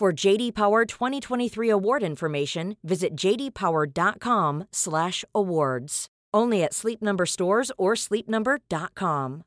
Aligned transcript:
For 0.00 0.26
JD 0.26 0.54
Power 0.54 0.86
2023 0.86 1.68
award 1.68 2.02
information, 2.02 2.76
visit 2.82 3.14
jdpower.com/awards. 3.14 6.06
Only 6.32 6.64
at 6.64 6.72
Sleep 6.72 7.02
Number 7.02 7.26
stores 7.26 7.70
or 7.76 7.94
sleepnumber.com. 7.94 9.42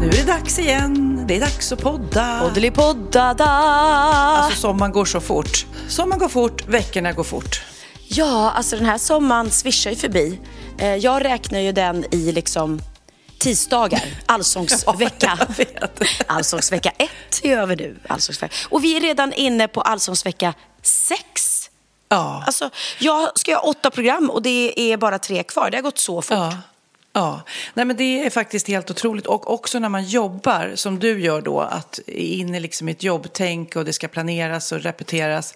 Nu 0.00 0.06
är 0.06 0.12
det 0.12 0.26
dags 0.26 0.58
igen. 0.58 1.24
Det 1.28 1.36
är 1.36 1.40
dags 1.40 1.72
att 1.72 1.82
podda. 1.82 2.40
Poddelipoddada! 2.40 3.44
Alltså 3.44 4.60
sommaren 4.60 4.92
går 4.92 5.04
så 5.04 5.20
fort. 5.20 5.66
Sommaren 5.88 6.20
går 6.20 6.28
fort, 6.28 6.68
veckorna 6.68 7.12
går 7.12 7.24
fort. 7.24 7.62
Ja, 8.12 8.50
alltså 8.50 8.76
den 8.76 8.86
här 8.86 8.98
sommaren 8.98 9.50
svischar 9.50 9.90
ju 9.90 9.96
förbi. 9.96 10.40
Eh, 10.78 10.94
Jag 10.96 11.24
räknar 11.24 11.58
ju 11.60 11.72
den 11.72 12.04
i 12.14 12.32
liksom 12.32 12.80
tisdagar, 13.38 14.02
allsångsvecka. 14.26 15.38
Allsångsvecka 16.26 16.90
ett 16.98 17.40
är 17.42 17.58
över 17.58 17.76
nu. 17.76 17.96
Allsångsvecka. 18.08 18.54
Och 18.68 18.84
vi 18.84 18.96
är 18.96 19.00
redan 19.00 19.32
inne 19.32 19.68
på 19.68 19.80
allsångsvecka 19.80 20.54
sex. 20.82 21.56
Ja. 22.08 22.42
Alltså, 22.46 22.70
jag 22.98 23.38
ska 23.38 23.50
göra 23.50 23.60
åtta 23.60 23.90
program 23.90 24.30
och 24.30 24.42
det 24.42 24.80
är 24.92 24.96
bara 24.96 25.18
tre 25.18 25.42
kvar. 25.42 25.70
Det 25.70 25.76
har 25.76 25.82
gått 25.82 25.98
så 25.98 26.22
fort. 26.22 26.36
Ja. 26.36 26.52
Ja, 27.12 27.42
Nej, 27.74 27.84
men 27.84 27.96
det 27.96 28.26
är 28.26 28.30
faktiskt 28.30 28.68
helt 28.68 28.90
otroligt. 28.90 29.26
Och 29.26 29.52
också 29.52 29.78
när 29.78 29.88
man 29.88 30.04
jobbar, 30.04 30.72
som 30.74 30.98
du 30.98 31.20
gör 31.20 31.42
då, 31.42 31.60
att 31.60 32.00
är 32.06 32.12
inne 32.16 32.60
liksom 32.60 32.88
i 32.88 32.92
ett 32.92 33.02
jobbtänk 33.02 33.76
och 33.76 33.84
det 33.84 33.92
ska 33.92 34.08
planeras 34.08 34.72
och 34.72 34.80
repeteras, 34.80 35.54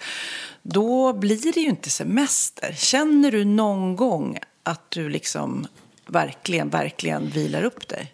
då 0.63 1.13
blir 1.13 1.53
det 1.53 1.61
ju 1.61 1.69
inte 1.69 1.91
semester. 1.91 2.75
Känner 2.77 3.31
du 3.31 3.45
någon 3.45 3.97
gång 3.97 4.39
att 4.63 4.91
du 4.91 5.09
liksom 5.09 5.67
verkligen, 6.07 6.69
verkligen 6.69 7.31
vilar 7.31 7.65
upp 7.65 7.89
dig? 7.89 8.13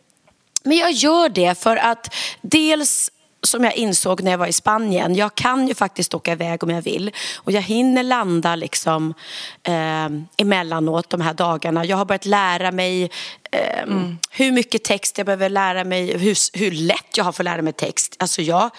Men 0.62 0.76
jag 0.76 0.92
gör 0.92 1.28
det 1.28 1.58
för 1.58 1.76
att 1.76 2.14
dels 2.40 3.10
som 3.42 3.64
jag 3.64 3.74
insåg 3.74 4.22
när 4.22 4.30
jag 4.30 4.38
var 4.38 4.46
i 4.46 4.52
Spanien, 4.52 5.14
jag 5.14 5.34
kan 5.34 5.68
ju 5.68 5.74
faktiskt 5.74 6.14
åka 6.14 6.32
iväg 6.32 6.62
om 6.64 6.70
jag 6.70 6.82
vill 6.82 7.10
och 7.36 7.52
jag 7.52 7.62
hinner 7.62 8.02
landa 8.02 8.56
liksom 8.56 9.14
eh, 9.62 10.08
emellanåt 10.36 11.10
de 11.10 11.20
här 11.20 11.34
dagarna. 11.34 11.84
Jag 11.84 11.96
har 11.96 12.04
börjat 12.04 12.26
lära 12.26 12.70
mig 12.72 13.10
eh, 13.52 13.90
hur 14.30 14.52
mycket 14.52 14.84
text 14.84 15.18
jag 15.18 15.26
behöver 15.26 15.48
lära 15.48 15.84
mig, 15.84 16.18
hur, 16.18 16.58
hur 16.58 16.70
lätt 16.70 17.16
jag 17.16 17.24
har 17.24 17.32
för 17.32 17.42
att 17.42 17.44
lära 17.44 17.62
mig 17.62 17.72
text. 17.72 18.16
Alltså 18.18 18.42
jag, 18.42 18.70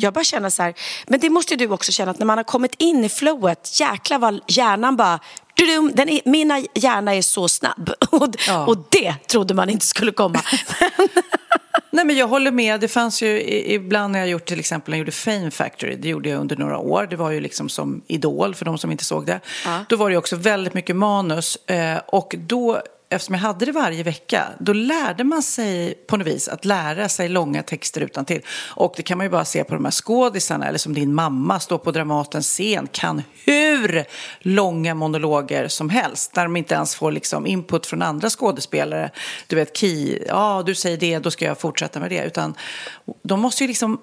jag 0.00 0.12
bara 0.12 0.24
känner 0.24 0.50
så 0.50 0.62
här, 0.62 0.74
men 1.06 1.20
det 1.20 1.30
måste 1.30 1.56
du 1.56 1.68
också 1.68 1.92
känna 1.92 2.10
att 2.10 2.18
när 2.18 2.26
man 2.26 2.38
har 2.38 2.44
kommit 2.44 2.74
in 2.78 3.04
i 3.04 3.08
flowet, 3.08 3.80
jäklar 3.80 4.18
vad 4.18 4.40
hjärnan 4.48 4.96
bara 4.96 5.20
Den 5.92 6.08
är, 6.08 6.28
mina 6.28 6.58
hjärna 6.74 7.14
är 7.14 7.22
så 7.22 7.48
snabb 7.48 7.90
och, 8.10 8.28
Ja. 8.46 8.66
och 8.66 8.76
det 8.90 9.14
trodde 9.28 9.54
man 9.54 9.70
inte 9.70 9.86
skulle 9.86 10.12
komma. 10.12 10.40
Nej, 11.90 12.04
men 12.04 12.16
jag 12.16 12.28
håller 12.28 12.52
med. 12.52 12.80
Det 12.80 12.88
fanns 12.88 13.22
ju 13.22 13.42
ibland 13.66 14.12
när 14.12 14.18
jag 14.18 14.28
gjort 14.28 14.44
till 14.44 14.58
exempel 14.58 14.90
när 14.90 14.98
jag 14.98 14.98
gjorde 14.98 15.12
Fame 15.12 15.50
Factory, 15.50 15.96
det 15.96 16.08
gjorde 16.08 16.28
jag 16.28 16.40
under 16.40 16.56
några 16.56 16.78
år. 16.78 17.06
Det 17.10 17.16
var 17.16 17.30
ju 17.30 17.40
liksom 17.40 17.68
som 17.68 18.02
Idol 18.06 18.54
för 18.54 18.64
de 18.64 18.78
som 18.78 18.90
inte 18.90 19.04
såg 19.04 19.26
det. 19.26 19.40
Då 19.88 19.96
var 19.96 20.10
det 20.10 20.16
också 20.16 20.36
väldigt 20.36 20.74
mycket 20.74 20.96
manus 20.96 21.56
eh, 21.56 21.98
och 22.06 22.34
då 22.38 22.82
Eftersom 23.14 23.34
jag 23.34 23.42
hade 23.42 23.64
det 23.64 23.72
varje 23.72 24.02
vecka, 24.02 24.48
då 24.58 24.72
lärde 24.72 25.24
man 25.24 25.42
sig 25.42 25.94
på 25.94 26.16
något 26.16 26.26
vis 26.26 26.48
att 26.48 26.64
lära 26.64 27.08
sig 27.08 27.28
långa 27.28 27.62
texter 27.62 28.00
utan 28.00 28.24
till. 28.24 28.42
Och 28.68 28.94
det 28.96 29.02
kan 29.02 29.18
man 29.18 29.26
ju 29.26 29.30
bara 29.30 29.44
se 29.44 29.64
på 29.64 29.74
de 29.74 29.84
här 29.84 29.92
skådisarna, 29.92 30.68
eller 30.68 30.78
som 30.78 30.94
din 30.94 31.14
mamma 31.14 31.60
står 31.60 31.78
på 31.78 31.90
Dramatens 31.90 32.46
scen, 32.46 32.88
kan 32.92 33.22
hur 33.44 34.04
långa 34.40 34.94
monologer 34.94 35.68
som 35.68 35.90
helst, 35.90 36.34
där 36.34 36.42
de 36.42 36.56
inte 36.56 36.74
ens 36.74 36.94
får 36.94 37.12
liksom 37.12 37.46
input 37.46 37.86
från 37.86 38.02
andra 38.02 38.30
skådespelare. 38.30 39.10
Du 39.46 39.56
vet, 39.56 39.76
Ki, 39.76 40.24
ja 40.28 40.62
du 40.66 40.74
säger 40.74 40.96
det, 40.96 41.18
då 41.18 41.30
ska 41.30 41.44
jag 41.44 41.58
fortsätta 41.58 42.00
med 42.00 42.10
det. 42.10 42.24
Utan 42.24 42.54
de 43.22 43.40
måste 43.40 43.64
ju 43.64 43.68
liksom 43.68 44.00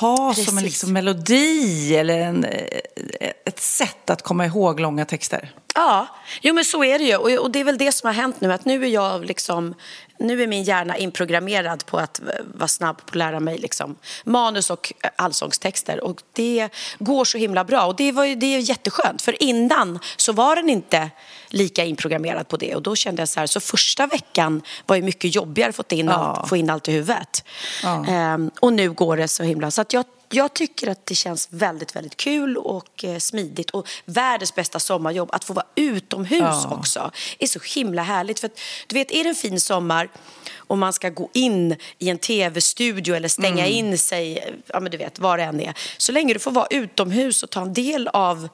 ha 0.00 0.34
som 0.34 0.40
en 0.40 0.46
Precis. 0.46 0.62
liksom 0.62 0.92
melodi 0.92 1.96
eller 1.96 2.20
en, 2.20 2.44
eh, 2.44 3.30
ett 3.44 3.60
sätt 3.60 4.10
att 4.10 4.22
komma 4.22 4.46
ihåg 4.46 4.80
långa 4.80 5.04
texter. 5.04 5.50
Ja, 5.74 6.06
jo 6.40 6.54
men 6.54 6.64
så 6.64 6.84
är 6.84 6.98
det 6.98 7.04
ju. 7.04 7.16
Och, 7.16 7.30
och 7.44 7.50
det 7.50 7.60
är 7.60 7.64
väl 7.64 7.78
det 7.78 7.92
som 7.92 8.06
har 8.06 8.14
hänt 8.14 8.40
nu. 8.40 8.52
Att 8.52 8.64
nu 8.64 8.84
är 8.84 8.88
jag 8.88 9.24
liksom, 9.24 9.74
nu 10.18 10.42
är 10.42 10.46
min 10.46 10.62
hjärna 10.62 10.96
inprogrammerad 10.96 11.86
på 11.86 11.98
att 11.98 12.20
vara 12.54 12.68
snabb 12.68 12.96
på 12.96 13.02
att 13.08 13.14
lära 13.14 13.40
mig 13.40 13.58
liksom 13.58 13.96
manus 14.24 14.70
och 14.70 14.92
allsångstexter. 15.16 16.04
Och 16.04 16.22
det 16.32 16.68
går 16.98 17.24
så 17.24 17.38
himla 17.38 17.64
bra. 17.64 17.84
Och 17.86 17.96
det, 17.96 18.12
var 18.12 18.24
ju, 18.24 18.34
det 18.34 18.46
är 18.46 18.58
jätteskönt. 18.58 19.22
För 19.22 19.42
innan 19.42 19.98
så 20.16 20.32
var 20.32 20.56
den 20.56 20.70
inte 20.70 21.10
lika 21.48 21.84
inprogrammerad 21.84 22.48
på 22.48 22.56
det. 22.56 22.74
Och 22.74 22.82
då 22.82 22.96
kände 22.96 23.22
jag 23.22 23.28
så 23.28 23.40
här, 23.40 23.46
så 23.46 23.60
första 23.60 24.06
veckan 24.06 24.62
var 24.86 24.96
ju 24.96 25.02
mycket 25.02 25.34
jobbigare 25.34 25.68
att 25.70 25.76
få 25.76 25.84
in, 25.88 26.06
Ja. 26.06 26.12
allt, 26.12 26.48
få 26.48 26.56
in 26.56 26.70
allt 26.70 26.88
i 26.88 26.92
huvudet. 26.92 27.44
Ja. 27.82 28.06
Ehm, 28.08 28.50
och 28.60 28.72
nu 28.72 28.90
går 28.92 29.16
det 29.16 29.28
så 29.28 29.42
himla... 29.42 29.70
Så 29.70 29.80
att 29.80 29.92
jag, 29.92 30.04
jag 30.34 30.54
tycker 30.54 30.88
att 30.88 31.06
det 31.06 31.14
känns 31.14 31.48
väldigt, 31.50 31.96
väldigt 31.96 32.16
kul 32.16 32.56
och 32.56 33.04
eh, 33.04 33.18
smidigt. 33.18 33.70
Och 33.70 33.88
världens 34.04 34.54
bästa 34.54 34.78
sommarjobb, 34.80 35.28
att 35.32 35.44
få 35.44 35.52
vara 35.52 35.66
utomhus 35.74 36.40
Ja. 36.40 36.76
också, 36.78 37.10
är 37.38 37.46
så 37.46 37.60
himla 37.74 38.02
härligt. 38.02 38.40
För 38.40 38.46
att, 38.46 38.58
du 38.86 38.94
vet, 38.94 39.10
är 39.12 39.22
det 39.24 39.28
en 39.28 39.34
fin 39.34 39.60
sommar 39.60 40.08
och 40.56 40.78
man 40.78 40.92
ska 40.92 41.08
gå 41.08 41.30
in 41.34 41.76
i 41.98 42.08
en 42.08 42.18
tv-studio 42.18 43.14
eller 43.14 43.28
stänga 43.28 43.66
Mm. 43.66 43.72
in 43.90 43.98
sig, 43.98 44.54
ja 44.66 44.80
men 44.80 44.90
du 44.92 44.98
vet, 44.98 45.18
vad 45.18 45.38
det 45.38 45.42
än 45.44 45.60
är. 45.60 45.74
Så 45.98 46.12
länge 46.12 46.32
du 46.34 46.40
får 46.40 46.50
vara 46.50 46.66
utomhus 46.70 47.42
och 47.42 47.50
ta 47.50 47.62
en 47.62 47.72
del 47.74 48.08
av 48.08 48.48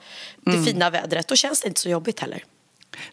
det 0.44 0.50
Mm. 0.50 0.64
fina 0.64 0.90
vädret, 0.90 1.28
då 1.28 1.36
känns 1.36 1.60
det 1.60 1.68
inte 1.68 1.80
så 1.80 1.88
jobbigt 1.88 2.20
heller. 2.20 2.44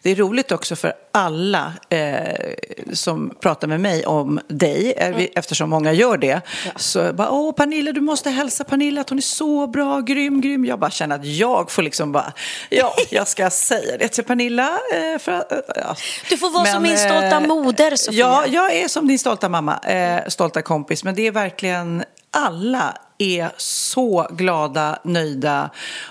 Det 0.06 0.10
är 0.10 0.16
roligt 0.16 0.52
också 0.52 0.76
för 0.76 0.92
alla 1.12 1.72
eh, 1.90 2.54
som 2.92 3.34
pratar 3.40 3.68
med 3.68 3.80
mig 3.80 4.06
om 4.06 4.40
dig, 4.48 4.92
eh, 4.96 5.16
vi- 5.16 5.32
eftersom 5.34 5.70
många 5.70 5.92
gör 5.92 6.16
det. 6.16 6.40
Så 6.76 7.12
bara, 7.12 7.30
åh 7.30 7.52
Pernilla, 7.54 7.92
du 7.92 8.00
måste 8.00 8.30
hälsa 8.30 8.64
Pernilla 8.64 9.00
att 9.00 9.08
hon 9.08 9.18
är 9.18 9.22
så 9.22 9.66
bra, 9.66 10.00
grym, 10.00 10.40
grym. 10.40 10.64
Jag 10.64 10.78
bara 10.78 10.90
känner 10.90 11.16
att 11.16 11.24
jag 11.26 11.70
får 11.70 11.82
liksom 11.82 12.12
bara, 12.12 12.32
ja, 12.70 12.94
jag 13.10 13.28
ska 13.28 13.50
säga 13.50 13.96
det 13.98 14.08
till 14.08 14.24
Pernilla. 14.24 14.68
Eh, 14.94 15.18
för, 15.18 15.32
eh, 15.32 15.42
ja. 15.76 15.96
Du 16.30 16.36
får 16.36 16.50
vara 16.50 16.66
som 16.66 16.82
min 16.82 16.92
eh, 16.92 16.98
stolta 16.98 17.40
moder, 17.40 17.96
Sofia. 17.96 18.18
Ja, 18.20 18.44
jag 18.46 18.74
är 18.76 18.88
som 18.88 19.08
din 19.08 19.18
stolta 19.18 19.48
mamma, 19.48 19.78
eh, 19.78 20.28
stolta 20.28 20.62
kompis. 20.62 21.04
Men 21.04 21.14
det 21.14 21.26
är 21.26 21.30
verkligen, 21.32 22.04
alla 22.30 22.96
är 23.18 23.50
så 23.56 24.26
glada, 24.30 24.98
nöjda. 25.04 25.70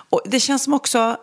Och 0.10 0.22
det 0.26 0.40
känns 0.40 0.64
som 0.64 0.74
också 0.74 1.18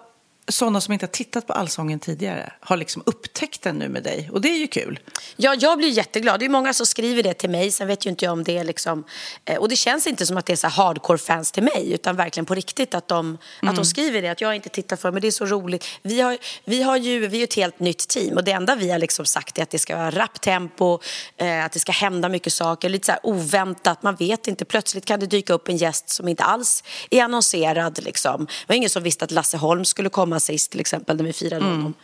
sådana 0.48 0.80
som 0.80 0.92
inte 0.92 1.06
har 1.06 1.10
tittat 1.10 1.46
på 1.46 1.52
Allsången 1.52 1.98
tidigare 1.98 2.52
har 2.60 2.76
liksom 2.76 3.02
upptäckt 3.06 3.62
den 3.62 3.78
nu 3.78 3.88
med 3.88 4.02
dig. 4.02 4.30
Och 4.32 4.40
det 4.40 4.48
är 4.48 4.58
ju 4.58 4.66
kul. 4.66 4.98
Ja, 5.36 5.54
jag 5.54 5.78
blir 5.78 5.88
jätteglad. 5.88 6.40
Det 6.40 6.46
är 6.46 6.50
många 6.50 6.74
som 6.74 6.86
skriver 6.86 7.22
det 7.22 7.34
till 7.34 7.50
mig. 7.50 7.70
Sen 7.70 7.86
vet 7.88 8.06
ju 8.06 8.10
inte 8.10 8.24
jag 8.24 8.32
om 8.32 8.44
det 8.44 8.58
är 8.58 8.64
liksom... 8.64 9.04
Eh, 9.44 9.56
och 9.56 9.68
det 9.68 9.76
känns 9.76 10.06
inte 10.06 10.26
som 10.26 10.36
att 10.36 10.46
det 10.46 10.52
är 10.52 10.56
så 10.56 10.68
hardcore-fans 10.68 11.52
till 11.52 11.62
mig. 11.62 11.92
Utan 11.92 12.16
verkligen 12.16 12.46
på 12.46 12.54
riktigt 12.54 12.94
att 12.94 13.08
de, 13.08 13.26
mm. 13.26 13.38
att 13.60 13.60
de 13.60 13.68
mm. 13.68 13.84
skriver 13.84 14.22
det. 14.22 14.28
Att 14.28 14.40
jag 14.40 14.56
inte 14.56 14.68
tittar 14.68 14.96
för 14.96 15.12
men 15.12 15.22
det 15.22 15.28
är 15.28 15.30
så 15.32 15.46
roligt. 15.46 15.86
Vi, 16.02 16.20
har, 16.20 16.38
vi, 16.64 16.82
har 16.82 16.96
ju, 16.96 17.26
vi 17.26 17.40
är 17.40 17.44
ett 17.44 17.54
helt 17.54 17.80
nytt 17.80 18.08
team. 18.08 18.36
Och 18.36 18.44
det 18.44 18.52
enda 18.52 18.74
vi 18.74 18.90
har 18.90 18.98
liksom 18.98 19.26
sagt 19.26 19.58
är 19.58 19.62
att 19.62 19.70
det 19.70 19.78
ska 19.78 19.96
vara 19.96 20.10
rapp 20.10 20.40
tempo. 20.40 20.98
Eh, 21.36 21.64
att 21.64 21.72
det 21.72 21.80
ska 21.80 21.92
hända 21.92 22.28
mycket 22.28 22.52
saker. 22.52 22.88
Lite 22.88 23.06
så 23.06 23.28
oväntat. 23.30 24.02
Man 24.02 24.14
vet 24.14 24.48
inte. 24.48 24.64
Plötsligt 24.64 25.04
kan 25.04 25.20
det 25.20 25.26
dyka 25.26 25.54
upp 25.54 25.68
en 25.68 25.76
gäst 25.76 26.08
som 26.08 26.28
inte 26.28 26.44
alls 26.44 26.84
är 27.10 27.22
annonserad. 27.22 28.04
Liksom. 28.04 28.44
Det 28.44 28.68
var 28.68 28.76
ingen 28.76 28.90
som 28.90 29.02
visste 29.02 29.24
att 29.24 29.30
Lasse 29.30 29.56
Holm 29.56 29.84
skulle 29.84 30.08
komma 30.08 30.31
sist 30.40 30.70
till 30.70 30.80
exempel 30.80 31.16
när 31.16 31.24
vi 31.24 31.32
firade 31.32 31.64
mm. 31.64 31.76
honom. 31.76 31.94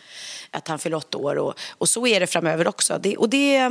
Att 0.51 0.69
han 0.69 0.79
fyllde 0.79 0.97
åtta 0.97 1.19
år 1.19 1.37
och, 1.37 1.55
och 1.79 1.89
så 1.89 2.07
är 2.07 2.21
det 2.21 2.27
framöver 2.27 2.69
också. 2.69 2.99
Det, 3.03 3.17
och 3.17 3.29
det, 3.29 3.71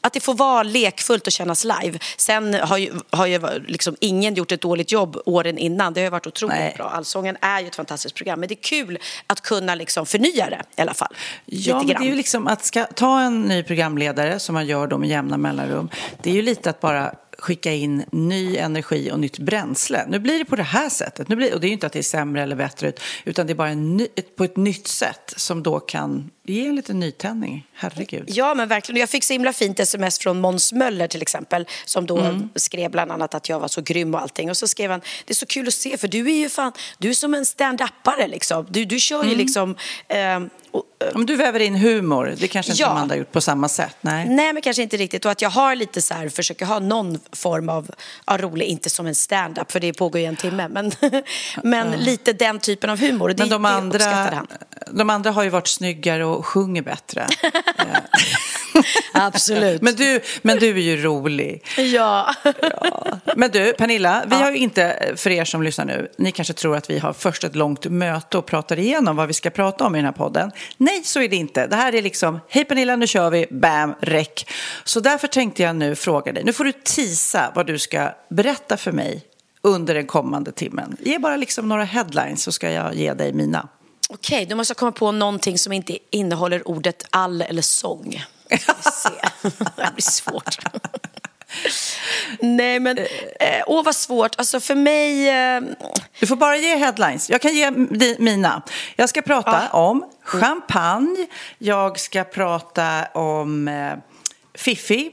att 0.00 0.12
det 0.12 0.20
får 0.20 0.34
vara 0.34 0.62
lekfullt 0.62 1.26
och 1.26 1.32
kännas 1.32 1.64
live. 1.64 1.98
Sen 2.16 2.54
har 2.54 2.78
ju, 2.78 2.92
har 3.10 3.26
ju 3.26 3.40
liksom 3.66 3.96
ingen 4.00 4.34
gjort 4.34 4.52
ett 4.52 4.60
dåligt 4.60 4.92
jobb 4.92 5.22
åren 5.26 5.58
innan. 5.58 5.92
Det 5.92 6.04
har 6.04 6.10
varit 6.10 6.26
otroligt 6.26 6.56
Nej. 6.56 6.74
bra. 6.76 6.88
Allsången 6.88 7.36
är 7.40 7.60
ju 7.60 7.66
ett 7.66 7.76
fantastiskt 7.76 8.14
program. 8.14 8.40
Men 8.40 8.48
det 8.48 8.54
är 8.54 8.62
kul 8.62 8.98
att 9.26 9.40
kunna 9.40 9.74
liksom 9.74 10.06
förnya 10.06 10.50
det 10.50 10.62
i 10.76 10.80
alla 10.80 10.94
fall. 10.94 11.14
Ja, 11.44 11.82
det 11.86 11.94
är 11.94 12.02
ju 12.02 12.14
liksom 12.14 12.46
att 12.46 12.64
ska, 12.64 12.84
ta 12.84 13.20
en 13.20 13.42
ny 13.42 13.62
programledare 13.62 14.38
som 14.38 14.52
man 14.52 14.66
gör 14.66 14.86
då 14.86 14.98
med 14.98 15.08
jämna 15.08 15.36
mellanrum. 15.36 15.88
Det 16.22 16.30
är 16.30 16.34
ju 16.34 16.42
lite 16.42 16.70
att 16.70 16.80
bara 16.80 17.14
skicka 17.38 17.72
in 17.72 18.04
ny 18.12 18.56
energi 18.56 19.10
och 19.12 19.20
nytt 19.20 19.38
bränsle. 19.38 20.06
Nu 20.08 20.18
blir 20.18 20.38
det 20.38 20.44
på 20.44 20.56
det 20.56 20.62
här 20.62 20.88
sättet. 20.88 21.28
Nu 21.28 21.36
blir, 21.36 21.54
och 21.54 21.60
det 21.60 21.66
är 21.66 21.68
ju 21.68 21.74
inte 21.74 21.86
att 21.86 21.92
det 21.92 21.98
är 21.98 22.02
sämre 22.02 22.42
eller 22.42 22.56
bättre 22.56 22.92
utan 23.24 23.46
det 23.46 23.52
är 23.52 23.54
bara 23.54 23.74
ny, 23.74 24.06
på 24.36 24.44
ett 24.44 24.56
nytt 24.56 24.88
sätt 24.88 25.34
som 25.36 25.62
då 25.62 25.80
kan 25.80 26.30
ge 26.44 26.66
en 26.66 26.76
liten 26.76 27.00
nytändning. 27.00 27.66
Herregud. 27.74 28.24
Ja, 28.26 28.54
men 28.54 28.68
verkligen. 28.68 29.00
Jag 29.00 29.10
fick 29.10 29.24
så 29.24 29.32
himla 29.32 29.52
fint 29.52 29.80
sms 29.80 30.18
från 30.18 30.40
Måns 30.40 30.72
Möller 30.72 31.08
till 31.08 31.22
exempel 31.22 31.66
som 31.84 32.06
då 32.06 32.18
mm. 32.18 32.48
skrev 32.54 32.90
bland 32.90 33.12
annat 33.12 33.34
att 33.34 33.48
jag 33.48 33.60
var 33.60 33.68
så 33.68 33.80
grym 33.80 34.14
och 34.14 34.20
allting. 34.20 34.50
Och 34.50 34.56
så 34.56 34.68
skrev 34.68 34.90
han, 34.90 35.00
det 35.00 35.32
är 35.32 35.34
så 35.34 35.46
kul 35.46 35.68
att 35.68 35.74
se 35.74 35.98
för 35.98 36.08
du 36.08 36.30
är 36.30 36.36
ju 36.36 36.48
fan, 36.48 36.72
du 36.98 37.10
är 37.10 37.14
som 37.14 37.34
en 37.34 37.44
stand-upare 37.44 38.28
liksom. 38.28 38.66
Du, 38.70 38.84
du 38.84 38.98
kör 38.98 39.22
ju 39.24 39.32
mm. 39.32 39.38
liksom 39.38 39.76
eh, 40.08 40.40
om 41.14 41.26
du 41.26 41.36
väver 41.36 41.60
in 41.60 41.74
humor, 41.74 42.34
det 42.38 42.48
kanske 42.48 42.72
inte 42.72 42.82
ja. 42.82 42.88
Amanda 42.88 43.16
gjort 43.16 43.32
på 43.32 43.40
samma 43.40 43.68
sätt? 43.68 43.96
Nej. 44.00 44.28
Nej, 44.28 44.52
men 44.52 44.62
kanske 44.62 44.82
inte 44.82 44.96
riktigt. 44.96 45.24
Och 45.24 45.30
att 45.30 45.42
jag 45.42 45.50
har 45.50 45.74
lite 45.74 46.02
så 46.02 46.14
här, 46.14 46.28
försöker 46.28 46.66
ha 46.66 46.78
någon 46.78 47.18
form 47.32 47.68
av 47.68 47.90
ja, 48.26 48.38
rolig, 48.38 48.66
inte 48.66 48.90
som 48.90 49.06
en 49.06 49.14
stand-up 49.14 49.72
för 49.72 49.80
det 49.80 49.92
pågår 49.92 50.20
ju 50.20 50.26
en 50.26 50.36
timme, 50.36 50.68
men, 50.68 50.92
men 51.62 51.90
lite 51.90 52.32
den 52.32 52.58
typen 52.58 52.90
av 52.90 52.98
humor. 53.00 53.28
Det, 53.28 53.34
men 53.38 53.48
de 53.48 53.64
andra, 53.64 54.46
de 54.90 55.10
andra 55.10 55.30
har 55.30 55.42
ju 55.42 55.50
varit 55.50 55.68
snyggare 55.68 56.24
och 56.32 56.46
sjunger 56.46 56.82
bättre. 56.82 57.26
Absolut. 59.12 59.82
Men 59.82 59.94
du, 59.94 60.20
men 60.42 60.58
du 60.58 60.70
är 60.70 60.82
ju 60.82 61.02
rolig. 61.02 61.64
Ja. 61.76 62.34
ja. 62.42 63.18
Men 63.36 63.50
du, 63.50 63.72
Pernilla, 63.72 64.24
vi 64.26 64.34
har 64.34 64.50
ju 64.50 64.56
inte, 64.56 65.12
för 65.16 65.30
er 65.30 65.44
som 65.44 65.62
lyssnar 65.62 65.84
nu, 65.84 66.10
ni 66.18 66.32
kanske 66.32 66.54
tror 66.54 66.76
att 66.76 66.90
vi 66.90 66.98
har 66.98 67.12
först 67.12 67.44
ett 67.44 67.56
långt 67.56 67.84
möte 67.84 68.38
och 68.38 68.46
pratar 68.46 68.78
igenom 68.78 69.16
vad 69.16 69.28
vi 69.28 69.34
ska 69.34 69.50
prata 69.50 69.84
om 69.84 69.94
i 69.94 69.98
den 69.98 70.04
här 70.04 70.12
podden. 70.12 70.50
Nej, 70.76 71.02
så 71.04 71.20
är 71.20 71.28
det 71.28 71.36
inte. 71.36 71.66
Det 71.66 71.76
här 71.76 71.94
är 71.94 72.02
liksom, 72.02 72.40
hej 72.48 72.64
Pernilla, 72.64 72.96
nu 72.96 73.06
kör 73.06 73.30
vi, 73.30 73.46
bam, 73.50 73.94
räck. 74.00 74.50
Så 74.84 75.00
därför 75.00 75.28
tänkte 75.28 75.62
jag 75.62 75.76
nu 75.76 75.94
fråga 75.94 76.32
dig, 76.32 76.44
nu 76.44 76.52
får 76.52 76.64
du 76.64 76.72
tisa 76.72 77.52
vad 77.54 77.66
du 77.66 77.78
ska 77.78 78.10
berätta 78.30 78.76
för 78.76 78.92
mig 78.92 79.24
under 79.62 79.94
den 79.94 80.06
kommande 80.06 80.52
timmen. 80.52 80.96
Ge 81.00 81.18
bara 81.18 81.36
liksom 81.36 81.68
några 81.68 81.84
headlines 81.84 82.42
så 82.42 82.52
ska 82.52 82.70
jag 82.70 82.94
ge 82.94 83.14
dig 83.14 83.32
mina. 83.32 83.68
Okej, 84.14 84.36
okay, 84.36 84.46
då 84.46 84.56
måste 84.56 84.74
komma 84.74 84.92
på 84.92 85.12
någonting 85.12 85.58
som 85.58 85.72
inte 85.72 85.98
innehåller 86.10 86.68
ordet 86.68 87.04
all 87.10 87.42
eller 87.42 87.62
sång. 87.62 88.24
det 89.76 89.92
blir 89.94 90.02
svårt. 90.10 90.58
Nej 92.40 92.80
men, 92.80 92.98
eh, 92.98 93.62
åh 93.66 93.84
vad 93.84 93.96
svårt. 93.96 94.34
Alltså 94.38 94.60
för 94.60 94.74
mig... 94.74 95.28
Eh... 95.28 95.60
Du 96.20 96.26
får 96.26 96.36
bara 96.36 96.56
ge 96.56 96.76
headlines. 96.76 97.30
Jag 97.30 97.42
kan 97.42 97.54
ge 97.54 97.70
mina. 98.18 98.62
Jag 98.96 99.08
ska 99.08 99.22
prata 99.22 99.68
ja. 99.72 99.78
om 99.78 100.04
champagne. 100.22 101.26
Jag 101.58 102.00
ska 102.00 102.24
prata 102.24 103.04
om 103.14 103.68
eh, 103.68 103.94
Fiffi, 104.54 105.10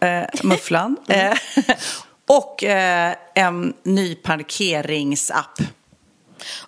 eh, 0.00 0.22
mufflan. 0.42 0.96
Mm. 1.08 1.32
Eh, 1.32 1.76
och 2.26 2.64
eh, 2.64 3.14
en 3.34 3.74
ny 3.82 4.14
parkeringsapp. 4.14 5.60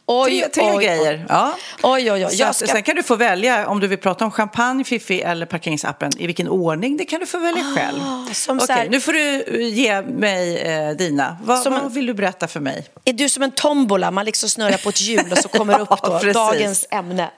Oj, 0.07 0.41
tre, 0.41 0.49
tre 0.49 0.73
oj, 0.73 0.85
grejer. 0.85 1.27
Ja. 1.29 1.55
Oj, 1.83 2.13
oj, 2.13 2.27
oj. 2.27 2.53
Ska... 2.53 2.53
Sen 2.53 2.83
kan 2.83 2.97
du 2.97 3.03
få 3.03 3.17
välja 3.17 3.69
om 3.69 3.81
du 3.81 3.87
vill 3.87 3.99
prata 3.99 4.25
om 4.25 4.31
champagne, 4.31 4.85
Fifi 4.85 5.21
eller 5.21 5.47
parkeringsappen. 5.47 6.11
I 6.19 6.27
vilken 6.27 6.49
ordning, 6.49 6.97
det 6.97 7.05
kan 7.05 7.21
du 7.21 7.27
få 7.27 7.39
välja 7.39 7.65
själv. 7.77 7.99
Oh, 7.99 8.23
Okej, 8.49 8.77
här... 8.77 8.89
nu 8.89 9.01
får 9.01 9.13
du 9.13 9.43
eh, 9.43 9.75
ge 9.75 10.03
mig 10.03 10.59
eh, 10.59 10.91
dina. 10.91 11.37
Va, 11.43 11.63
vad 11.65 11.83
en... 11.83 11.93
vill 11.93 12.07
du 12.07 12.15
berätta 12.15 12.49
för 12.49 12.61
mig? 12.61 12.87
Är 13.05 13.13
du 13.13 13.29
som 13.29 13.43
en 13.43 13.51
tombola? 13.51 14.11
Man 14.11 14.25
liksom 14.25 14.49
snurrar 14.49 14.77
på 14.77 14.89
ett 14.89 15.01
hjul 15.01 15.33
och 15.33 15.39
så 15.39 15.49
kommer 15.49 15.81
upp 15.81 15.89
då, 16.23 16.33
dagens 16.33 16.87
ämne. 16.91 17.31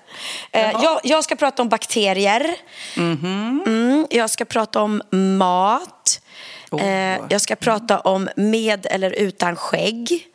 Eh, 0.52 0.70
jag, 0.82 1.00
jag, 1.02 1.24
ska 1.24 1.36
prata 1.36 1.62
om 1.62 1.68
bakterier. 1.68 2.56
Mm 2.96 3.16
-hmm. 3.16 3.66
mm, 3.66 4.06
jag 4.10 4.30
ska 4.30 4.44
prata 4.44 4.82
om 4.82 5.02
mat. 5.38 6.20
Oh. 6.70 6.84
Eh, 6.84 7.20
jag 7.28 7.40
ska 7.40 7.56
prata 7.56 8.00
om 8.00 8.28
med 8.36 8.86
eller 8.90 9.10
utan 9.10 9.56
skägg. 9.56 10.29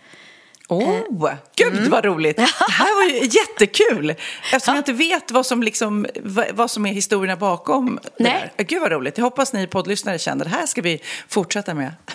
Åh, 0.67 0.89
oh, 0.89 1.33
gud 1.55 1.73
mm. 1.73 1.89
vad 1.89 2.05
roligt! 2.05 2.37
Det 2.37 2.47
här 2.69 2.95
var 2.95 3.13
ju 3.13 3.25
jättekul! 3.39 4.15
Eftersom 4.53 4.75
jag 4.75 4.79
inte 4.79 4.93
vet 4.93 5.31
vad 5.31 5.45
som, 5.45 5.63
liksom, 5.63 6.05
vad 6.53 6.71
som 6.71 6.85
är 6.85 6.93
historierna 6.93 7.35
bakom 7.35 7.99
Nej. 8.17 8.51
det 8.57 8.63
där. 8.63 8.63
Gud 8.63 8.81
vad 8.81 8.91
roligt! 8.91 9.17
Jag 9.17 9.25
hoppas 9.25 9.53
ni 9.53 9.67
poddlyssnare 9.67 10.19
känner 10.19 10.45
det 10.45 10.51
här 10.51 10.65
ska 10.65 10.81
vi 10.81 11.01
fortsätta 11.27 11.73
med. 11.73 11.93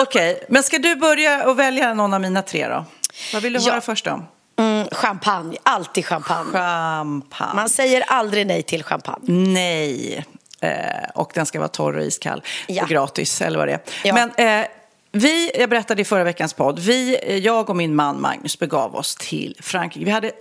Okej, 0.00 0.34
okay. 0.34 0.46
men 0.48 0.62
ska 0.62 0.78
du 0.78 0.96
börja 0.96 1.48
och 1.48 1.58
välja 1.58 1.94
någon 1.94 2.14
av 2.14 2.20
mina 2.20 2.42
tre 2.42 2.68
då? 2.68 2.84
Vad 3.32 3.42
vill 3.42 3.52
du 3.52 3.58
ja. 3.58 3.70
höra 3.70 3.80
först 3.80 4.06
om? 4.06 4.26
Mm, 4.58 4.88
champagne, 4.92 5.56
alltid 5.62 6.06
champagne. 6.06 6.52
Champagne. 6.52 7.54
Man 7.54 7.68
säger 7.68 8.00
aldrig 8.00 8.46
nej 8.46 8.62
till 8.62 8.84
champagne. 8.84 9.24
Nej. 9.28 10.24
Eh, 10.60 10.70
och 11.14 11.30
den 11.34 11.46
ska 11.46 11.58
vara 11.58 11.68
torr 11.68 11.96
och 11.96 12.04
iskall 12.04 12.42
ja. 12.66 12.82
och 12.82 12.88
gratis 12.88 13.42
eller 13.42 13.58
vad 13.58 13.68
det 13.68 13.72
är. 13.72 13.80
Ja. 14.04 14.14
Men 14.14 14.60
eh, 14.62 14.66
vi, 15.12 15.50
jag 15.54 15.70
berättade 15.70 16.02
i 16.02 16.04
förra 16.04 16.24
veckans 16.24 16.54
podd, 16.54 16.78
vi, 16.78 17.18
eh, 17.22 17.36
jag 17.36 17.70
och 17.70 17.76
min 17.76 17.94
man 17.94 18.20
Magnus 18.20 18.58
begav 18.58 18.94
oss 18.94 19.16
till 19.16 19.56
Frankrike. 19.60 20.04
Vi 20.04 20.10
hade 20.10 20.32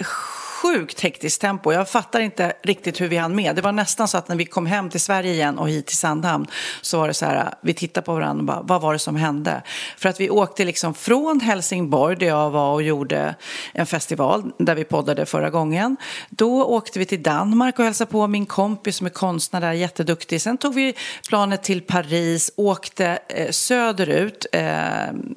sjukt 0.61 1.01
hektiskt 1.01 1.41
tempo. 1.41 1.71
Jag 1.71 1.89
fattar 1.89 2.19
inte 2.19 2.53
riktigt 2.63 3.01
hur 3.01 3.07
vi 3.07 3.17
hann 3.17 3.35
med. 3.35 3.55
Det 3.55 3.61
var 3.61 3.71
nästan 3.71 4.07
så 4.07 4.17
att 4.17 4.27
när 4.27 4.35
vi 4.35 4.45
kom 4.45 4.65
hem 4.65 4.89
till 4.89 4.99
Sverige 4.99 5.31
igen 5.31 5.57
och 5.57 5.69
hit 5.69 5.85
till 5.85 5.97
Sandhamn 5.97 6.47
så 6.81 6.99
var 6.99 7.07
det 7.07 7.13
så 7.13 7.25
här, 7.25 7.53
vi 7.61 7.73
tittade 7.73 8.05
på 8.05 8.13
varandra 8.13 8.39
och 8.39 8.45
bara, 8.45 8.61
vad 8.61 8.81
var 8.81 8.93
det 8.93 8.99
som 8.99 9.15
hände? 9.15 9.61
För 9.97 10.09
att 10.09 10.19
vi 10.19 10.29
åkte 10.29 10.65
liksom 10.65 10.93
från 10.93 11.39
Helsingborg 11.39 12.15
där 12.15 12.27
jag 12.27 12.49
var 12.49 12.73
och 12.73 12.83
gjorde 12.83 13.35
en 13.73 13.85
festival 13.85 14.51
där 14.57 14.75
vi 14.75 14.83
poddade 14.83 15.25
förra 15.25 15.49
gången. 15.49 15.97
Då 16.29 16.65
åkte 16.65 16.99
vi 16.99 17.05
till 17.05 17.23
Danmark 17.23 17.79
och 17.79 17.85
hälsade 17.85 18.11
på 18.11 18.27
min 18.27 18.45
kompis 18.45 18.97
som 18.97 19.05
är 19.07 19.11
konstnär 19.11 19.61
där, 19.61 19.73
jätteduktig. 19.73 20.41
Sen 20.41 20.57
tog 20.57 20.73
vi 20.73 20.95
planet 21.29 21.63
till 21.63 21.81
Paris, 21.81 22.51
åkte 22.55 23.19
eh, 23.27 23.49
söderut, 23.49 24.45
eh, 24.51 24.63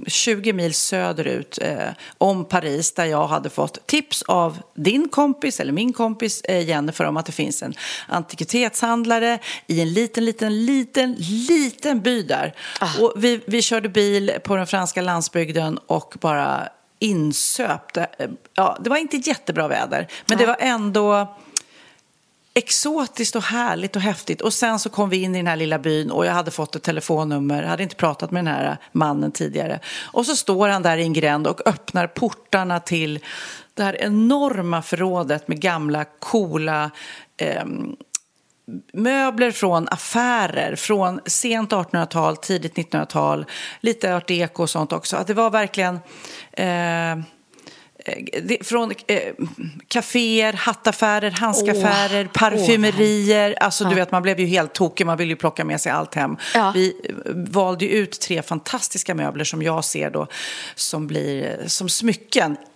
20 0.06 0.52
mil 0.52 0.74
söderut 0.74 1.58
eh, 1.62 1.88
om 2.18 2.44
Paris 2.44 2.92
där 2.92 3.04
jag 3.04 3.26
hade 3.26 3.50
fått 3.50 3.86
tips 3.86 4.22
av 4.22 4.58
din 4.74 5.09
kompis 5.10 5.60
eller 5.60 5.72
min 5.72 5.92
kompis 5.92 6.40
eh, 6.40 6.68
Jennifer 6.68 7.04
om 7.04 7.16
att 7.16 7.26
det 7.26 7.32
finns 7.32 7.62
en 7.62 7.74
antikvitetshandlare 8.06 9.38
i 9.66 9.80
en 9.80 9.92
liten, 9.92 10.24
liten, 10.24 10.64
liten, 10.64 11.12
liten 11.48 12.00
by 12.00 12.22
där. 12.22 12.54
Ah. 12.80 12.88
Och 13.00 13.12
vi, 13.16 13.40
vi 13.46 13.62
körde 13.62 13.88
bil 13.88 14.32
på 14.44 14.56
den 14.56 14.66
franska 14.66 15.02
landsbygden 15.02 15.78
och 15.86 16.14
bara 16.20 16.68
insöpte. 16.98 18.08
Ja, 18.54 18.78
det 18.80 18.90
var 18.90 18.96
inte 18.96 19.16
jättebra 19.16 19.68
väder, 19.68 20.08
men 20.26 20.38
det 20.38 20.46
var 20.46 20.56
ändå 20.58 21.36
exotiskt 22.54 23.36
och 23.36 23.42
härligt 23.42 23.96
och 23.96 24.02
häftigt. 24.02 24.40
Och 24.40 24.52
sen 24.54 24.78
så 24.78 24.90
kom 24.90 25.10
vi 25.10 25.22
in 25.22 25.34
i 25.34 25.38
den 25.38 25.46
här 25.46 25.56
lilla 25.56 25.78
byn 25.78 26.10
och 26.10 26.26
jag 26.26 26.32
hade 26.32 26.50
fått 26.50 26.76
ett 26.76 26.82
telefonnummer, 26.82 27.62
jag 27.62 27.68
hade 27.68 27.82
inte 27.82 27.96
pratat 27.96 28.30
med 28.30 28.44
den 28.44 28.54
här 28.54 28.76
mannen 28.92 29.32
tidigare. 29.32 29.80
Och 30.02 30.26
så 30.26 30.36
står 30.36 30.68
han 30.68 30.82
där 30.82 30.98
i 30.98 31.02
en 31.02 31.12
gränd 31.12 31.46
och 31.46 31.66
öppnar 31.66 32.06
portarna 32.06 32.80
till 32.80 33.20
det 33.80 33.84
här 33.84 34.02
enorma 34.02 34.82
förrådet 34.82 35.48
med 35.48 35.60
gamla 35.60 36.04
coola 36.04 36.90
eh, 37.36 37.64
möbler 38.92 39.50
från 39.50 39.88
affärer 39.88 40.76
från 40.76 41.20
sent 41.26 41.70
1800-tal, 41.70 42.36
tidigt 42.36 42.74
1900-tal, 42.74 43.46
lite 43.80 44.16
art 44.16 44.28
deco 44.28 44.62
och 44.62 44.70
sånt 44.70 44.92
också. 44.92 45.16
Att 45.16 45.26
det 45.26 45.34
var 45.34 45.50
verkligen 45.50 46.00
eh, 46.52 47.18
från 48.62 48.92
eh, 49.06 49.34
kaféer, 49.88 50.52
hattaffärer, 50.52 51.30
handskaffärer, 51.30 52.26
oh, 52.26 52.30
parfymerier. 52.32 53.54
Alltså, 53.60 53.84
du 53.84 53.94
vet, 53.94 54.10
man 54.10 54.22
blev 54.22 54.40
ju 54.40 54.46
helt 54.46 54.72
tokig. 54.72 55.06
Man 55.06 55.16
ville 55.16 55.30
ju 55.30 55.36
plocka 55.36 55.64
med 55.64 55.80
sig 55.80 55.92
allt 55.92 56.14
hem. 56.14 56.36
Ja. 56.54 56.72
Vi 56.74 56.94
valde 57.34 57.88
ut 57.88 58.20
tre 58.20 58.42
fantastiska 58.42 59.14
möbler 59.14 59.44
som 59.44 59.62
jag 59.62 59.84
ser 59.84 60.10
då 60.10 60.26
som 60.74 61.06
blir 61.06 61.64
som 61.66 61.88
smycken 61.88 62.52
eh, 62.52 62.69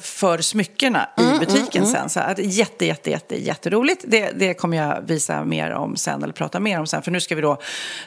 för 0.00 0.38
smyckena 0.38 1.08
i 1.18 1.22
Mm, 1.22 1.38
butiken 1.38 1.86
sen. 1.86 2.08
Så 2.08 2.20
att, 2.20 2.38
jätte, 2.38 2.86
jätte, 2.86 3.10
jätte, 3.10 3.42
jätteroligt. 3.44 4.04
Det, 4.08 4.30
det 4.34 4.54
kommer 4.54 4.76
jag 4.76 5.00
visa 5.06 5.44
mer 5.44 5.70
om 5.70 5.96
sen, 5.96 6.22
eller 6.22 6.32
prata 6.32 6.60
mer 6.60 6.80
om 6.80 6.86
sen. 6.86 7.02
För 7.02 7.10
nu 7.10 7.20
ska 7.20 7.34
vi 7.34 7.40
då 7.42 7.58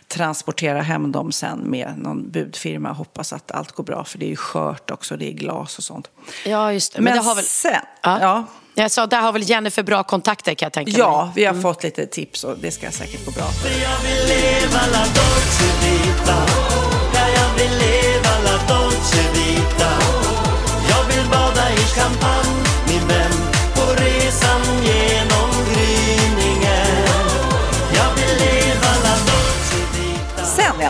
transportera 0.07 0.81
hem 0.81 1.11
dem 1.11 1.31
sen 1.31 1.59
med 1.59 1.93
någon 1.97 2.31
budfirma. 2.31 2.91
Hoppas 2.91 3.33
att 3.33 3.51
allt 3.51 3.71
går 3.71 3.83
bra, 3.83 4.03
för 4.03 4.17
det 4.17 4.25
är 4.25 4.29
ju 4.29 4.35
skört 4.35 4.91
också, 4.91 5.17
det 5.17 5.25
är 5.29 5.33
glas 5.33 5.77
och 5.77 5.83
sånt. 5.83 6.09
Ja, 6.45 6.73
just 6.73 6.95
det. 6.95 7.01
Men, 7.01 7.13
det 7.13 7.19
har 7.19 7.35
väl... 7.35 7.43
sen, 7.43 7.73
Ja. 8.01 8.17
ja. 8.21 8.45
Jag 8.73 8.91
sa, 8.91 9.07
där 9.07 9.21
har 9.21 9.31
väl 9.31 9.49
Jennifer 9.49 9.83
bra 9.83 10.03
kontakter 10.03 10.53
kan 10.53 10.65
jag 10.65 10.73
tänka 10.73 10.91
mig. 10.91 10.99
Ja, 10.99 11.31
vi 11.35 11.45
har 11.45 11.61
fått 11.61 11.83
lite 11.83 12.05
tips 12.05 12.43
och 12.43 12.57
det 12.57 12.71
ska 12.71 12.91
säkert 12.91 13.25
gå 13.25 13.31
bra. 13.31 13.45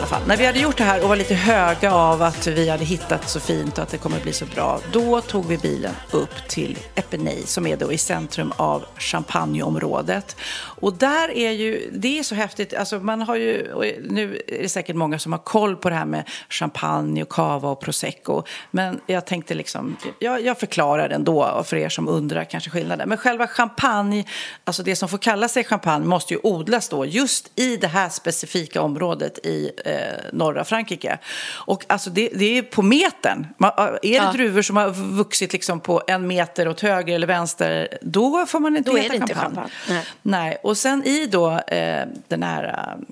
Fall, 0.10 0.28
när 0.28 0.38
vi 0.38 0.46
hade 0.46 0.60
gjort 0.60 0.78
det 0.78 0.84
här 0.84 1.04
och 1.04 1.10
var 1.10 1.16
lite 1.16 1.36
höga 1.36 1.94
av 1.94 2.22
att 2.22 2.48
vi 2.48 2.70
hade 2.70 2.86
hittat 2.86 3.30
så 3.30 3.40
fint 3.40 3.78
och 3.78 3.84
att 3.84 3.90
det 3.90 3.98
kommer 3.98 4.20
bli 4.20 4.34
så 4.34 4.46
bra, 4.46 4.80
då 4.92 5.22
tog 5.22 5.46
vi 5.46 5.58
bilen 5.58 5.94
upp 6.12 6.48
till 6.48 6.78
Epinay 6.96 7.44
som 7.44 7.68
är 7.68 7.78
då 7.78 7.94
i 7.94 7.98
centrum 7.98 8.54
av 8.58 8.86
Champagneområdet. 8.98 10.36
Och 10.82 10.94
där 10.94 11.32
är 11.32 11.52
ju, 11.52 11.90
det 11.94 12.20
är 12.20 12.24
så 12.24 12.36
häftigt, 12.36 12.74
alltså 12.74 13.00
man 13.00 13.22
har 13.22 13.36
ju, 13.36 13.68
nu 14.10 14.42
är 14.48 14.62
det 14.62 14.70
säkert 14.70 14.96
många 14.96 15.20
som 15.20 15.32
har 15.32 15.40
koll 15.40 15.76
på 15.76 15.90
det 15.90 15.96
här 15.96 16.06
med 16.06 16.30
champagne 16.50 17.24
och 17.24 17.30
cava 17.30 17.70
och 17.70 17.82
prosecco, 17.82 18.44
men 18.72 19.00
jag 19.06 19.26
tänkte 19.26 19.54
liksom, 19.54 19.98
jag, 20.20 20.42
jag 20.42 20.60
förklarar 20.60 21.10
ändå 21.10 21.64
för 21.66 21.78
er 21.78 21.90
som 21.90 22.08
undrar 22.08 22.44
kanske 22.44 22.70
skillnaden. 22.70 23.10
Men 23.10 23.18
själva 23.18 23.48
champagne, 23.48 24.26
alltså 24.64 24.84
det 24.84 24.96
som 24.96 25.10
får 25.10 25.18
kalla 25.18 25.48
sig 25.48 25.64
champagne 25.64 26.06
måste 26.06 26.34
ju 26.34 26.40
odlas 26.44 26.90
då 26.90 27.06
just 27.06 27.60
i 27.60 27.78
det 27.78 27.88
här 27.88 28.10
specifika 28.10 28.82
området 28.82 29.46
i 29.46 29.72
eh, 29.86 29.99
norra 30.34 30.64
Frankrike. 30.66 31.18
Och 31.66 31.84
alltså 31.88 32.10
det, 32.10 32.30
det 32.36 32.58
är 32.58 32.62
på 32.62 32.82
metern. 32.82 33.48
Man, 33.58 33.72
är 33.78 34.00
det 34.02 34.08
Ja. 34.08 34.32
druvor 34.32 34.62
som 34.62 34.78
har 34.78 34.90
vuxit 34.90 35.54
liksom 35.54 35.80
på 35.80 36.02
en 36.08 36.28
meter 36.28 36.68
åt 36.68 36.82
höger 36.82 37.16
eller 37.16 37.28
vänster, 37.28 37.88
då 38.02 38.46
får 38.46 38.60
man 38.60 38.78
inte 38.78 38.90
Då 38.92 38.98
heta 38.98 39.10
det 39.10 39.16
inte 39.16 39.34
champagne. 39.34 39.56
champagne. 39.56 39.72
Nej. 39.90 40.06
Nej. 40.22 40.58
Och 40.64 40.78
sen 40.78 41.04
i 41.04 41.26
då 41.26 41.52
eh, 41.52 42.06
den 42.28 42.44
här 42.44 42.64
eh, 42.64 43.04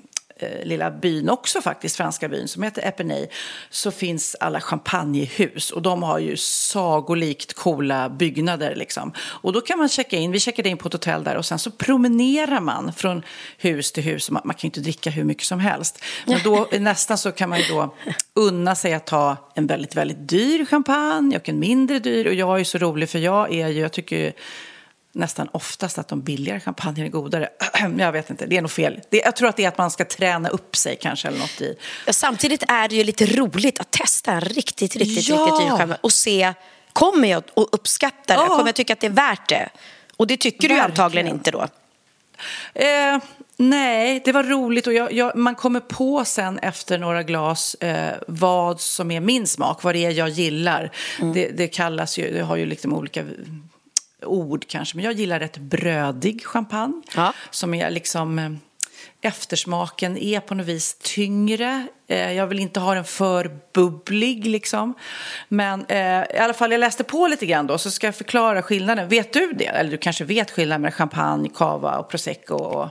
lilla 0.64 0.90
byn 0.90 1.28
också 1.28 1.60
faktiskt, 1.60 1.96
franska 1.96 2.28
byn 2.28 2.48
som 2.48 2.62
heter 2.62 2.88
Epinay, 2.88 3.26
så 3.70 3.90
finns 3.90 4.36
alla 4.40 4.60
champagnehus 4.60 5.70
och 5.70 5.82
de 5.82 6.02
har 6.02 6.18
ju 6.18 6.36
sagolikt 6.36 7.54
coola 7.54 8.08
byggnader 8.08 8.74
liksom. 8.74 9.12
Och 9.18 9.52
då 9.52 9.60
kan 9.60 9.78
man 9.78 9.88
checka 9.88 10.16
in, 10.16 10.32
vi 10.32 10.40
checkade 10.40 10.68
in 10.68 10.76
på 10.76 10.88
ett 10.88 10.92
hotell 10.92 11.24
där 11.24 11.36
och 11.36 11.46
sen 11.46 11.58
så 11.58 11.70
promenerar 11.70 12.60
man 12.60 12.92
från 12.92 13.22
hus 13.58 13.92
till 13.92 14.02
hus. 14.02 14.30
Man, 14.30 14.42
man 14.44 14.54
kan 14.54 14.60
ju 14.60 14.68
inte 14.68 14.80
dricka 14.80 15.10
hur 15.10 15.24
mycket 15.24 15.44
som 15.44 15.60
helst. 15.60 16.04
Men 16.26 16.40
då 16.44 16.68
nästan 16.78 17.18
så 17.18 17.32
kan 17.32 17.48
man 17.48 17.58
ju 17.58 17.64
då 17.64 17.94
unna 18.34 18.74
sig 18.74 18.94
att 18.94 19.06
ta 19.06 19.36
en 19.54 19.66
väldigt, 19.66 19.96
väldigt 19.96 20.28
dyr 20.28 20.64
champagne 20.64 21.36
och 21.36 21.48
en 21.48 21.58
mindre 21.58 21.98
dyr. 21.98 22.26
Och 22.26 22.34
jag 22.34 22.54
är 22.54 22.58
ju 22.58 22.64
så 22.64 22.78
rolig 22.78 23.08
för 23.08 23.18
jag 23.18 23.54
är 23.54 23.68
ju, 23.68 23.80
jag 23.80 23.92
tycker 23.92 24.16
ju 24.16 24.32
nästan 25.18 25.48
oftast 25.52 25.98
att 25.98 26.08
de 26.08 26.20
billigare 26.22 26.60
champagner 26.60 27.04
är 27.04 27.08
godare. 27.08 27.48
jag 27.98 28.12
vet 28.12 28.30
inte, 28.30 28.46
det 28.46 28.56
är 28.56 28.62
nog 28.62 28.70
fel. 28.70 29.00
Det, 29.10 29.16
jag 29.16 29.36
tror 29.36 29.48
att 29.48 29.56
det 29.56 29.64
är 29.64 29.68
att 29.68 29.78
man 29.78 29.90
ska 29.90 30.04
träna 30.04 30.48
upp 30.48 30.76
sig 30.76 30.98
kanske 31.00 31.28
eller 31.28 31.38
något 31.38 31.60
i. 31.60 31.76
Ja, 32.06 32.12
Samtidigt 32.12 32.62
är 32.68 32.88
det 32.88 32.94
ju 32.96 33.04
lite 33.04 33.26
roligt 33.26 33.80
att 33.80 33.90
testa 33.90 34.32
en 34.32 34.40
riktigt, 34.40 34.96
riktigt, 34.96 35.28
Ja. 35.28 35.36
riktigt 35.36 35.60
dyr 35.60 35.68
champagne 35.68 35.96
och 36.00 36.12
se, 36.12 36.52
kommer 36.92 37.28
jag 37.28 37.38
att 37.38 37.68
uppskatta 37.72 38.34
det? 38.34 38.40
Ja. 38.40 38.46
Kommer 38.46 38.66
jag 38.68 38.74
tycka 38.74 38.92
att 38.92 39.00
det 39.00 39.06
är 39.06 39.10
värt 39.10 39.48
det? 39.48 39.68
Och 40.16 40.26
det 40.26 40.36
tycker 40.36 40.68
du 40.68 40.74
Verkligen. 40.74 40.90
antagligen 40.90 41.28
inte 41.28 41.50
då. 41.50 41.66
Eh, 42.74 43.18
nej, 43.56 44.22
det 44.24 44.32
var 44.32 44.42
roligt 44.42 44.86
och 44.86 44.92
jag, 44.92 45.12
jag, 45.12 45.36
man 45.36 45.54
kommer 45.54 45.80
på 45.80 46.24
sen 46.24 46.58
efter 46.58 46.98
några 46.98 47.22
glas 47.22 47.74
eh, 47.74 48.14
vad 48.28 48.80
som 48.80 49.10
är 49.10 49.20
min 49.20 49.46
smak, 49.46 49.82
vad 49.82 49.94
det 49.94 50.04
är 50.04 50.10
jag 50.10 50.28
gillar. 50.28 50.90
Det, 51.34 51.48
det 51.48 51.68
kallas 51.68 52.18
ju, 52.18 52.32
det 52.32 52.42
har 52.42 52.56
ju 52.56 52.66
liksom 52.66 52.94
olika 52.94 53.24
ord 54.22 54.64
kanske, 54.68 54.96
men 54.96 55.04
jag 55.04 55.14
gillar 55.14 55.40
rätt 55.40 55.56
brödig 55.58 56.46
champagne 56.46 57.02
Ja. 57.16 57.32
som 57.50 57.74
är 57.74 57.90
liksom 57.90 58.38
eh, 58.38 58.50
eftersmaken 59.20 60.18
är 60.18 60.40
på 60.40 60.54
något 60.54 60.66
vis 60.66 60.96
tyngre. 61.02 61.86
Eh, 62.08 62.32
jag 62.32 62.46
vill 62.46 62.58
inte 62.58 62.80
ha 62.80 62.94
den 62.94 63.04
för 63.04 63.50
bubblig 63.74 64.46
liksom. 64.46 64.94
Men 65.48 65.84
eh, 65.88 66.22
i 66.34 66.38
alla 66.38 66.54
fall, 66.54 66.70
jag 66.72 66.78
läste 66.78 67.04
på 67.04 67.26
lite 67.26 67.46
grann 67.46 67.66
då 67.66 67.78
så 67.78 67.90
ska 67.90 68.06
jag 68.06 68.14
förklara 68.16 68.62
skillnaden. 68.62 69.08
Vet 69.08 69.32
du 69.32 69.52
det? 69.52 69.66
Eller 69.66 69.90
du 69.90 69.96
kanske 69.98 70.24
vet 70.24 70.50
skillnaden 70.50 70.80
mellan 70.82 70.92
champagne, 70.92 71.48
cava 71.54 71.98
och 71.98 72.08
prosecco 72.10 72.54
och 72.54 72.88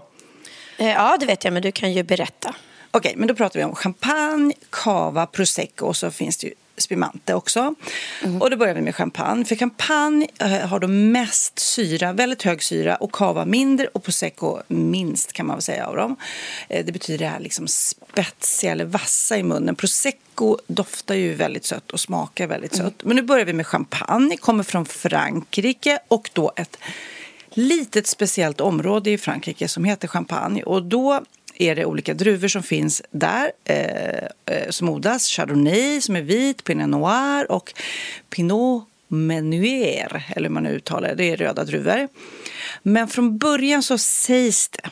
Eh, 0.80 0.88
Ja, 0.88 1.18
det 1.20 1.26
vet 1.26 1.44
jag, 1.44 1.54
men 1.54 1.62
du 1.62 1.72
kan 1.72 1.94
ju 1.94 2.04
berätta. 2.04 2.56
Okej, 2.92 3.14
men 3.18 3.28
då 3.28 3.36
pratar 3.36 3.60
vi 3.60 3.64
om 3.66 3.76
champagne, 3.76 4.54
cava, 4.70 5.26
prosecco 5.26 5.86
och 5.86 5.96
så 5.96 6.12
finns 6.12 6.38
det 6.38 6.48
ju 6.48 6.54
spumante 6.78 7.34
också. 7.34 7.76
Och 8.40 8.50
då 8.50 8.58
börjar 8.58 8.74
vi 8.74 8.82
med 8.82 8.96
champagne. 8.96 9.46
För 9.46 9.56
champagne 9.56 10.28
eh, 10.40 10.50
har 10.50 10.80
då 10.80 10.88
mest 10.88 11.60
syra, 11.60 12.14
väldigt 12.14 12.44
hög 12.44 12.64
syra 12.64 12.96
och 12.96 13.12
cava 13.12 13.46
mindre 13.46 13.88
och 13.88 14.04
prosecco 14.04 14.60
minst 14.68 15.34
kan 15.34 15.46
man 15.46 15.56
väl 15.56 15.62
säga 15.62 15.86
av 15.86 15.96
dem. 15.96 16.16
Eh, 16.70 16.86
det 16.86 16.92
betyder 16.92 17.26
det 17.26 17.32
här 17.32 17.40
liksom 17.40 17.68
spetsiga 17.68 18.72
eller 18.72 18.86
vassa 18.86 19.38
i 19.38 19.44
munnen. 19.44 19.76
Prosecco 19.76 20.58
doftar 20.68 21.16
ju 21.16 21.34
väldigt 21.34 21.66
sött 21.66 21.92
och 21.92 22.00
smakar 22.00 22.48
väldigt 22.48 22.76
sött. 22.76 23.04
Men 23.04 23.16
nu 23.16 23.22
börjar 23.22 23.46
vi 23.46 23.54
med 23.54 23.68
champagne, 23.68 24.38
kommer 24.38 24.64
från 24.64 24.86
Frankrike 24.86 26.00
och 26.08 26.30
då 26.34 26.52
ett 26.56 26.78
litet 27.50 28.08
speciellt 28.08 28.62
område 28.62 29.12
i 29.12 29.18
Frankrike 29.18 29.68
som 29.68 29.84
heter 29.84 30.08
Champagne. 30.08 30.64
Och 30.64 30.84
då 30.84 31.22
är 31.60 31.76
det 31.76 31.86
olika 31.86 32.14
druvor 32.14 32.48
som 32.48 32.64
finns 32.64 33.02
där 33.12 33.52
eh, 33.66 34.56
eh, 34.56 34.70
som 34.70 34.90
odlas. 34.90 35.28
Chardonnay 35.28 36.02
som 36.02 36.16
är 36.16 36.22
vit, 36.22 36.64
Pinot 36.64 36.90
Noir 36.90 37.52
och 37.52 37.74
Pinot 38.30 38.84
Meunier, 39.08 40.26
eller 40.36 40.50
hur 40.50 40.54
man 40.54 40.64
nu 40.64 40.70
uttalar 40.70 41.10
det. 41.10 41.16
Det 41.16 41.32
är 41.32 41.38
röda 41.38 41.64
druvor. 41.64 42.08
Men 42.84 43.08
från 43.08 43.38
början 43.38 43.84
så 43.84 43.98
sägs 43.98 44.70
det 44.70 44.90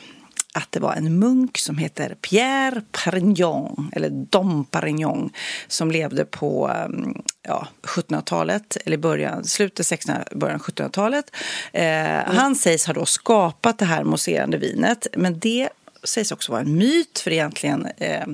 att 0.56 0.72
det 0.72 0.80
var 0.80 0.92
en 0.92 1.18
munk 1.18 1.58
som 1.58 1.78
heter 1.78 2.14
Pierre 2.14 2.82
Parignon, 2.92 3.90
eller 3.92 4.10
Dom 4.10 4.64
Parignon, 4.64 5.30
som 5.68 5.90
levde 5.90 6.24
på 6.24 6.68
um, 6.88 7.22
ja, 7.42 7.68
1700-talet, 7.82 8.76
eller 8.84 8.96
början, 8.96 9.44
slutet 9.44 9.86
1600 9.86 10.24
början 10.34 10.60
1700-talet. 10.60 11.30
Eh, 11.72 12.34
Han 12.34 12.56
sägs 12.56 12.86
ha 12.86 12.94
då 12.94 13.06
skapat 13.06 13.78
det 13.78 13.84
här 13.84 14.04
mousserande 14.04 14.58
vinet, 14.58 15.06
men 15.16 15.38
det 15.38 15.68
sägs 16.06 16.32
också 16.32 16.52
vara 16.52 16.62
en 16.62 16.76
myt, 16.76 17.18
för 17.18 17.32
egentligen 17.32 17.86
eh, 17.96 18.26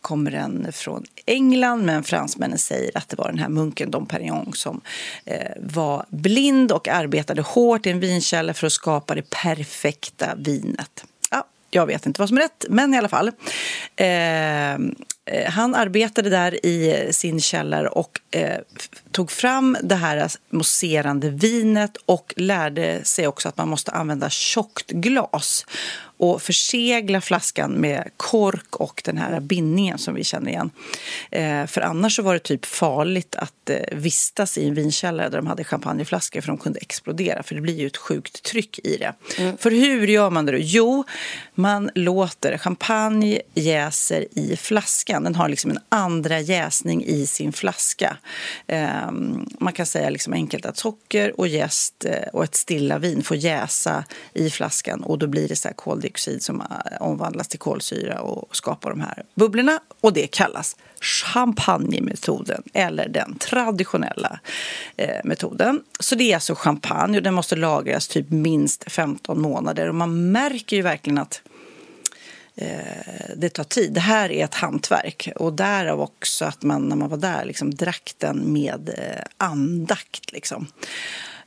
kommer 0.00 0.30
den 0.30 0.72
från 0.72 1.04
England 1.26 1.84
men 1.84 2.04
fransmännen 2.04 2.58
säger 2.58 2.90
att 2.98 3.08
det 3.08 3.16
var 3.16 3.28
den 3.28 3.38
här 3.38 3.48
munken 3.48 3.90
Dom 3.90 4.06
Perignon 4.06 4.52
som 4.54 4.80
eh, 5.24 5.52
var 5.60 6.06
blind 6.08 6.72
och 6.72 6.88
arbetade 6.88 7.42
hårt 7.42 7.86
i 7.86 7.90
en 7.90 8.00
vinkälla 8.00 8.54
för 8.54 8.66
att 8.66 8.72
skapa 8.72 9.14
det 9.14 9.30
perfekta 9.30 10.34
vinet. 10.36 11.04
Ja, 11.30 11.44
jag 11.70 11.86
vet 11.86 12.06
inte 12.06 12.20
vad 12.20 12.28
som 12.28 12.38
är 12.38 12.42
rätt, 12.42 12.64
men 12.68 12.94
i 12.94 12.98
alla 12.98 13.08
fall. 13.08 13.30
Eh, 13.96 14.72
eh 14.74 14.78
han 15.46 15.74
arbetade 15.74 16.30
där 16.30 16.66
i 16.66 17.08
sin 17.12 17.40
källare 17.40 17.88
och 17.88 18.20
eh, 18.30 18.58
tog 19.12 19.30
fram 19.30 19.76
det 19.82 19.94
här 19.94 20.30
mousserande 20.50 21.30
vinet 21.30 21.96
och 22.06 22.34
lärde 22.36 23.04
sig 23.04 23.26
också 23.26 23.48
att 23.48 23.56
man 23.56 23.68
måste 23.68 23.90
använda 23.90 24.30
tjockt 24.30 24.90
glas 24.90 25.66
och 26.20 26.42
försegla 26.42 27.20
flaskan 27.20 27.72
med 27.72 28.10
kork 28.16 28.76
och 28.76 29.02
den 29.04 29.18
här 29.18 29.40
bindningen 29.40 29.98
som 29.98 30.14
vi 30.14 30.24
känner 30.24 30.50
igen. 30.50 30.70
Eh, 31.30 31.66
för 31.66 31.80
annars 31.80 32.16
så 32.16 32.22
var 32.22 32.34
det 32.34 32.40
typ 32.40 32.66
farligt 32.66 33.36
att 33.36 33.70
eh, 33.70 33.76
vistas 33.92 34.58
i 34.58 34.68
en 34.68 34.74
vinkällare 34.74 35.28
där 35.28 35.38
de 35.38 35.46
hade 35.46 35.64
champagneflaskor 35.64 36.40
för 36.40 36.48
de 36.48 36.58
kunde 36.58 36.78
explodera 36.78 37.42
för 37.42 37.54
det 37.54 37.60
blir 37.60 37.78
ju 37.78 37.86
ett 37.86 37.96
sjukt 37.96 38.42
tryck 38.42 38.78
i 38.78 38.96
det. 38.96 39.14
För 39.58 39.70
hur 39.70 40.06
gör 40.06 40.30
man 40.30 40.46
det 40.46 40.52
då? 40.52 40.58
Jo, 40.58 41.04
man 41.54 41.90
låter 41.94 42.58
champagne 42.58 43.40
jäser 43.54 44.26
i 44.38 44.56
flaskan. 44.56 45.24
Den 45.24 45.34
har 45.34 45.48
liksom 45.48 45.70
en 45.70 45.80
andra 45.88 46.40
jäsning 46.40 47.04
i 47.04 47.26
sin 47.26 47.52
flaska. 47.52 48.16
Eh, 48.66 48.99
Ehm, 49.00 49.46
man 49.58 49.72
kan 49.72 49.86
säga 49.86 50.10
liksom 50.10 50.32
enkelt 50.32 50.66
att 50.66 50.76
socker 50.76 51.40
och 51.40 51.48
jäst 51.48 52.04
eh, 52.04 52.28
och 52.32 52.44
ett 52.44 52.54
stilla 52.54 52.98
vin 52.98 53.22
får 53.22 53.36
jäsa 53.36 54.04
i 54.32 54.50
flaskan 54.50 55.02
och 55.02 55.18
då 55.18 55.26
blir 55.26 55.48
det 55.48 55.56
så 55.56 55.68
här 55.68 55.74
koldioxid 55.74 56.42
som 56.42 56.60
eh, 56.60 56.66
omvandlas 57.00 57.48
till 57.48 57.58
kolsyra 57.58 58.20
och 58.20 58.56
skapar 58.56 58.90
de 58.90 59.00
här 59.00 59.22
bubblorna 59.34 59.80
och 60.00 60.12
det 60.12 60.26
kallas 60.26 60.76
champagnemetoden 61.00 62.62
eller 62.72 63.08
den 63.08 63.38
traditionella 63.38 64.40
eh, 64.96 65.20
metoden. 65.24 65.82
Så 66.00 66.14
det 66.14 66.30
är 66.30 66.34
alltså 66.34 66.54
champagne 66.54 67.16
och 67.16 67.22
den 67.22 67.34
måste 67.34 67.56
lagras 67.56 68.08
typ 68.08 68.30
minst 68.30 68.92
15 68.92 69.40
månader 69.40 69.88
och 69.88 69.94
man 69.94 70.32
märker 70.32 70.76
ju 70.76 70.82
verkligen 70.82 71.18
att 71.18 71.42
Eh, 72.60 73.34
det 73.36 73.48
tar 73.48 73.64
tid. 73.64 73.92
Det 73.92 74.00
här 74.00 74.32
är 74.32 74.44
ett 74.44 74.54
hantverk 74.54 75.28
och 75.36 75.52
därav 75.52 76.00
också 76.00 76.44
att 76.44 76.62
man 76.62 76.82
när 76.82 76.96
man 76.96 77.08
var 77.08 77.16
där 77.16 77.44
liksom 77.44 77.74
drack 77.74 78.14
den 78.18 78.52
med 78.52 78.88
eh, 78.88 79.22
andakt. 79.38 80.32
Liksom. 80.32 80.66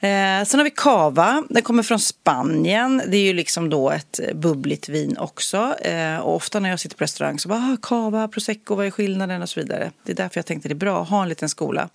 Eh, 0.04 0.44
sen 0.46 0.60
har 0.60 0.64
vi 0.64 0.72
cava. 0.72 1.44
Den 1.50 1.62
kommer 1.62 1.84
från 1.84 2.00
Spanien. 2.00 3.02
Det 3.08 3.18
är 3.18 3.22
ju 3.22 3.34
liksom 3.34 3.70
då 3.70 3.90
ett 3.92 4.20
bubbligt 4.34 4.90
vin 4.90 5.18
också. 5.18 5.76
Eh, 5.82 6.18
och 6.18 6.36
ofta 6.36 6.60
när 6.60 6.70
jag 6.70 6.80
sitter 6.80 6.98
på 6.98 7.04
restaurang 7.04 7.40
så 7.40 7.50
bara 7.50 7.60
ah, 7.60 7.78
cava, 7.82 8.28
prosecco, 8.28 8.76
vad 8.76 8.86
är 8.86 8.92
skillnaden 8.92 9.42
och 9.42 9.50
så 9.50 9.60
vidare. 9.60 9.92
Det 10.04 10.12
är 10.12 10.16
därför 10.16 10.38
jag 10.38 10.46
tänkte 10.46 10.70
det 10.70 10.74
är 10.74 10.76
bra 10.76 11.02
att 11.02 11.10
ha 11.10 11.24
en 11.24 11.30
liten 11.30 11.50
skola. 11.50 11.90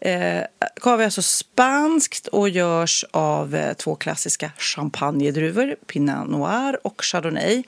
Eh, 0.00 0.42
cava 0.80 1.02
är 1.02 1.04
alltså 1.04 1.22
spanskt 1.22 2.26
och 2.26 2.48
görs 2.48 3.04
av 3.10 3.54
eh, 3.54 3.74
två 3.74 3.94
klassiska 3.94 4.50
champagnedruvor, 4.58 5.76
Pinot 5.86 6.28
Noir 6.28 6.86
och 6.86 7.04
Chardonnay. 7.04 7.62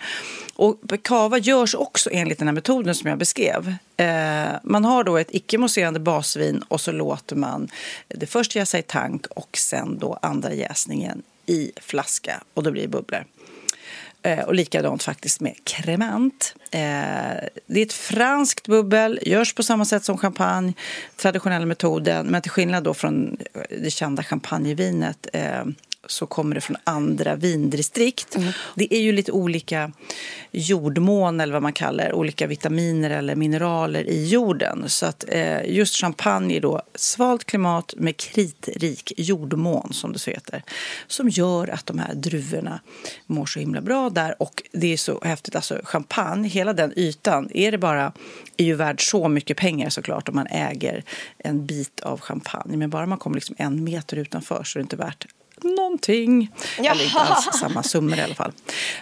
Och 0.61 0.76
cava 1.02 1.38
görs 1.38 1.75
också 1.75 2.11
enligt 2.12 2.38
den 2.38 2.49
här 2.49 2.52
metoden 2.52 2.95
som 2.95 3.11
jag 3.11 3.19
beskrev. 3.19 3.75
Eh, 3.97 4.52
man 4.62 4.85
har 4.85 5.05
då 5.05 5.17
ett 5.17 5.31
icke-mousserande 5.31 6.00
basvin 6.00 6.62
och 6.69 6.81
så 6.81 6.93
låter 6.93 7.37
man 7.37 7.69
det 8.09 8.26
först 8.26 8.57
jäsa 8.57 8.79
i 8.79 8.83
tank 8.83 9.26
och 9.26 9.57
sen 9.57 9.99
då 9.99 10.19
andra 10.23 10.52
jäsningen 10.52 11.23
i 11.47 11.73
flaska 11.76 12.43
och 12.55 12.62
då 12.62 12.71
blir 12.71 12.83
det 12.83 12.88
bubblor. 12.88 13.25
Eh, 14.23 14.38
och 14.38 14.55
likadant 14.55 15.02
faktiskt 15.02 15.40
med 15.40 15.55
cremant. 15.64 16.55
Eh, 16.71 16.81
det 17.67 17.81
är 17.81 17.87
ett 17.87 17.93
franskt 17.93 18.67
bubbel, 18.67 19.19
görs 19.23 19.55
på 19.55 19.62
samma 19.62 19.85
sätt 19.85 20.05
som 20.05 20.19
champagne, 20.19 20.73
traditionella 21.17 21.67
metoden, 21.67 22.26
men 22.26 22.43
till 22.43 22.50
skillnad 22.50 22.85
då 22.85 22.95
från 22.95 23.37
det 23.83 23.90
kända 23.90 24.23
champagnevinet 24.23 25.26
eh, 25.33 25.64
så 26.07 26.26
kommer 26.26 26.54
det 26.54 26.61
från 26.61 26.76
andra 26.85 27.37
vindistrikt. 27.37 28.37
Mm. 28.37 28.52
Det 28.75 28.95
är 28.95 29.00
ju 29.00 29.12
lite 29.12 29.33
olika 29.33 29.92
jordmån 30.50 31.40
eller 31.40 31.52
vad 31.52 31.62
man 31.62 31.73
kallar 31.73 32.12
olika 32.12 32.47
vitaminer 32.47 33.11
eller 33.11 33.37
mineraler 33.37 34.04
i 34.04 34.28
jorden. 34.28 34.88
Så 34.88 35.07
att 35.07 35.25
eh, 35.28 35.64
just 35.64 35.97
champagne 35.97 36.57
är 36.57 36.61
då 36.61 36.83
svalt 36.95 37.45
klimat 37.45 37.95
med 37.97 38.16
kritrik 38.16 39.12
jordmån 39.16 39.92
som 39.92 40.12
det 40.12 40.19
så 40.19 40.30
heter. 40.30 40.62
Som 41.07 41.28
gör 41.28 41.69
att 41.69 41.87
de 41.87 41.99
här 41.99 42.14
druvorna 42.14 42.80
mår 43.26 43.47
så 43.47 43.61
himla 43.61 43.80
bra 43.80 44.11
där 44.11 44.42
och 44.42 44.62
det 44.73 44.92
är 44.92 44.97
så 44.97 45.21
häftigt. 45.25 45.57
Alltså 45.57 45.80
champagne, 45.85 46.49
hela 46.49 46.73
den 46.73 46.92
ytan, 46.97 47.49
är 47.54 47.73
det 47.73 47.78
bara 47.78 48.12
är 48.57 48.64
ju 48.64 48.75
värd 48.75 49.11
så 49.11 49.28
mycket 49.28 49.57
pengar 49.57 49.90
såklart 49.90 50.28
om 50.28 50.35
man 50.35 50.47
äger 50.47 51.04
en 51.38 51.66
bit 51.66 52.00
av 52.00 52.21
champagne. 52.21 52.76
Men 52.76 52.90
bara 52.90 53.07
man 53.07 53.19
kommer 53.19 53.37
liksom 53.37 53.57
en 53.59 53.85
meter 53.85 54.16
utanför 54.16 54.64
så 54.64 54.78
är 54.78 54.80
det 54.80 54.85
inte 54.85 54.97
värt 54.97 55.26
någonting. 55.64 56.50
Ja. 56.79 56.93
Eller 56.93 57.05
inte 57.05 57.19
alls 57.19 57.49
samma 57.61 57.83
summor 57.83 58.19
i 58.19 58.21
alla 58.21 58.35
fall. 58.35 58.52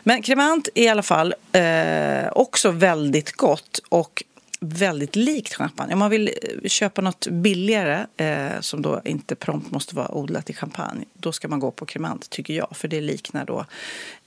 Men 0.03 0.23
kremant 0.23 0.69
är 0.75 0.83
i 0.83 0.89
alla 0.89 1.03
fall 1.03 1.35
eh, 1.53 2.29
också 2.33 2.71
väldigt 2.71 3.33
gott 3.33 3.81
och 3.89 4.23
väldigt 4.61 5.17
likt 5.17 5.55
champagne. 5.55 5.93
Om 5.93 5.99
man 5.99 6.11
vill 6.11 6.29
eh, 6.29 6.69
köpa 6.69 7.03
något 7.03 7.27
billigare 7.27 8.07
eh, 8.17 8.61
som 8.61 8.83
då 8.83 9.01
inte 9.05 9.35
prompt 9.35 9.71
måste 9.71 9.97
vara 9.97 10.15
odlat 10.15 10.51
i 10.51 10.55
champagne 10.55 11.05
då 11.13 11.33
ska 11.33 11.49
man 11.49 11.61
gå 11.61 11.71
på 11.71 11.87
kremant, 11.87 12.31
tycker 12.31 12.55
jag. 12.55 12.69
För 12.73 12.89
det 12.89 13.01
liknar 13.01 13.45
då 13.45 13.65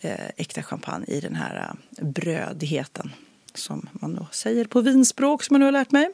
eh, 0.02 0.28
äkta 0.38 0.64
champagne 0.64 1.06
i 1.08 1.20
den 1.20 1.36
här 1.36 1.56
eh, 1.98 2.06
brödigheten 2.06 3.12
som 3.58 3.89
man 3.93 4.15
då 4.15 4.27
säger 4.31 4.65
på 4.65 4.81
vinspråk 4.81 5.43
som 5.43 5.53
jag 5.53 5.60
nu 5.60 5.65
har 5.65 5.72
lärt 5.72 5.91
mig. 5.91 6.10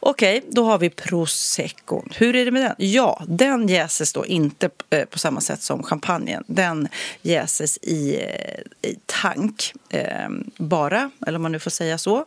Okej, 0.00 0.44
då 0.50 0.64
har 0.64 0.78
vi 0.78 0.90
prosecco. 0.90 2.02
Hur 2.14 2.36
är 2.36 2.44
det 2.44 2.50
med 2.50 2.62
den? 2.62 2.74
Ja, 2.78 3.22
den 3.28 3.68
jäses 3.68 4.12
då 4.12 4.26
inte 4.26 4.70
eh, 4.90 5.04
på 5.04 5.18
samma 5.18 5.40
sätt 5.40 5.62
som 5.62 5.82
champagnen. 5.82 6.44
Den 6.46 6.88
jäses 7.22 7.78
i, 7.82 8.16
eh, 8.16 8.90
i 8.90 8.96
tank 9.06 9.72
eh, 9.90 10.28
bara, 10.56 11.10
eller 11.26 11.36
om 11.36 11.42
man 11.42 11.52
nu 11.52 11.58
får 11.58 11.70
säga 11.70 11.98
så. 11.98 12.24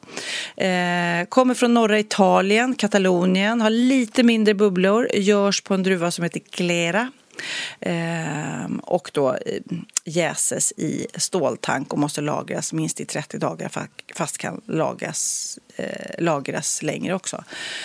Eh, 0.58 1.26
kommer 1.30 1.54
från 1.54 1.74
norra 1.74 2.00
Italien, 2.00 2.76
Katalonien, 2.76 3.62
har 3.62 3.70
lite 3.70 4.24
mindre 4.24 4.54
bubblor, 4.54 5.10
görs 5.14 5.62
på 5.62 5.74
en 5.74 5.84
druva 5.84 6.12
som 6.12 6.24
heter 6.24 6.42
Glera 6.52 7.12
och 8.82 9.12
då 9.14 9.34
eh, 9.34 9.62
jäses 10.04 10.74
i 10.78 11.08
ståltank 11.16 11.94
och 11.94 12.00
måste 12.00 12.22
lagras 12.22 12.74
minst 12.74 13.00
i 13.00 13.06
30 13.06 13.38
dagar 13.38 13.72
fast 14.16 14.38
kan 14.38 14.62
lagras, 14.66 15.60
eh, 15.76 16.24
lagras 16.24 16.84
längre 16.84 17.14
också. 17.14 17.44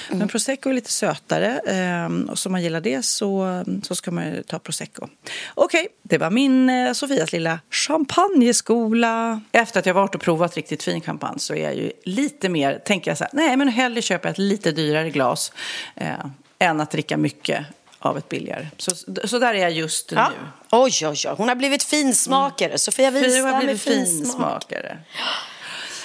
Mm. 0.08 0.18
Men 0.18 0.28
prosecco 0.28 0.70
är 0.70 0.74
lite 0.74 0.92
sötare 0.92 1.60
eh, 1.66 2.30
och 2.30 2.46
om 2.46 2.52
man 2.52 2.62
gillar 2.62 2.80
det 2.80 3.04
så, 3.04 3.64
så 3.82 3.94
ska 3.94 4.10
man 4.10 4.42
ta 4.46 4.58
prosecco. 4.58 5.08
Okej, 5.54 5.80
okay, 5.80 5.92
det 6.02 6.18
var 6.18 6.30
min 6.30 6.70
eh, 6.70 6.92
Sofias 6.92 7.32
lilla 7.32 7.60
champagneskola. 7.70 9.40
Efter 9.52 9.80
att 9.80 9.86
jag 9.86 9.94
varit 9.94 10.14
och 10.14 10.20
provat 10.20 10.56
riktigt 10.56 10.82
fin 10.82 11.00
champagne 11.00 11.38
så 11.38 11.54
är 11.54 11.64
jag 11.64 11.76
ju 11.76 11.92
lite 12.04 12.48
mer, 12.48 12.78
tänker 12.78 13.10
jag 13.10 13.18
så 13.18 13.24
här, 13.24 13.30
nej 13.32 13.56
men 13.56 13.68
hellre 13.68 14.02
köpa 14.02 14.28
ett 14.28 14.38
lite 14.38 14.72
dyrare 14.72 15.10
glas 15.10 15.52
eh, 15.94 16.26
än 16.58 16.80
att 16.80 16.90
dricka 16.90 17.16
mycket 17.16 17.66
av 17.98 18.18
ett 18.18 18.28
billigare. 18.28 18.66
Så, 18.76 18.90
så 19.24 19.38
där 19.38 19.54
är 19.54 19.58
jag 19.58 19.72
just 19.72 20.12
ja. 20.12 20.28
nu. 20.28 20.48
Oj, 20.70 20.92
oj, 21.02 21.08
oj. 21.08 21.34
Hon 21.36 21.48
har 21.48 21.54
blivit 21.54 21.82
finsmakare. 21.82 22.68
Mm. 22.68 22.78
Sofia 22.78 23.10
Wistam 23.10 23.44
har 23.44 23.58
blivit 23.58 23.82
finsmakare. 23.82 24.98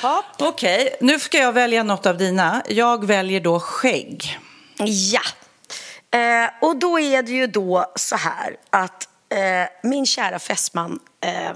Ja. 0.01 0.23
Okej, 0.39 0.86
okay. 0.86 1.08
nu 1.08 1.19
ska 1.19 1.38
jag 1.38 1.54
välja 1.54 1.84
något 1.84 2.06
av 2.06 2.17
dina. 2.17 2.63
Jag 2.67 3.06
väljer 3.06 3.39
då 3.39 3.60
skägg. 3.60 4.39
Ja. 4.86 5.21
Eh, 6.19 6.49
och 6.62 6.75
då 6.75 6.99
är 6.99 7.23
det 7.23 7.32
ju 7.32 7.47
då 7.47 7.91
så 7.95 8.15
här 8.15 8.56
att 8.69 9.08
eh, 9.30 9.89
min 9.89 10.06
kära 10.06 10.39
fästman 10.39 10.99
eh, 11.25 11.51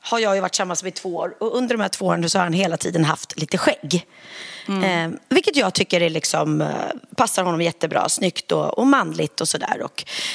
har 0.00 0.18
jag 0.18 0.34
ju 0.34 0.40
varit 0.40 0.52
tillsammans 0.52 0.82
med 0.82 0.92
i 0.92 0.96
två 0.96 1.16
år 1.16 1.34
och 1.40 1.56
under 1.56 1.74
de 1.74 1.82
här 1.82 1.88
två 1.88 2.06
åren 2.06 2.30
så 2.30 2.38
har 2.38 2.44
han 2.44 2.52
hela 2.52 2.76
tiden 2.76 3.04
haft 3.04 3.40
lite 3.40 3.58
skägg. 3.58 4.06
Mm. 4.68 5.12
Eh, 5.12 5.18
vilket 5.28 5.56
jag 5.56 5.74
tycker 5.74 6.00
är 6.00 6.10
liksom, 6.10 6.60
eh, 6.60 6.68
passar 7.16 7.42
honom 7.44 7.60
jättebra, 7.60 8.08
snyggt 8.08 8.52
och, 8.52 8.78
och 8.78 8.86
manligt 8.86 9.40
och 9.40 9.48
sådär. 9.48 9.82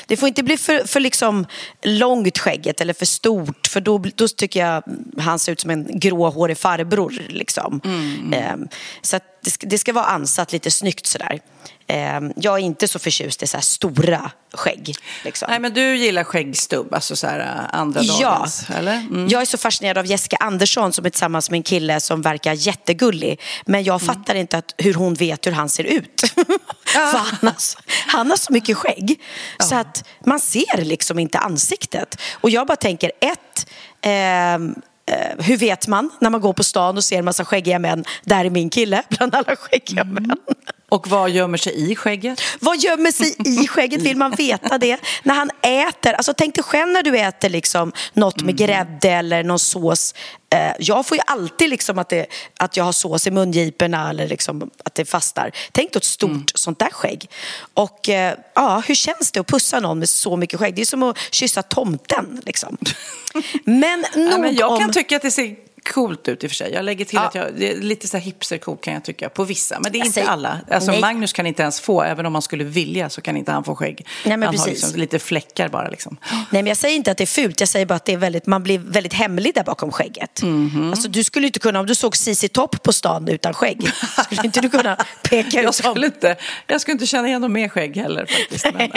Det 0.08 0.18
får 0.18 0.28
inte 0.28 0.44
bli 0.44 0.58
för, 0.58 0.88
för 0.88 1.00
liksom 1.00 1.46
långt 1.82 2.38
skägget 2.38 2.82
eller 2.82 2.94
för 2.94 3.06
stort 3.06 3.68
för 3.68 3.82
då, 3.82 4.04
då 4.16 4.28
tycker 4.28 4.60
jag 4.60 4.84
han 5.18 5.40
ser 5.40 5.52
ut 5.52 5.60
som 5.60 5.70
en 5.70 6.00
gråhårig 6.00 6.58
farbror. 6.58 7.14
Liksom. 7.30 7.82
Mm. 7.84 8.34
Eh, 8.34 8.68
så 9.02 9.20
det 9.44 9.52
ska, 9.52 9.68
det 9.68 9.78
ska 9.78 9.94
vara 9.94 10.06
ansatt 10.06 10.52
lite 10.52 10.72
snyggt 10.72 11.06
sådär. 11.06 11.40
Ehm, 11.88 12.34
jag 12.36 12.54
är 12.54 12.64
inte 12.64 12.88
så 12.88 13.00
förtjust 13.00 13.44
i 13.44 13.48
så 13.48 13.58
här 13.58 13.62
stora 13.62 14.32
skägg. 14.54 14.96
Liksom. 15.24 15.48
Nej, 15.50 15.60
men 15.60 15.74
du 15.74 15.96
gillar 15.96 16.24
skäggstubb, 16.24 16.94
alltså 16.94 17.16
så 17.16 17.28
här 17.28 17.40
äh, 17.40 17.80
andra 17.80 18.02
dagens, 18.02 18.66
ja. 18.70 18.76
eller? 18.76 18.94
Mm. 18.96 19.28
Jag 19.28 19.42
är 19.42 19.46
så 19.46 19.58
fascinerad 19.58 19.98
av 19.98 20.06
Jessica 20.06 20.36
Andersson 20.36 20.94
som 20.94 21.06
är 21.06 21.10
tillsammans 21.10 21.50
med 21.50 21.58
en 21.58 21.64
kille 21.64 22.00
som 22.00 22.22
verkar 22.22 22.54
jättegullig. 22.54 23.42
Men 23.66 23.84
jag 23.84 24.02
mm. 24.02 24.16
fattar 24.16 24.36
inte 24.36 24.58
att, 24.58 24.76
hur 24.78 24.94
hon 24.94 25.14
vet 25.14 25.48
hur 25.48 25.52
han 25.52 25.70
ser 25.70 25.84
ut. 25.84 26.22
För 26.86 27.18
han, 27.18 27.38
har, 27.42 27.56
han 28.08 28.30
har 28.30 28.38
så 28.38 28.54
mycket 28.54 28.78
skägg. 28.78 29.22
Ja. 29.60 29.66
Så 29.66 29.76
att 29.76 30.08
man 30.26 30.40
ser 30.40 30.84
liksom 30.84 31.20
inte 31.20 31.38
ansiktet. 31.38 32.22
Och 32.34 32.50
jag 32.50 32.68
bara 32.68 32.76
tänker, 32.76 33.12
ett, 33.22 33.70
eh, 34.02 34.84
Eh, 35.06 35.46
hur 35.46 35.58
vet 35.58 35.88
man 35.88 36.10
när 36.20 36.30
man 36.30 36.42
går 36.42 36.54
på 36.54 36.64
stan 36.64 36.98
och 36.98 37.04
ser 37.04 37.20
en 37.20 37.26
massa 37.26 37.46
skäggiga 37.46 37.80
män? 37.80 38.04
Där 38.24 38.46
är 38.46 38.50
min 38.50 38.70
kille 38.70 39.04
bland 39.10 39.36
alla 39.36 39.56
skäggiga 39.56 40.02
mm. 40.02 40.14
män. 40.14 40.38
Och 40.94 41.08
vad 41.08 41.30
gömmer 41.30 41.58
sig 41.58 41.92
i 41.92 41.96
skägget? 41.96 42.42
Vad 42.60 42.78
gömmer 42.78 43.12
sig 43.12 43.36
i 43.46 43.68
skägget? 43.68 44.02
Vill 44.02 44.18
man 44.18 44.32
veta 44.32 44.78
det? 44.78 45.00
När 45.24 45.34
han 45.34 45.50
äter, 45.62 46.14
alltså 46.14 46.34
tänk 46.38 46.56
dig 46.56 46.64
själv 46.64 46.90
när 46.90 47.04
du 47.04 47.20
äter 47.20 47.50
liksom 47.50 47.92
något 48.14 48.42
med 48.42 48.62
mm. 48.62 48.68
grädde 48.68 49.10
eller 49.10 49.44
någon 49.44 49.60
sås. 49.60 50.16
Eh, 50.50 50.72
jag 50.80 51.06
får 51.06 51.18
ju 51.18 51.24
alltid 51.26 51.70
liksom 51.70 52.00
att, 52.00 52.10
det, 52.10 52.26
att 52.60 52.78
jag 52.78 52.84
har 52.84 52.92
sås 52.92 53.28
i 53.28 53.32
mungiporna 53.32 54.10
eller 54.10 54.28
liksom 54.28 54.70
att 54.86 54.96
det 54.96 55.06
fastar. 55.06 55.52
Tänk 55.72 55.94
då 55.94 55.98
ett 55.98 56.04
stort 56.04 56.30
mm. 56.30 56.46
sånt 56.56 56.80
där 56.80 56.90
skägg. 56.92 57.30
Och 57.74 58.10
eh, 58.10 58.38
ja, 58.56 58.84
hur 58.88 58.96
känns 58.96 59.32
det 59.32 59.40
att 59.40 59.48
pussa 59.48 59.80
någon 59.80 60.00
med 60.00 60.10
så 60.10 60.38
mycket 60.38 60.60
skägg? 60.60 60.76
Det 60.76 60.82
är 60.82 60.86
som 60.86 61.04
att 61.04 61.18
kyssa 61.32 61.64
tomten 61.64 62.42
liksom. 62.46 62.78
Men 63.64 64.06
nog 64.16 64.32
ja, 64.32 64.38
men 64.38 64.56
Jag 64.56 64.80
kan 64.80 64.92
tycka 64.92 65.16
att 65.16 65.22
det 65.22 65.32
ser 65.32 65.56
coolt 65.84 66.28
ut 66.28 66.44
i 66.44 66.48
och 66.48 66.52
för 66.52 66.56
sig. 66.56 66.74
Jag 66.74 66.86
lägger 66.86 67.06
till 67.06 67.16
ja. 67.16 67.28
att 67.28 67.36
jag, 67.36 67.48
det 67.58 67.72
är 67.72 67.82
lite 67.82 68.08
så 68.08 68.18
här 68.18 68.24
hipstercoolt 68.24 68.82
kan 68.82 68.94
jag 68.94 69.04
tycka 69.04 69.30
på 69.30 69.44
vissa. 69.44 69.80
Men 69.80 69.92
det 69.92 69.98
är 69.98 70.00
jag 70.00 70.06
inte 70.08 70.14
säger, 70.14 70.28
alla. 70.28 70.60
Alltså 70.72 70.92
nej. 70.92 71.02
Magnus 71.02 71.34
kan 71.34 71.48
inte 71.48 71.62
ens 71.62 71.80
få, 71.82 72.04
även 72.04 72.26
om 72.26 72.36
han 72.36 72.42
skulle 72.42 72.64
vilja 72.64 73.10
så 73.10 73.22
kan 73.22 73.38
inte 73.38 73.52
han 73.52 73.64
få 73.64 73.76
skägg. 73.76 74.08
Nej, 74.26 74.38
men 74.38 74.44
han 74.44 74.52
precis. 74.52 74.66
har 74.66 74.72
liksom 74.72 75.00
lite 75.00 75.20
fläckar 75.20 75.70
bara 75.70 75.90
liksom. 75.90 76.18
Nej 76.24 76.64
men 76.64 76.68
jag 76.68 76.78
säger 76.78 76.96
inte 76.96 77.12
att 77.12 77.18
det 77.18 77.24
är 77.24 77.26
fult, 77.26 77.60
jag 77.60 77.70
säger 77.70 77.86
bara 77.86 77.96
att 77.96 78.06
det 78.06 78.14
är 78.14 78.18
väldigt, 78.18 78.46
man 78.46 78.64
blir 78.64 78.80
väldigt 78.80 79.14
hemlig 79.14 79.54
där 79.56 79.64
bakom 79.64 79.92
skägget. 79.92 80.42
Mm 80.42 80.70
-hmm. 80.70 80.90
Alltså 80.90 81.10
du 81.10 81.24
skulle 81.24 81.48
inte 81.48 81.60
kunna, 81.60 81.80
om 81.80 81.86
du 81.86 81.96
såg 81.96 82.18
Cici 82.18 82.48
Topp 82.48 82.84
på 82.84 82.94
stan 82.94 83.28
utan 83.28 83.54
skägg, 83.54 83.90
skulle 84.26 84.44
inte 84.44 84.62
du 84.62 84.70
kunna 84.70 84.98
peka 85.24 85.60
ut 85.60 85.64
jag 85.64 85.76
skulle 85.76 86.06
inte, 86.06 86.36
Jag 86.68 86.82
skulle 86.82 86.94
inte 86.94 87.08
känna 87.08 87.28
igen 87.28 87.42
någon 87.42 87.54
mer 87.54 87.70
skägg 87.70 87.98
heller 87.98 88.26
faktiskt. 88.26 88.66
Men, 88.74 88.90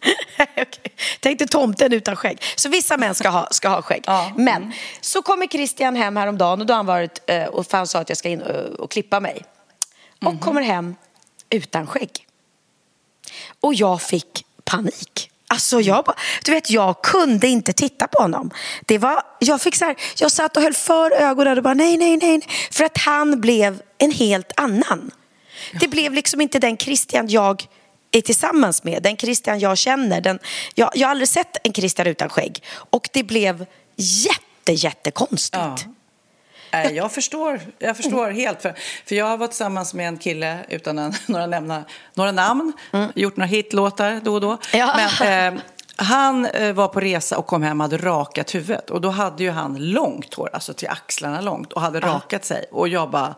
okay. 0.52 0.92
Tänk 1.20 1.38
dig 1.38 1.48
tomten 1.48 1.92
utan 1.92 2.16
skägg. 2.16 2.42
Så 2.56 2.68
vissa 2.68 2.96
män 2.96 3.14
ska 3.14 3.28
ha, 3.28 3.48
ska 3.50 3.68
ha 3.68 3.82
skägg. 3.82 4.04
Ja. 4.06 4.32
Men 4.36 4.72
så 5.00 5.22
kommer 5.22 5.46
Christian 5.46 5.96
hem 5.96 6.16
häromdagen 6.16 6.60
och 6.60 6.66
då 6.66 6.72
har 6.72 6.76
han 6.76 6.86
varit 6.86 7.22
eh, 7.26 7.44
och 7.44 7.66
han 7.72 7.86
sa 7.86 7.98
att 7.98 8.08
jag 8.08 8.18
ska 8.18 8.28
in 8.28 8.42
och, 8.42 8.80
och 8.80 8.90
klippa 8.90 9.20
mig. 9.20 9.44
Och 10.20 10.30
mm. 10.30 10.38
kommer 10.38 10.62
hem 10.62 10.94
utan 11.50 11.86
skägg. 11.86 12.26
Och 13.60 13.74
jag 13.74 14.02
fick 14.02 14.44
panik. 14.64 15.28
Alltså 15.48 15.80
jag, 15.80 16.04
du 16.44 16.52
vet, 16.52 16.70
jag 16.70 17.02
kunde 17.02 17.48
inte 17.48 17.72
titta 17.72 18.06
på 18.06 18.22
honom. 18.22 18.50
Det 18.86 18.98
var, 18.98 19.22
jag, 19.38 19.60
fick 19.60 19.76
så 19.76 19.84
här, 19.84 19.96
jag 20.16 20.30
satt 20.30 20.56
och 20.56 20.62
höll 20.62 20.74
för 20.74 21.10
ögonen 21.12 21.58
och 21.58 21.64
bara 21.64 21.74
nej, 21.74 21.96
nej. 21.96 22.16
nej. 22.16 22.40
För 22.70 22.84
att 22.84 22.98
han 22.98 23.40
blev 23.40 23.82
en 23.98 24.10
helt 24.10 24.52
annan. 24.56 25.10
Det 25.80 25.88
blev 25.88 26.12
liksom 26.12 26.40
inte 26.40 26.58
den 26.58 26.76
Christian 26.76 27.28
jag 27.28 27.66
är 28.12 28.20
tillsammans 28.20 28.84
med, 28.84 29.02
den 29.02 29.16
Christian 29.16 29.60
jag 29.60 29.78
känner. 29.78 30.20
Den, 30.20 30.38
jag, 30.74 30.90
jag 30.94 31.06
har 31.06 31.10
aldrig 31.10 31.28
sett 31.28 31.56
en 31.66 31.72
Christian 31.72 32.06
utan 32.06 32.28
skägg. 32.28 32.62
Och 32.74 33.08
det 33.12 33.22
blev 33.22 33.66
jätte, 33.96 34.72
jättekonstigt. 34.72 35.62
Ja. 35.62 35.76
Nej, 36.72 36.94
jag 36.94 37.12
förstår, 37.12 37.60
jag 37.78 37.96
förstår 37.96 38.30
helt. 38.30 38.62
För, 38.62 38.74
för 39.06 39.14
jag 39.14 39.26
har 39.26 39.36
varit 39.36 39.50
tillsammans 39.50 39.94
med 39.94 40.08
en 40.08 40.18
kille, 40.18 40.58
utan 40.68 40.98
att 40.98 41.14
några, 41.28 41.46
nämna 41.46 41.84
några 42.14 42.32
namn, 42.32 42.72
gjort 43.14 43.36
några 43.36 43.46
hitlåtar 43.46 44.20
då 44.24 44.34
och 44.34 44.40
då. 44.40 44.58
Ja. 44.72 45.10
Men, 45.20 45.54
eh, 45.56 45.62
han 45.96 46.46
eh, 46.46 46.72
var 46.72 46.88
på 46.88 47.00
resa 47.00 47.38
och 47.38 47.46
kom 47.46 47.62
hem 47.62 47.80
och 47.80 47.84
hade 47.84 47.96
rakat 47.98 48.54
huvudet. 48.54 48.90
Och 48.90 49.00
då 49.00 49.08
hade 49.10 49.42
ju 49.42 49.50
han 49.50 49.76
långt 49.90 50.34
hår, 50.34 50.50
alltså 50.52 50.72
till 50.74 50.88
axlarna 50.88 51.40
långt, 51.40 51.72
och 51.72 51.80
hade 51.80 52.00
rakat 52.00 52.44
sig. 52.44 52.64
Och 52.70 52.88
jag 52.88 53.10
bara, 53.10 53.34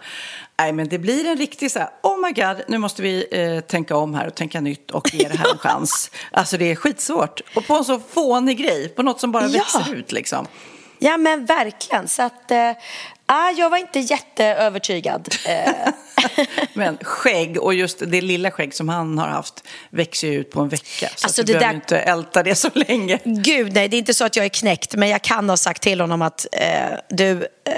nej 0.59 0.73
men 0.73 0.89
det 0.89 0.99
blir 0.99 1.27
en 1.27 1.37
riktig 1.37 1.71
så 1.71 1.79
här, 1.79 1.89
oh 2.03 2.21
my 2.27 2.33
god, 2.33 2.63
nu 2.69 2.79
måste 2.79 3.03
vi 3.03 3.27
eh, 3.31 3.61
tänka 3.61 3.97
om 3.97 4.15
här 4.15 4.27
och 4.27 4.35
tänka 4.35 4.61
nytt 4.61 4.91
och 4.91 5.15
ge 5.15 5.29
det 5.29 5.39
här 5.39 5.51
en 5.53 5.59
chans. 5.69 6.11
Alltså 6.33 6.57
det 6.57 6.71
är 6.71 6.77
skitsvårt. 6.77 7.41
Och 7.57 7.67
på 7.67 7.75
en 7.75 7.85
så 7.85 8.01
fånig 8.01 8.59
grej, 8.59 8.89
på 8.89 9.03
något 9.03 9.21
som 9.21 9.33
bara 9.33 9.47
Ja. 9.47 9.49
växer 9.59 9.95
ut 9.95 10.13
liksom. 10.13 10.47
Ja, 10.99 11.17
men 11.17 11.45
verkligen. 11.47 12.09
Så 12.09 12.23
att, 12.23 12.53
ah, 13.27 13.51
jag 13.51 13.71
var 13.71 13.79
inte 13.79 13.99
jätteövertygad. 14.01 15.29
Eh, 15.49 15.73
Men 16.75 16.99
skägg 17.03 17.59
och 17.63 17.75
just 17.75 17.99
det 18.07 18.21
lilla 18.21 18.51
skägg 18.51 18.75
som 18.75 18.89
han 18.89 19.19
har 19.19 19.29
haft 19.29 19.65
växer 19.91 20.29
ju 20.29 20.35
ut 20.35 20.51
på 20.51 20.61
en 20.61 20.69
vecka. 20.69 21.09
Så 21.17 21.27
Alltså, 21.27 21.43
du 21.43 21.53
behöver 21.53 21.67
där- 21.69 21.75
inte 21.75 21.99
älta 21.99 22.43
det 22.43 22.55
så 22.55 22.69
länge. 22.75 23.19
Gud, 23.25 23.73
nej, 23.73 23.89
det 23.89 23.97
är 23.97 23.99
inte 23.99 24.15
så 24.15 24.25
att 24.25 24.37
jag 24.37 24.45
är 24.45 24.49
knäckt, 24.49 24.95
men 24.95 25.09
jag 25.09 25.23
kan 25.23 25.49
ha 25.51 25.57
sagt 25.57 25.83
till 25.83 26.01
honom 26.01 26.23
att 26.23 26.47
eh, 26.53 26.99
du, 27.09 27.31
eh, 27.65 27.73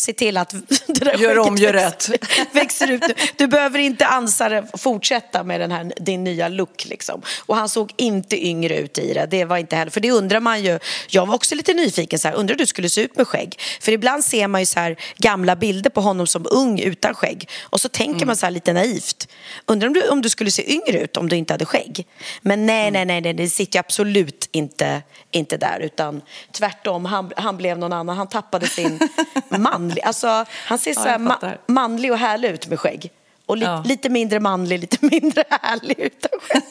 se 0.00 0.12
till 0.12 0.36
att 0.36 0.50
det 0.86 1.04
där 1.04 1.18
Gör 1.18 1.38
om, 1.38 1.56
gör 1.56 1.72
växer, 1.72 2.16
växer 2.52 2.90
ut. 2.90 3.02
nu. 3.08 3.14
Du 3.36 3.46
behöver 3.46 3.78
inte 3.78 4.06
ansa 4.06 4.48
det, 4.48 4.66
fortsätta 4.78 5.44
med 5.44 5.60
den 5.60 5.72
här, 5.72 5.92
din 5.96 6.24
nya 6.24 6.48
look. 6.48 6.84
Liksom. 6.84 7.22
Och 7.46 7.56
han 7.56 7.68
såg 7.68 7.92
inte 7.96 8.46
yngre 8.46 8.76
ut 8.76 8.98
i 8.98 9.14
det. 9.14 9.26
Det 9.30 9.44
var 9.44 9.56
inte 9.56 9.76
heller, 9.76 9.90
för 9.90 10.00
det 10.00 10.10
undrar 10.10 10.40
man 10.40 10.62
ju. 10.62 10.78
Jag 11.08 11.26
var 11.26 11.34
också 11.34 11.54
lite 11.54 11.74
nyfiken, 11.74 12.18
så 12.18 12.28
här, 12.28 12.34
undrar 12.34 12.54
hur 12.54 12.58
du 12.58 12.66
skulle 12.66 12.88
se 12.88 13.00
ut 13.00 13.16
med 13.16 13.26
skägg? 13.28 13.60
För 13.80 13.92
ibland 13.92 14.24
ser 14.24 14.48
man 14.48 14.60
ju 14.60 14.66
så 14.66 14.80
här, 14.80 14.96
gamla 15.16 15.56
bilder 15.56 15.90
på 15.90 16.00
honom 16.00 16.26
som 16.26 16.46
ung 16.50 16.80
utan 16.80 17.14
skägg. 17.14 17.48
Och 17.62 17.80
så 17.80 17.88
tänker 17.88 18.26
man 18.26 18.36
så 18.36 18.46
här 18.46 18.50
lite 18.50 18.72
naivt. 18.72 19.28
Undrar 19.66 19.88
om 19.88 19.94
du, 19.94 20.08
om 20.08 20.22
du 20.22 20.28
skulle 20.28 20.50
se 20.50 20.72
yngre 20.72 21.00
ut 21.00 21.16
om 21.16 21.28
du 21.28 21.36
inte 21.36 21.54
hade 21.54 21.64
skägg? 21.64 22.06
Men 22.42 22.66
nej, 22.66 22.90
nej, 22.90 23.04
nej, 23.04 23.20
nej 23.20 23.34
det 23.34 23.48
sitter 23.48 23.76
ju 23.76 23.80
absolut 23.80 24.48
inte, 24.52 25.02
inte 25.30 25.56
där. 25.56 25.80
Utan 25.80 26.22
tvärtom, 26.52 27.04
han, 27.04 27.32
han 27.36 27.56
blev 27.56 27.78
någon 27.78 27.92
annan. 27.92 28.16
Han 28.16 28.28
tappade 28.28 28.66
sin 28.66 28.98
manlig... 29.90 30.02
Alltså, 30.04 30.44
han 30.66 30.78
ser 30.78 30.94
så 30.94 31.00
här 31.00 31.18
ma- 31.18 31.58
manlig 31.66 32.12
och 32.12 32.18
härlig 32.18 32.48
ut 32.50 32.66
med 32.66 32.80
skägg. 32.80 33.10
Och 33.46 33.56
li- 33.56 33.64
Ja. 33.64 33.82
lite 33.86 34.08
mindre 34.08 34.40
manlig, 34.40 34.80
lite 34.80 34.96
mindre 35.06 35.44
härlig 35.50 35.98
utan 35.98 36.30
skägg. 36.40 36.62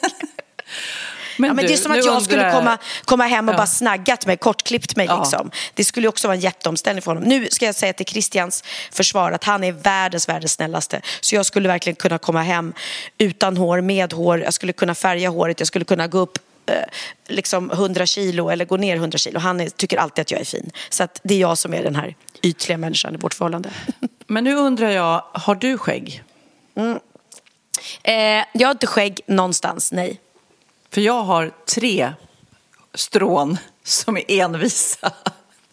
Men, 1.38 1.48
Ja, 1.48 1.54
men 1.54 1.64
det 1.66 1.72
är 1.72 1.76
du, 1.76 1.82
som 1.82 1.92
att 1.92 2.04
jag 2.04 2.22
skulle 2.22 2.42
undrar- 2.42 2.58
komma, 2.58 2.78
komma 3.04 3.24
hem 3.26 3.48
och 3.48 3.54
Ja. 3.54 3.56
bara 3.58 3.66
snaggat 3.66 4.26
mig, 4.26 4.36
kortklippt 4.36 4.96
mig. 4.96 5.06
Ja. 5.06 5.20
Liksom. 5.20 5.50
Det 5.74 5.84
skulle 5.84 6.08
också 6.08 6.28
vara 6.28 6.34
en 6.34 6.40
jätteomställning 6.40 7.02
för 7.02 7.10
honom. 7.14 7.28
Nu 7.28 7.48
ska 7.50 7.66
jag 7.66 7.74
säga 7.74 7.92
till 7.92 8.06
Christians 8.06 8.64
försvar 8.92 9.32
att 9.32 9.44
han 9.44 9.64
är 9.64 9.72
världens, 9.72 10.28
världens 10.28 10.52
snällaste. 10.52 11.00
Så 11.20 11.34
jag 11.34 11.46
skulle 11.46 11.68
verkligen 11.68 11.96
kunna 11.96 12.18
komma 12.18 12.42
hem 12.42 12.72
utan 13.18 13.56
hår, 13.56 13.80
med 13.80 14.12
hår. 14.12 14.40
Jag 14.40 14.54
skulle 14.54 14.72
kunna 14.72 14.94
färga 14.94 15.28
håret, 15.28 15.60
jag 15.60 15.66
skulle 15.66 15.84
kunna 15.84 16.06
gå 16.06 16.18
upp 16.18 16.38
liksom 17.28 17.70
100 17.70 18.06
kilo 18.06 18.48
eller 18.48 18.64
gå 18.64 18.76
ner 18.76 18.96
100 18.96 19.18
kilo. 19.18 19.38
Han 19.38 19.60
är, 19.60 19.68
tycker 19.68 19.96
alltid 19.96 20.22
att 20.22 20.30
jag 20.30 20.40
är 20.40 20.44
fin. 20.44 20.70
Så 20.90 21.02
att 21.02 21.20
det 21.22 21.34
är 21.34 21.38
jag 21.38 21.58
som 21.58 21.74
är 21.74 21.82
den 21.82 21.96
här 21.96 22.16
ytliga 22.42 22.78
människan 22.78 23.14
i 23.14 23.16
vårt 23.16 23.34
förhållande. 23.34 23.70
Men 24.26 24.44
nu 24.44 24.54
undrar 24.54 24.90
jag, 24.90 25.24
har 25.32 25.54
du 25.54 25.78
skägg? 25.78 26.22
Eh, 28.02 28.44
jag 28.52 28.68
har 28.68 28.70
inte 28.70 28.86
skägg 28.86 29.20
någonstans, 29.26 29.92
nej. 29.92 30.20
För 30.90 31.00
jag 31.00 31.22
har 31.22 31.50
tre 31.74 32.12
strån 32.94 33.58
som 33.84 34.16
är 34.16 34.24
envisa. 34.28 35.12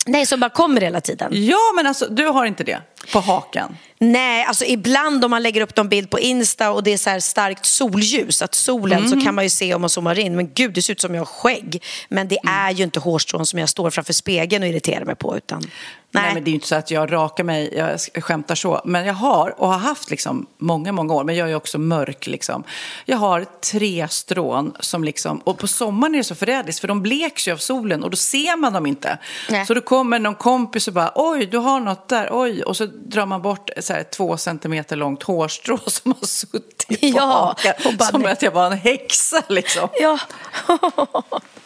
Nej, 0.05 0.25
som 0.25 0.39
bara 0.39 0.49
kommer 0.49 0.81
hela 0.81 1.01
tiden. 1.01 1.31
Ja, 1.33 1.73
men 1.75 1.87
alltså 1.87 2.07
du 2.09 2.25
har 2.25 2.45
inte 2.45 2.63
det 2.63 2.81
på 3.13 3.19
hakan. 3.19 3.77
Nej, 3.99 4.45
alltså 4.45 4.65
ibland 4.65 5.25
om 5.25 5.31
man 5.31 5.43
lägger 5.43 5.61
upp 5.61 5.77
någon 5.77 5.89
bild 5.89 6.09
på 6.09 6.19
Insta 6.19 6.71
och 6.71 6.83
det 6.83 6.93
är 6.93 6.97
så 6.97 7.09
här 7.09 7.19
starkt 7.19 7.65
solljus, 7.65 8.41
att 8.41 8.55
solen 8.55 9.09
så 9.09 9.21
kan 9.21 9.35
man 9.35 9.43
ju 9.43 9.49
se 9.49 9.73
om 9.73 9.81
man 9.81 9.89
zoomar 9.89 10.19
in. 10.19 10.35
Men 10.35 10.53
gud, 10.53 10.73
det 10.73 10.81
ser 10.81 10.93
ut 10.93 11.01
som 11.01 11.15
jag 11.15 11.21
har 11.21 11.25
skägg. 11.25 11.83
Men 12.09 12.27
det 12.27 12.37
är 12.47 12.71
ju 12.71 12.83
inte 12.83 12.99
hårstrån 12.99 13.45
som 13.45 13.59
jag 13.59 13.69
står 13.69 13.89
framför 13.89 14.13
spegeln 14.13 14.63
och 14.63 14.69
irriterar 14.69 15.05
mig 15.05 15.15
på. 15.15 15.37
Utan, 15.37 15.59
nej. 15.59 16.23
Nej. 16.23 16.33
men 16.33 16.43
det 16.43 16.49
är 16.49 16.51
ju 16.51 16.55
inte 16.55 16.67
så 16.67 16.75
att 16.75 16.91
jag 16.91 17.11
rakar 17.11 17.43
mig, 17.43 17.73
jag 17.75 18.23
skämtar 18.23 18.55
så. 18.55 18.81
Men 18.85 19.05
jag 19.05 19.13
har, 19.13 19.61
och 19.61 19.67
har 19.67 19.77
haft 19.77 20.09
liksom 20.09 20.45
många, 20.57 20.91
många 20.91 21.13
år, 21.13 21.23
men 21.23 21.35
jag 21.35 21.51
är 21.51 21.55
också 21.55 21.77
mörk 21.77 22.27
liksom. 22.27 22.63
Jag 23.05 23.17
har 23.17 23.45
tre 23.71 24.07
strån 24.09 24.73
som 24.79 25.03
liksom, 25.03 25.39
och 25.39 25.57
på 25.57 25.67
sommaren 25.67 26.13
är 26.13 26.17
det 26.17 26.23
så 26.23 26.35
förrädiskt 26.35 26.81
för 26.81 26.87
de 26.87 27.01
bleks 27.01 27.47
ju 27.47 27.51
av 27.51 27.57
solen 27.57 28.03
och 28.03 28.09
då 28.09 28.17
ser 28.17 28.57
man 28.57 28.73
dem 28.73 28.85
inte. 28.85 29.17
Nej. 29.49 29.65
Så 29.65 29.73
då 29.73 29.81
kommer 29.81 30.19
någon 30.19 30.35
kompis 30.35 30.87
och 30.87 30.93
bara, 30.93 31.11
oj, 31.15 31.45
du 31.45 31.57
har 31.57 31.79
något 31.79 32.07
där, 32.07 32.29
oj. 32.31 32.63
Och 32.63 32.77
så 32.77 32.85
drar 32.85 33.25
man 33.25 33.41
bort 33.41 33.69
så 33.87 33.93
här, 33.93 34.03
två 34.03 34.37
centimeter 34.37 34.95
långt 34.95 35.23
hårstrå 35.23 35.79
som 35.87 36.15
har 36.19 36.27
suttit 36.27 36.87
på 36.87 36.95
Ja, 36.99 37.55
hakan. 37.65 37.99
som 37.99 38.25
att 38.25 38.41
jag 38.41 38.51
var 38.51 38.65
en 38.65 38.77
häxa 38.77 39.43
liksom. 39.49 39.89
Ja. 39.99 40.19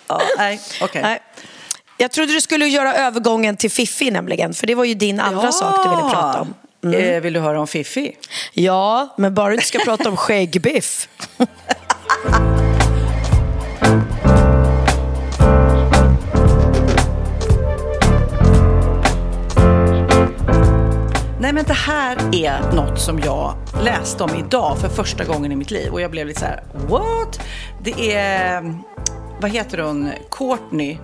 Ja, 0.08 0.22
nej, 0.38 0.60
nej. 0.94 1.22
Jag 1.98 2.12
trodde 2.12 2.34
du 2.34 2.42
skulle 2.42 2.68
göra 2.68 2.96
övergången 2.96 3.58
till 3.58 3.72
Fiffi 3.72 4.12
nämligen, 4.12 4.54
för 4.54 4.68
det 4.68 4.76
var 4.76 4.84
ju 4.84 4.94
din 4.94 5.20
andra 5.20 5.52
sak 5.52 5.84
du 5.84 5.90
ville 5.90 6.02
prata 6.02 6.42
om. 6.42 6.54
Mm. 6.84 7.16
Eh, 7.16 7.22
vill 7.22 7.34
du 7.34 7.40
höra 7.40 7.60
om 7.60 7.68
Fiffi? 7.68 8.16
Ja, 8.54 9.14
men 9.18 9.34
bara 9.34 9.48
du 9.48 9.54
inte 9.54 9.68
ska 9.68 9.80
prata 9.80 10.10
om 10.10 10.18
skäggbiff. 10.18 11.08
men 21.62 21.68
det 21.68 21.74
här 21.74 22.36
är 22.36 22.72
något 22.76 23.00
som 23.02 23.20
jag 23.20 23.58
läste 23.84 24.24
om 24.24 24.36
idag 24.36 24.80
för 24.80 24.90
första 24.90 25.24
gången 25.24 25.52
i 25.52 25.56
mitt 25.56 25.72
liv 25.72 25.92
och 25.92 26.02
jag 26.02 26.12
blev 26.12 26.28
lite 26.28 26.40
så 26.40 26.46
här, 26.46 26.64
what? 26.74 27.40
Det 27.84 28.16
är, 28.16 28.76
vad 29.42 29.52
heter 29.52 29.78
hon, 29.78 30.12
Courtney, 30.32 30.98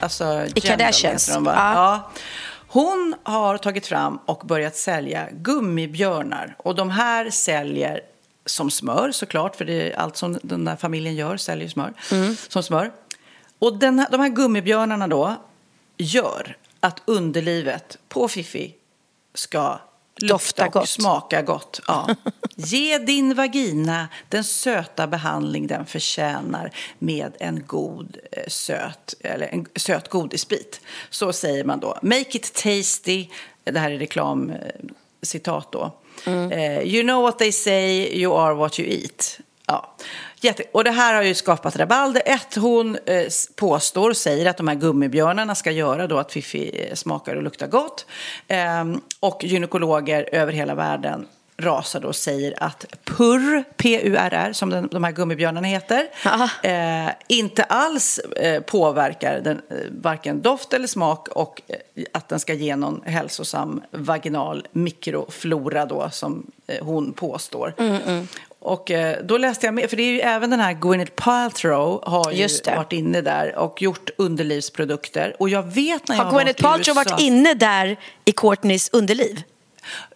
alltså 0.00 0.24
Kendall 0.24 0.62
Kardashians. 0.62 1.34
hon, 1.34 1.44
va? 1.44 1.52
Ja. 1.56 1.74
Ja. 1.74 2.10
Hon 2.68 3.14
har 3.22 3.58
tagit 3.58 3.86
fram 3.86 4.18
och 4.26 4.46
börjat 4.46 4.76
sälja 4.76 5.28
gummibjörnar 5.32 6.56
och 6.58 6.74
de 6.74 6.90
här 6.90 7.30
säljer 7.30 8.00
som 8.46 8.70
smör 8.70 9.12
såklart, 9.12 9.56
för 9.56 9.64
det 9.64 9.92
är 9.92 9.96
allt 9.96 10.16
som 10.16 10.38
den 10.42 10.64
där 10.64 10.76
familjen 10.76 11.14
gör 11.14 11.36
säljer 11.36 11.68
smör, 11.68 11.92
som 12.48 12.62
smör. 12.62 12.92
Och 13.58 13.78
den 13.78 13.98
här, 13.98 14.08
de 14.10 14.20
här 14.20 14.28
gummibjörnarna 14.28 15.08
då 15.08 15.34
gör 15.96 16.56
att 16.80 17.02
underlivet 17.04 17.98
på 18.08 18.28
Fifi 18.28 18.74
ska 19.34 19.78
Dofta 20.20 20.68
gott. 20.68 20.88
smaka 20.88 21.42
gott. 21.42 21.80
Ja. 21.86 22.08
Ge 22.56 22.98
din 22.98 23.34
vagina 23.34 24.08
den 24.28 24.44
söta 24.44 25.06
behandling 25.06 25.66
den 25.66 25.86
förtjänar 25.86 26.70
med 26.98 27.32
en 27.38 27.66
god 27.66 28.16
eh, 28.32 28.48
söt, 28.48 29.14
eller 29.20 29.46
en 29.46 29.66
söt 29.76 30.08
godisbit. 30.08 30.80
Så 31.10 31.32
säger 31.32 31.64
man 31.64 31.80
då. 31.80 31.98
Make 32.02 32.36
it 32.36 32.54
tasty. 32.54 33.26
Det 33.64 33.78
här 33.78 33.90
är 33.90 33.98
reklamcitat 33.98 35.72
då. 35.72 35.92
Eh, 36.26 36.82
you 36.82 37.02
know 37.02 37.22
what 37.22 37.38
they 37.38 37.52
say, 37.52 38.20
you 38.22 38.38
are 38.38 38.54
what 38.54 38.80
you 38.80 38.88
eat. 38.88 39.38
Ja. 39.66 39.94
Jätte. 40.44 40.62
Och 40.72 40.84
det 40.84 40.90
här 40.90 41.14
har 41.14 41.22
ju 41.22 41.34
skapat 41.34 41.76
rabalder. 41.76 42.22
Ett, 42.26 42.54
hon 42.54 42.98
eh, 43.06 43.26
påstår 43.56 44.10
och 44.10 44.16
säger 44.16 44.50
att 44.50 44.56
de 44.56 44.68
här 44.68 44.74
gummibjörnarna 44.74 45.54
ska 45.54 45.70
göra 45.70 46.06
då 46.06 46.18
att 46.18 46.32
Fifi 46.32 46.86
eh, 46.88 46.94
smakar 46.94 47.36
och 47.36 47.42
luktar 47.42 47.66
gott. 47.66 48.06
Ehm, 48.48 49.00
och 49.20 49.44
gynekologer 49.44 50.28
över 50.32 50.52
hela 50.52 50.74
världen 50.74 51.26
rasar 51.56 52.00
då 52.00 52.08
och 52.08 52.16
säger 52.16 52.54
att 52.62 52.86
PUR, 53.04 53.64
P-U-R-R, 53.76 54.52
som 54.52 54.70
den, 54.70 54.88
de 54.90 55.04
här 55.04 55.12
gummibjörnarna 55.12 55.66
heter, 55.66 56.08
eh, 56.62 57.12
inte 57.28 57.62
alls 57.62 58.18
eh, 58.18 58.62
påverkar 58.62 59.40
den, 59.40 59.62
eh, 59.70 59.76
varken 59.90 60.42
doft 60.42 60.72
eller 60.72 60.86
smak 60.86 61.28
och 61.28 61.62
eh, 61.66 62.04
att 62.12 62.28
den 62.28 62.40
ska 62.40 62.54
ge 62.54 62.76
någon 62.76 63.02
hälsosam 63.04 63.82
vaginal 63.90 64.66
mikroflora 64.72 65.86
då 65.86 66.10
som 66.10 66.46
eh, 66.66 66.84
hon 66.84 67.12
påstår. 67.12 67.74
Och 68.64 68.90
eh, 68.90 69.16
då 69.24 69.38
läste 69.38 69.66
jag 69.66 69.74
med, 69.74 69.90
för 69.90 69.96
det 69.96 70.02
är 70.02 70.12
ju 70.12 70.20
även 70.20 70.50
den 70.50 70.60
här 70.60 70.72
Gwyneth 70.72 71.12
Paltrow 71.12 72.02
har 72.06 72.32
ju 72.32 72.48
varit 72.76 72.92
inne 72.92 73.20
där 73.20 73.56
och 73.56 73.82
gjort 73.82 74.10
underlivsprodukter. 74.18 75.36
Och 75.38 75.48
jag 75.48 75.62
vet 75.62 76.08
när 76.08 76.16
jag 76.16 76.24
Har 76.24 76.32
var 76.32 76.38
Gwyneth 76.38 76.60
i 76.60 76.62
Paltrow 76.62 76.96
USA, 76.98 77.10
varit 77.10 77.20
inne 77.20 77.54
där 77.54 77.96
i 78.24 78.32
Courtneys 78.32 78.90
underliv? 78.92 79.42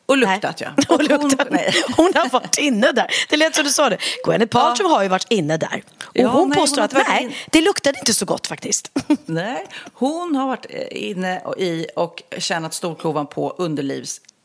Och 0.07 0.17
luktat, 0.17 0.61
ja. 0.61 0.69
Och 0.95 1.03
luktat. 1.03 1.49
Hon, 1.49 1.49
nej. 1.51 1.73
hon 1.97 2.13
har 2.15 2.29
varit 2.31 2.59
inne 2.59 2.93
där. 2.93 3.07
Det 3.29 3.37
lät 3.37 3.55
som 3.55 3.65
du 3.65 3.71
sa 3.71 3.89
det. 3.91 3.99
Gwyneth 4.25 4.51
Paltrow 4.53 4.91
har 4.91 5.03
ju 5.03 5.09
varit 5.09 5.27
inne 5.31 5.57
där. 5.57 5.83
Och 6.05 6.11
Ja, 6.13 6.29
hon 6.29 6.49
nej, 6.49 6.59
påstår 6.59 6.77
hon 6.77 6.85
att 6.99 7.09
nej, 7.09 7.23
in- 7.25 7.33
det 7.51 7.61
luktade 7.61 7.99
inte 7.99 8.15
så 8.15 8.25
gott 8.25 8.47
faktiskt. 8.47 8.91
Nej, 9.27 9.67
hon 9.93 10.37
har 10.37 10.47
varit 10.47 10.67
eh, 10.71 11.09
inne 11.11 11.41
och- 11.41 11.59
i 11.59 11.87
och 11.97 12.23
tjänat 12.39 12.75
storkovan 12.75 13.27
på 13.27 13.55
underlivsprodukter. 13.59 14.38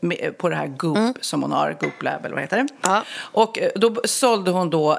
Med- 0.00 0.38
På 0.38 0.48
det 0.48 0.56
här 0.56 0.66
Goop 0.66 1.16
som 1.20 1.42
hon 1.42 1.52
har, 1.52 1.76
Goop 1.80 2.02
Lab 2.02 2.24
eller 2.24 2.34
vad 2.34 2.42
heter 2.42 2.56
det. 2.56 2.68
Ja. 2.82 3.04
Och 3.18 3.58
eh, 3.58 3.70
då 3.74 3.94
sålde 4.04 4.50
hon 4.50 4.70
då 4.70 4.98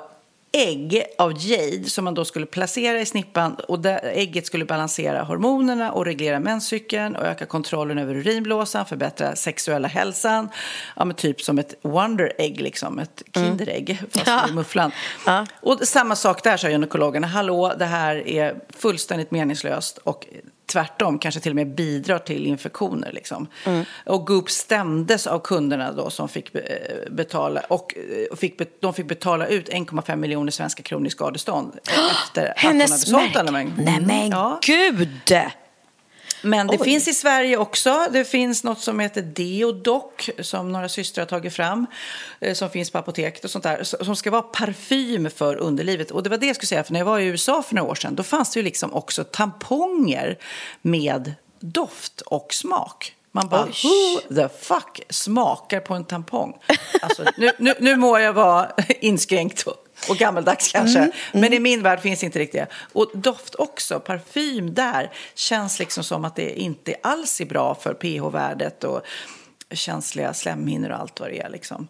ägg 0.53 1.03
av 1.17 1.33
jade 1.37 1.83
som 1.89 2.05
man 2.05 2.13
då 2.13 2.25
skulle 2.25 2.45
placera 2.45 2.99
i 2.99 3.05
snippan 3.05 3.55
och 3.55 3.85
ägget 4.03 4.45
skulle 4.45 4.65
balansera 4.65 5.23
hormonerna 5.23 5.91
och 5.91 6.05
reglera 6.05 6.39
menscykeln 6.39 7.15
och 7.15 7.25
öka 7.25 7.45
kontrollen 7.45 7.97
över 7.97 8.15
urinblåsan, 8.15 8.85
förbättra 8.85 9.35
sexuella 9.35 9.87
hälsan. 9.87 10.49
Ja, 10.95 11.05
men 11.05 11.15
typ 11.15 11.41
som 11.41 11.59
ett 11.59 11.75
Wonder 11.81 12.33
Egg, 12.37 12.61
liksom, 12.61 12.99
ett 12.99 13.23
Kinderägg 13.33 14.01
fast 14.11 14.27
Ja. 14.27 14.49
i 14.49 14.53
mufflan. 14.53 14.91
Ja. 15.25 15.45
Och 15.61 15.79
samma 15.87 16.15
sak 16.15 16.43
där, 16.43 16.57
sa 16.57 16.69
gynekologerna. 16.69 17.27
Hallå, 17.27 17.73
det 17.79 17.85
här 17.85 18.27
är 18.27 18.55
fullständigt 18.69 19.31
meningslöst 19.31 19.97
och 19.97 20.27
tvärtom 20.71 21.19
kanske 21.19 21.41
till 21.41 21.51
och 21.51 21.55
med 21.55 21.75
bidrar 21.75 22.19
till 22.19 22.47
infektioner. 22.47 23.11
Liksom. 23.11 23.47
Mm. 23.65 23.85
Och 24.05 24.27
Goop 24.27 24.49
stämdes 24.49 25.27
av 25.27 25.39
kunderna 25.39 25.91
då 25.91 26.09
som 26.09 26.29
fick 26.29 26.55
eh, 26.55 26.61
betala 27.11 27.61
och 27.69 27.95
eh, 27.97 28.37
fick, 28.37 28.61
de 28.81 28.93
fick 28.93 29.07
betala 29.07 29.47
ut 29.47 29.69
1,5 29.69 30.15
miljoner 30.15 30.51
svenska 30.51 30.83
kronor 30.83 31.07
i 31.07 31.09
skadestånd 31.09 31.79
efter 31.83 32.45
att 32.45 32.61
hon 32.61 32.67
hade 32.67 32.79
Hennes 32.83 33.09
sålt 33.09 33.35
alla 33.35 33.51
mängd. 33.51 33.71
Nej 33.77 34.01
men 34.01 34.29
Ja. 34.29 34.59
gud! 34.65 35.33
Men 36.41 36.67
det 36.67 36.77
Oj. 36.77 36.83
finns 36.83 37.07
i 37.07 37.13
Sverige 37.13 37.57
också. 37.57 38.05
Det 38.11 38.25
finns 38.25 38.63
något 38.63 38.79
som 38.81 38.99
heter 38.99 39.21
Deodoc 39.21 40.03
som 40.39 40.71
några 40.71 40.89
systrar 40.89 41.21
har 41.21 41.29
tagit 41.29 41.53
fram. 41.53 41.85
eh, 42.39 42.53
Som 42.53 42.69
finns 42.69 42.91
på 42.91 42.97
apoteket 42.97 43.45
och 43.45 43.51
sånt 43.51 43.63
där. 43.63 43.83
Som 43.83 44.15
ska 44.15 44.31
vara 44.31 44.41
parfym 44.41 45.29
för 45.35 45.55
underlivet. 45.55 46.11
Och 46.11 46.23
det 46.23 46.29
var 46.29 46.37
det 46.37 46.45
jag 46.47 46.55
skulle 46.55 46.67
säga. 46.67 46.83
För 46.83 46.93
när 46.93 46.99
jag 46.99 47.05
var 47.05 47.19
i 47.19 47.25
USA 47.25 47.61
för 47.63 47.75
några 47.75 47.89
år 47.91 47.95
sedan. 47.95 48.15
Då 48.15 48.23
fanns 48.23 48.53
det 48.53 48.59
ju 48.59 48.63
liksom 48.63 48.93
också 48.93 49.23
tamponger 49.23 50.37
med 50.81 51.33
doft 51.59 52.21
och 52.21 52.53
smak. 52.53 53.15
Man 53.31 53.47
bara, 53.49 53.63
Oj. 53.65 53.73
who 53.83 54.35
the 54.35 54.49
fuck 54.61 55.01
smakar 55.09 55.79
på 55.79 55.93
en 55.93 56.05
tampong? 56.05 56.57
Alltså, 57.01 57.23
nu, 57.37 57.51
nu, 57.59 57.73
nu 57.79 57.95
må 57.95 58.19
jag 58.19 58.33
vara 58.33 58.71
inskränkt 58.99 59.65
och, 60.09 60.17
gammaldags 60.17 60.71
kanske. 60.71 61.11
Men 61.33 61.53
i 61.53 61.59
min 61.59 61.83
värld 61.83 61.99
finns 61.99 62.23
inte 62.23 62.39
riktigt 62.39 62.61
det. 62.61 62.67
Och 62.93 63.11
doft 63.13 63.55
också, 63.55 63.99
parfym 63.99 64.73
där, 64.73 65.11
känns 65.35 65.79
liksom 65.79 66.03
som 66.03 66.25
att 66.25 66.35
det 66.35 66.59
inte 66.61 66.95
alls 67.03 67.41
är 67.41 67.45
bra 67.45 67.75
för 67.75 67.93
pH-värdet 67.93 68.83
och 68.83 69.01
känsliga 69.71 70.33
slemhinnor 70.33 70.89
och 70.89 70.99
allt 70.99 71.19
vad 71.19 71.29
det 71.29 71.41
är. 71.41 71.49
Liksom. 71.49 71.87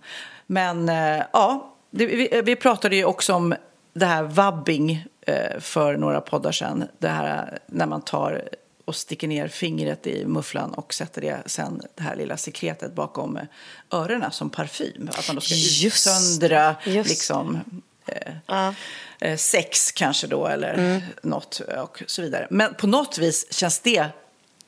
Men 0.48 0.90
eh, 0.90 1.24
ja, 1.34 1.76
det, 1.92 2.06
vi, 2.06 2.42
vi 2.46 2.56
pratade 2.56 2.96
ju 2.96 3.06
också 3.06 3.34
om 3.34 3.56
det 3.94 4.06
här 4.06 4.24
vabbing 4.24 5.06
eh, 5.28 5.60
för 5.60 5.98
några 5.98 6.22
poddar 6.22 6.52
sedan. 6.52 6.88
Det 7.00 7.08
här 7.08 7.60
när 7.68 7.86
man 7.86 8.02
tar 8.02 8.50
och 8.86 8.96
sticker 8.96 9.28
ner 9.28 9.48
fingret 9.48 10.08
i 10.08 10.26
mufflan 10.26 10.74
och 10.74 10.94
sätter 10.94 11.22
det 11.22 11.44
sen 11.46 11.82
det 11.96 12.04
här 12.04 12.16
lilla 12.16 12.38
sekretet 12.38 12.94
bakom 12.94 13.38
eh, 13.38 13.44
öronen 13.92 14.32
som 14.32 14.50
parfym. 14.50 15.10
Att 15.18 15.28
man 15.28 15.36
då 15.36 15.42
ska 15.42 15.56
Just. 15.56 15.86
utsöndra 15.86 16.76
Just. 16.86 17.10
liksom 17.10 17.56
eh, 17.56 17.62
Ja. 18.46 18.74
sex 19.38 19.92
kanske 19.92 20.28
då 20.28 20.48
eller 20.48 20.74
mm. 20.74 21.02
något 21.24 21.60
och 21.60 22.04
så 22.08 22.22
vidare. 22.22 22.48
Men 22.50 22.76
på 22.76 22.88
något 22.88 23.18
vis 23.18 23.54
känns 23.54 23.80
det, 23.80 24.10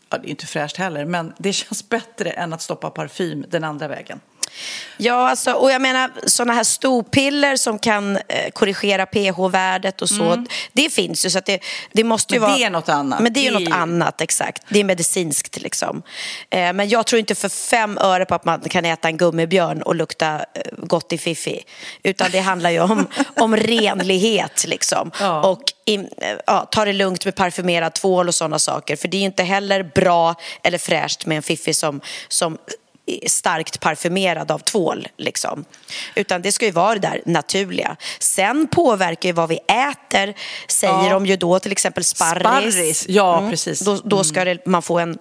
ja 0.09 0.17
det 0.17 0.27
är 0.27 0.29
inte 0.29 0.45
fräscht 0.45 0.77
heller, 0.77 1.05
men 1.05 1.33
det 1.37 1.53
känns 1.53 1.89
bättre 1.89 2.29
än 2.29 2.53
att 2.53 2.61
stoppa 2.61 2.89
parfym 2.89 3.45
den 3.49 3.63
andra 3.63 3.87
vägen. 3.87 4.19
Ja, 4.97 5.29
alltså, 5.29 5.51
och 5.53 5.71
jag 5.71 5.81
menar 5.81 6.11
sådana 6.25 6.53
här 6.53 6.63
storpiller 6.63 7.55
som 7.55 7.79
kan 7.79 8.17
eh, 8.17 8.49
korrigera 8.53 9.05
pH-värdet 9.05 10.01
och 10.01 10.09
så. 10.09 10.45
Det 10.73 10.89
finns 10.89 11.25
ju 11.25 11.29
så 11.29 11.37
att 11.37 11.45
det, 11.45 11.59
det 11.91 12.03
måste 12.03 12.35
ju 12.35 12.43
Mm. 12.43 12.49
Men 12.49 12.51
vara... 12.51 12.57
det 12.57 12.65
är 12.65 12.69
något 12.69 12.89
annat. 12.89 13.19
Men 13.19 13.33
det 13.33 13.39
är 13.39 13.51
ju 13.51 13.59
något 13.59 13.73
annat, 13.73 14.21
exakt. 14.21 14.63
Det 14.69 14.79
är 14.79 14.83
medicinskt 14.83 15.61
liksom. 15.61 16.03
Eh, 16.49 16.73
men 16.73 16.89
jag 16.89 17.05
tror 17.05 17.19
inte 17.19 17.35
för 17.35 17.49
fem 17.49 17.97
öre 17.97 18.25
på 18.25 18.35
att 18.35 18.45
man 18.45 18.59
kan 18.59 18.85
äta 18.85 19.07
en 19.07 19.17
gummibjörn 19.17 19.81
och 19.81 19.95
lukta 19.95 20.35
eh, 20.35 20.61
gott 20.77 21.13
i 21.13 21.17
fiffi. 21.17 21.63
Utan 22.03 22.31
det 22.31 22.39
handlar 22.39 22.69
ju 22.69 22.79
om, 22.79 23.07
om 23.37 23.57
renlighet 23.57 24.65
liksom. 24.67 25.11
Ja. 25.19 25.41
Och 25.41 25.61
in, 25.85 26.09
eh, 26.17 26.37
ja, 26.47 26.67
ta 26.71 26.85
det 26.85 26.93
lugnt 26.93 27.25
med 27.25 27.35
parfymerad 27.35 27.93
tvål 27.93 28.27
och 28.27 28.35
sådana 28.35 28.59
saker. 28.59 28.95
För 28.95 29.07
det 29.07 29.17
är 29.17 29.19
ju 29.19 29.25
inte 29.25 29.43
heller 29.43 29.83
bra 29.83 30.35
eller 30.63 30.77
fräscht 30.77 31.25
med 31.25 31.37
en 31.37 31.43
fiffi 31.43 31.73
som, 31.73 32.01
som 32.27 32.57
starkt 33.27 33.79
parfymerad 33.79 34.51
av 34.51 34.59
tvål. 34.59 35.07
Liksom. 35.17 35.65
Utan 36.15 36.41
det 36.41 36.51
ska 36.51 36.65
ju 36.65 36.71
vara 36.71 36.93
det 36.93 36.99
där 36.99 37.21
naturliga. 37.25 37.95
Sen 38.19 38.67
påverkar 38.67 39.29
ju 39.29 39.33
vad 39.33 39.49
vi 39.49 39.57
äter, 39.57 40.33
säger 40.67 41.03
Ja. 41.03 41.09
de 41.09 41.25
ju 41.25 41.35
då, 41.35 41.59
till 41.59 41.71
exempel 41.71 42.03
sparris. 42.03 42.41
Sparris, 42.73 43.05
ja, 43.09 43.47
precis. 43.49 43.79
Då, 43.79 43.95
då 44.03 44.23
ska 44.23 44.45
det, 44.45 44.65
man 44.65 44.81
få 44.81 44.99
en 44.99 45.17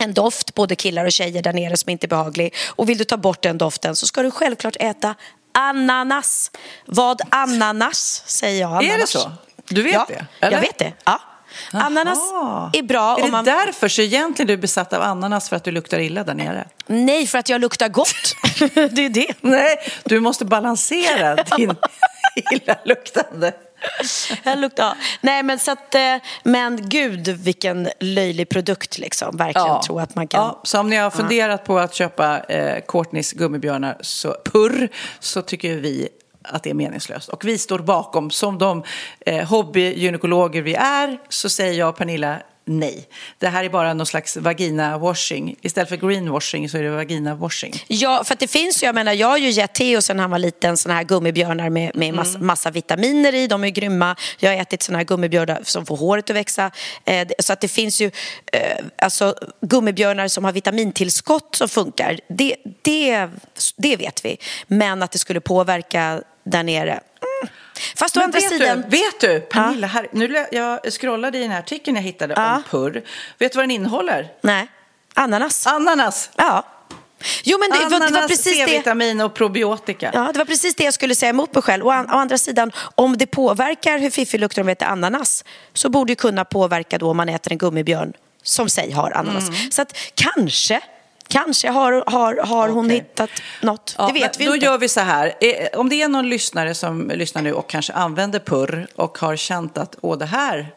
en 0.00 0.14
doft, 0.14 0.54
både 0.54 0.76
killar 0.76 1.04
och 1.04 1.12
tjejer 1.12 1.42
där 1.42 1.52
nere 1.52 1.76
som 1.76 1.90
inte 1.90 2.06
är 2.06 2.08
behaglig. 2.08 2.54
Och 2.68 2.88
vill 2.88 2.98
du 2.98 3.04
ta 3.04 3.16
bort 3.16 3.42
den 3.42 3.58
doften 3.58 3.96
så 3.96 4.06
ska 4.06 4.22
du 4.22 4.30
självklart 4.30 4.76
äta 4.80 5.14
ananas. 5.54 6.50
Vad 6.86 7.20
ananas 7.30 8.22
säger 8.26 8.60
jag? 8.60 8.70
Ananas. 8.70 8.94
Är 8.94 8.98
det 8.98 9.06
så? 9.06 9.32
Du 9.68 9.82
vet 9.82 9.94
ja, 9.94 10.06
det, 10.08 10.26
eller? 10.40 10.56
Jag 10.56 10.60
vet 10.60 10.78
det. 10.78 10.92
Ja. 11.04 11.20
Ananas 11.72 12.18
Jaha. 12.32 12.70
är 12.72 12.82
bra 12.82 13.18
Är 13.18 13.22
det 13.22 13.30
man... 13.30 13.44
därför 13.44 13.88
så 13.88 14.02
egentligen 14.02 14.46
du 14.46 14.52
är 14.52 14.56
besatt 14.56 14.92
av 14.92 15.02
ananas 15.02 15.48
för 15.48 15.56
att 15.56 15.64
du 15.64 15.70
luktar 15.70 15.98
illa 15.98 16.24
där 16.24 16.34
nere? 16.34 16.64
Nej, 16.86 17.26
för 17.26 17.38
att 17.38 17.48
jag 17.48 17.60
luktar 17.60 17.88
gott. 17.88 18.34
det 18.74 19.04
är 19.04 19.08
det. 19.08 19.34
Nej, 19.40 19.76
du 20.04 20.20
måste 20.20 20.44
balansera 20.44 21.34
din 21.56 21.74
illaluktande. 22.52 23.52
Jag 24.42 24.58
luktar, 24.58 24.84
ja. 24.84 24.96
Nej, 25.20 25.42
men 25.42 25.58
så 25.58 25.70
att, 25.70 25.94
eh, 25.94 26.16
men 26.42 26.88
gud 26.88 27.28
vilken 27.28 27.88
löjlig 28.00 28.48
produkt 28.48 28.98
liksom. 28.98 29.36
Verkligen 29.36 29.80
tro 29.80 29.98
att 29.98 30.14
man 30.14 30.28
kan. 30.28 30.40
Ja, 30.40 30.60
så 30.64 30.80
om 30.80 30.90
ni 30.90 30.96
har 30.96 31.10
funderat 31.10 31.64
på 31.64 31.78
att 31.78 31.94
köpa 31.94 32.40
eh, 32.40 32.82
Courtneys 32.88 33.32
gummibjörnar, 33.32 33.96
så, 34.00 34.36
purr, 34.44 34.88
så 35.20 35.42
tycker 35.42 35.76
vi 35.76 36.08
att 36.48 36.62
det 36.62 36.70
är 36.70 36.74
meningslöst. 36.74 37.28
Och 37.28 37.44
vi 37.44 37.58
står 37.58 37.78
bakom, 37.78 38.30
som 38.30 38.58
de 38.58 38.82
eh, 39.20 39.48
hobbygynekologer 39.48 40.62
vi 40.62 40.74
är, 40.74 41.18
så 41.28 41.48
säger 41.48 41.72
jag 41.78 41.88
och 41.88 41.96
Pernilla 41.96 42.36
nej. 42.70 43.08
Det 43.38 43.48
här 43.48 43.64
är 43.64 43.68
bara 43.68 43.94
någon 43.94 44.06
slags 44.06 44.36
vagina-washing. 44.36 45.56
Istället 45.62 45.88
för 45.88 45.96
greenwashing 45.96 46.68
så 46.68 46.78
är 46.78 46.82
det 46.82 46.90
vagina-washing. 46.90 47.84
Ja, 47.86 48.24
för 48.24 48.36
det 48.38 48.48
finns 48.48 48.82
ju, 48.82 48.86
jag 48.86 48.94
menar, 48.94 49.12
jag 49.12 49.28
har 49.28 49.38
ju 49.38 49.50
gett 49.50 49.74
Theo 49.74 50.02
sen 50.02 50.18
han 50.18 50.30
var 50.30 50.38
liten 50.38 50.76
såna 50.76 50.94
här 50.94 51.04
gummibjörnar 51.04 51.70
med, 51.70 51.96
med 51.96 52.14
massa, 52.14 52.34
Mm. 52.34 52.46
massa 52.46 52.70
vitaminer 52.70 53.34
i, 53.34 53.46
de 53.46 53.64
är 53.64 53.68
grymma. 53.68 54.16
Jag 54.38 54.50
har 54.50 54.62
ätit 54.62 54.82
såna 54.82 54.98
här 54.98 55.04
gummibjörnar 55.04 55.60
som 55.62 55.86
får 55.86 55.96
håret 55.96 56.30
att 56.30 56.36
växa. 56.36 56.70
Eh, 57.04 57.28
så 57.38 57.52
att 57.52 57.60
det 57.60 57.68
finns 57.68 58.00
ju 58.00 58.10
eh, 58.52 58.84
alltså, 58.98 59.34
gummibjörnar 59.60 60.28
som 60.28 60.44
har 60.44 60.52
vitamintillskott 60.52 61.54
som 61.54 61.68
funkar. 61.68 62.20
Det, 62.28 62.56
det, 62.82 63.28
det 63.76 63.96
vet 63.96 64.24
vi. 64.24 64.36
Men 64.66 65.02
att 65.02 65.12
det 65.12 65.18
skulle 65.18 65.40
påverka 65.40 66.22
där 66.50 66.62
nere. 66.62 66.90
Mm. 66.90 67.52
Fast 67.96 68.16
å 68.16 68.20
andra 68.20 68.40
vet, 68.40 68.48
sidan... 68.48 68.80
du, 68.80 68.88
vet 68.88 69.20
du, 69.20 69.40
Pernilla, 69.40 69.86
här, 69.86 70.08
nu, 70.12 70.46
jag 70.52 70.92
scrollade 70.92 71.38
i 71.38 71.40
den 71.40 71.50
här 71.50 71.58
artikeln 71.58 71.96
jag 71.96 72.02
hittade 72.02 72.34
Ja. 72.36 72.56
om 72.56 72.62
purr. 72.70 73.02
Vet 73.38 73.52
du 73.52 73.56
vad 73.56 73.62
den 73.62 73.70
innehåller? 73.70 74.28
Nej, 74.40 74.66
ananas. 75.14 75.66
Ananas! 75.66 76.30
Ja. 76.36 76.66
Jo, 77.44 77.58
men 77.58 77.70
det, 77.70 77.84
det 77.84 77.98
var 77.98 78.06
Ananas, 78.06 78.26
precis 78.28 78.58
det. 78.58 78.66
C-vitamin 78.66 79.20
och 79.20 79.34
probiotika. 79.34 80.10
Ja, 80.14 80.30
det 80.32 80.38
var 80.38 80.44
precis 80.44 80.74
det 80.74 80.84
jag 80.84 80.94
skulle 80.94 81.14
säga 81.14 81.30
emot 81.30 81.54
mig 81.54 81.62
själv. 81.62 81.86
Å, 81.86 81.90
an- 81.90 82.10
å 82.10 82.16
andra 82.16 82.38
sidan, 82.38 82.72
om 82.94 83.16
det 83.16 83.26
påverkar 83.26 83.98
hur 83.98 84.10
fiffig 84.10 84.40
luktar 84.40 84.62
om 84.62 84.66
vi 84.66 84.72
äter 84.72 84.88
ananas 84.88 85.44
så 85.72 85.88
borde 85.88 86.10
det 86.10 86.16
kunna 86.16 86.44
påverka 86.44 86.98
då 86.98 87.10
om 87.10 87.16
man 87.16 87.28
äter 87.28 87.52
en 87.52 87.58
gummibjörn 87.58 88.12
som 88.42 88.68
sig 88.68 88.90
har 88.90 89.10
ananas. 89.10 89.48
Mm. 89.48 89.70
Så 89.70 89.82
att 89.82 89.96
kanske, 90.14 90.80
kanske 91.28 91.68
har, 91.68 92.04
har, 92.06 92.36
har 92.36 92.68
hon 92.68 92.86
Okej. 92.86 92.96
hittat 92.96 93.30
något. 93.62 93.94
Ja, 93.98 94.06
det 94.06 94.12
vet 94.12 94.40
vi 94.40 94.44
då 94.44 94.54
inte. 94.54 94.66
gör 94.66 94.78
vi 94.78 94.88
så 94.88 95.00
här. 95.00 95.32
Eh, 95.40 95.80
Om 95.80 95.88
det 95.88 96.02
är 96.02 96.08
någon 96.08 96.28
lyssnare 96.28 96.74
som 96.74 97.10
lyssnar 97.14 97.42
nu 97.42 97.52
och 97.52 97.70
kanske 97.70 97.92
använder 97.92 98.38
purr 98.38 98.86
och 98.94 99.18
har 99.18 99.36
känt 99.36 99.78
att 99.78 99.96
åh, 100.00 100.18
det 100.18 100.26
här 100.26 100.72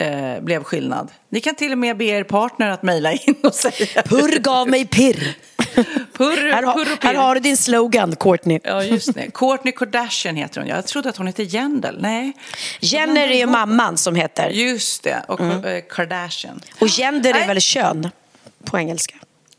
eh, 0.00 0.40
blev 0.40 0.64
skillnad. 0.64 1.08
Ni 1.28 1.40
kan 1.40 1.54
till 1.54 1.72
och 1.72 1.78
med 1.78 1.96
be 1.96 2.04
er 2.04 2.24
partner 2.24 2.70
att 2.70 2.82
mejla 2.82 3.12
in 3.12 3.34
och 3.42 3.54
säga 3.54 4.02
Purr 4.02 4.38
gav 4.38 4.68
mig 4.68 4.86
pirr. 4.86 5.34
Purr, 6.12 6.52
här, 6.52 6.62
har, 6.62 6.74
purr 6.74 6.98
här 7.00 7.14
har 7.14 7.34
du 7.34 7.40
din 7.40 7.56
slogan, 7.56 8.16
Courtney. 8.16 8.60
Ja, 8.64 8.82
just 8.84 9.14
det. 9.14 9.30
Kourtney 9.30 9.72
Kardashian 9.72 10.36
heter 10.36 10.60
hon. 10.60 10.68
Jag 10.68 10.86
trodde 10.86 11.08
att 11.08 11.16
hon 11.16 11.26
hette 11.26 11.42
Jendel. 11.42 11.98
Nej. 12.00 12.32
Jenner 12.80 13.28
är 13.28 13.34
ju 13.36 13.46
mamman 13.46 13.96
som 13.96 14.14
heter. 14.14 14.50
Just 14.50 15.02
det. 15.02 15.24
Och 15.28 15.40
eh, 15.40 15.82
Kardashian. 15.90 16.60
Och 16.80 16.88
gender 16.88 17.30
är 17.30 17.34
Nej. 17.34 17.46
väl 17.46 17.60
kön 17.60 18.08
på 18.64 18.78
engelska. 18.78 19.14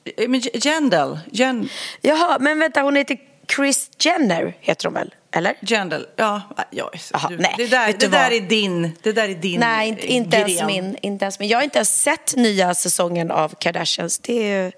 Eh, 0.05 0.29
Men 0.29 0.41
Jendel. 0.53 1.19
Jen... 1.31 1.69
Jaha, 2.01 2.37
men 2.39 2.59
vänta, 2.59 2.81
hon 2.81 2.95
heter 2.95 3.17
Chris 3.55 3.89
Jenner, 3.99 4.57
heter 4.59 4.85
hon 4.85 4.93
väl? 4.93 5.13
Eller? 5.33 5.55
Gendel, 5.61 6.07
ja. 6.15 6.41
ja 6.71 6.91
Aha, 7.13 7.29
du, 7.29 7.37
nej, 7.37 7.53
det 7.57 7.67
där, 7.67 7.93
det 7.99 8.07
där 8.07 8.31
är 8.31 8.41
din, 8.41 8.97
det 9.01 9.11
där 9.11 9.29
är 9.29 9.35
din 9.35 9.59
Nej, 9.59 9.87
inte, 9.87 10.07
inte, 10.07 10.37
ens 10.37 10.63
min, 10.63 10.97
inte 11.01 11.25
ens 11.25 11.39
min. 11.39 11.49
Jag 11.49 11.57
har 11.57 11.63
inte 11.63 11.77
ens 11.77 12.01
sett 12.01 12.35
nya 12.35 12.73
säsongen 12.73 13.31
av 13.31 13.55
Kardashians. 13.59 14.19
Det 14.19 14.51
är, 14.51 14.71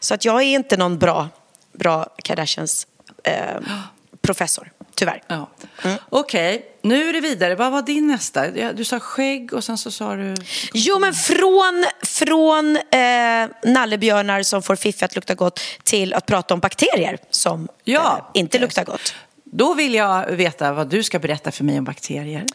så 0.00 0.14
att 0.14 0.24
jag 0.24 0.42
är 0.42 0.46
inte 0.46 0.76
någon 0.76 0.98
bra, 0.98 1.28
bra 1.72 2.06
Kardashians 2.24 2.86
eh, 3.24 3.34
professor, 4.28 4.72
tyvärr. 4.94 5.22
Ja. 5.26 5.48
Mm. 5.84 5.98
Okej, 6.10 6.64
nu 6.82 7.08
är 7.08 7.12
det 7.12 7.20
vidare. 7.20 7.54
Vad 7.54 7.72
var 7.72 7.82
din 7.82 8.06
nästa? 8.06 8.50
Du 8.72 8.84
sa 8.84 9.00
skägg 9.00 9.52
och 9.52 9.64
sen 9.64 9.78
så 9.78 9.90
sa 9.90 10.14
du... 10.16 10.34
Jo, 10.72 10.98
men 10.98 11.14
från, 11.14 11.84
från 12.02 12.76
eh, 12.76 13.72
nallebjörnar 13.72 14.42
som 14.42 14.62
får 14.62 14.76
fiffi 14.76 15.04
att 15.04 15.14
lukta 15.14 15.34
gott 15.34 15.60
till 15.82 16.14
att 16.14 16.26
prata 16.26 16.54
om 16.54 16.60
bakterier 16.60 17.18
som 17.30 17.68
Ja. 17.84 18.30
eh, 18.34 18.40
inte 18.40 18.58
luktar 18.58 18.84
gott. 18.84 19.14
Då 19.52 19.74
vill 19.74 19.94
jag 19.94 20.26
veta 20.26 20.72
vad 20.72 20.88
du 20.88 21.02
ska 21.02 21.18
berätta 21.18 21.50
för 21.50 21.64
mig 21.64 21.78
om 21.78 21.84
bakterier. 21.84 22.46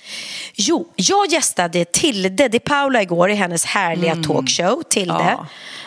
Jo, 0.54 0.88
jag 0.96 1.32
gästade 1.32 1.86
Tilde 1.86 2.48
de 2.48 2.60
Paula 2.60 3.02
igår 3.02 3.30
i 3.30 3.34
hennes 3.34 3.66
härliga 3.66 4.16
talkshow, 4.16 4.84
Tilde. 4.90 5.14
Mm. 5.14 5.46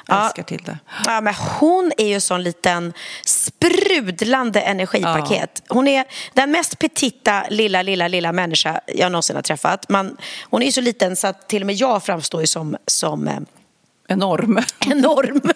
Ja, 0.08 0.24
älskar 0.24 0.42
Tilde. 0.42 0.78
Ja, 1.06 1.20
men 1.20 1.34
hon 1.34 1.92
är 1.96 2.06
ju 2.08 2.20
sån 2.20 2.42
liten 2.42 2.92
sprudlande 3.24 4.60
energipaket. 4.60 5.62
Hon 5.68 5.88
är 5.88 6.04
den 6.34 6.50
mest 6.50 6.78
petita, 6.78 7.44
lilla, 7.50 7.82
lilla, 7.82 8.08
lilla 8.08 8.32
människa 8.32 8.80
jag 8.86 9.12
någonsin 9.12 9.36
har 9.36 9.42
träffat. 9.42 9.88
Man, 9.88 10.16
hon 10.50 10.62
är 10.62 10.70
så 10.70 10.80
liten 10.80 11.16
så 11.16 11.26
att 11.26 11.48
till 11.48 11.62
och 11.62 11.66
med 11.66 11.74
jag 11.74 12.04
framstår 12.04 12.40
ju 12.40 12.46
som, 12.46 12.76
som 12.86 13.28
eh, 13.28 13.38
Enorm. 14.08 14.58
enorm 14.90 15.40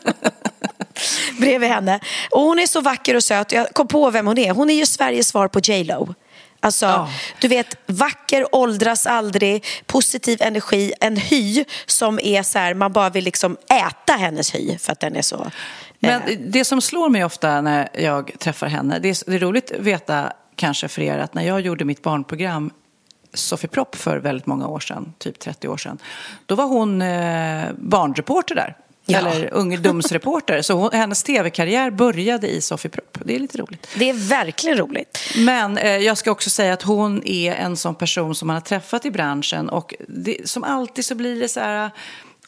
bredvid 1.39 1.69
henne. 1.69 2.01
Och 2.31 2.41
hon 2.41 2.59
är 2.59 2.67
så 2.67 2.81
vacker 2.81 3.17
och 3.17 3.25
söt. 3.25 3.53
Jag 3.53 3.69
kom 3.73 3.89
på 3.89 4.11
vem 4.11 4.27
hon 4.27 4.39
är. 4.39 4.51
Hon 4.51 4.71
är 4.71 4.75
ju 4.75 4.87
Sveriges 4.87 5.29
svar 5.29 5.49
på 5.49 5.61
J 5.61 5.85
Lo. 5.85 6.15
Alltså, 6.63 6.87
Ja. 6.87 7.09
du 7.41 7.49
vet, 7.49 7.77
vacker, 7.87 8.55
åldras 8.55 9.07
aldrig, 9.07 9.65
positiv 9.87 10.43
energi, 10.43 10.93
en 11.01 11.17
hy 11.17 11.65
som 11.87 12.19
är 12.23 12.43
så 12.43 12.59
här, 12.59 12.75
man 12.75 12.93
bara 12.93 13.11
vill 13.11 13.25
liksom 13.25 13.57
äta 13.69 14.13
hennes 14.13 14.55
hy 14.55 14.79
för 14.79 14.93
att 14.93 15.01
den 15.01 15.17
är 15.17 15.23
så... 15.23 15.51
Men 15.99 16.23
eh, 16.23 16.39
det 16.39 16.65
som 16.65 16.81
slår 16.81 17.09
mig 17.09 17.25
ofta 17.25 17.61
när 17.61 17.89
jag 17.95 18.33
träffar 18.39 18.67
henne, 18.67 18.99
det 18.99 19.09
är, 19.09 19.31
det 19.31 19.37
är 19.37 19.39
roligt 19.39 19.73
att 19.73 19.81
veta 19.81 20.33
kanske 20.57 20.89
för 20.89 21.03
er 21.03 21.19
att 21.19 21.35
när 21.35 21.43
jag 21.43 21.61
gjorde 21.61 21.85
mitt 21.85 22.03
barnprogram 22.03 22.71
Sofie 23.35 23.69
Propp 23.69 23.97
för 23.97 24.19
väldigt 24.19 24.47
många 24.47 24.67
år 24.69 24.81
sedan, 24.81 25.13
typ 25.19 25.39
30 25.39 25.69
år 25.69 25.77
sedan, 25.77 25.99
då 26.47 26.55
var 26.55 26.65
hon 26.65 27.03
eh, 27.03 27.65
barnreporter 27.79 28.55
där. 28.55 28.77
Ja. 29.11 29.19
Eller 29.19 29.55
ungdomsreporter. 29.55 30.63
Så 30.63 30.75
hon, 30.75 30.91
hennes 30.93 31.23
tv-karriär 31.23 31.91
började 31.91 32.49
i 32.49 32.61
Sofie 32.61 32.91
Propp. 32.91 33.19
Det 33.25 33.35
är 33.35 33.39
lite 33.39 33.59
roligt. 33.59 33.89
det 33.95 34.11
är 34.11 34.15
verkligen 34.15 34.79
roligt. 34.79 35.19
Men 35.37 35.79
eh, 35.79 35.97
jag 35.97 36.19
ska 36.19 36.31
också 36.31 36.51
säga 36.51 36.73
att 36.73 36.83
hon 36.83 37.23
är 37.25 37.53
en 37.53 37.77
sån 37.77 37.95
person 37.95 38.35
som 38.35 38.47
man 38.47 38.57
har 38.57 38.61
träffat 38.61 39.05
i 39.05 39.11
branschen 39.11 39.69
och 39.69 39.95
det, 40.09 40.49
som 40.49 40.65
alltid 40.65 41.05
så 41.05 41.15
blir 41.15 41.41
det 41.41 41.49
så 41.49 41.61
här 41.61 41.91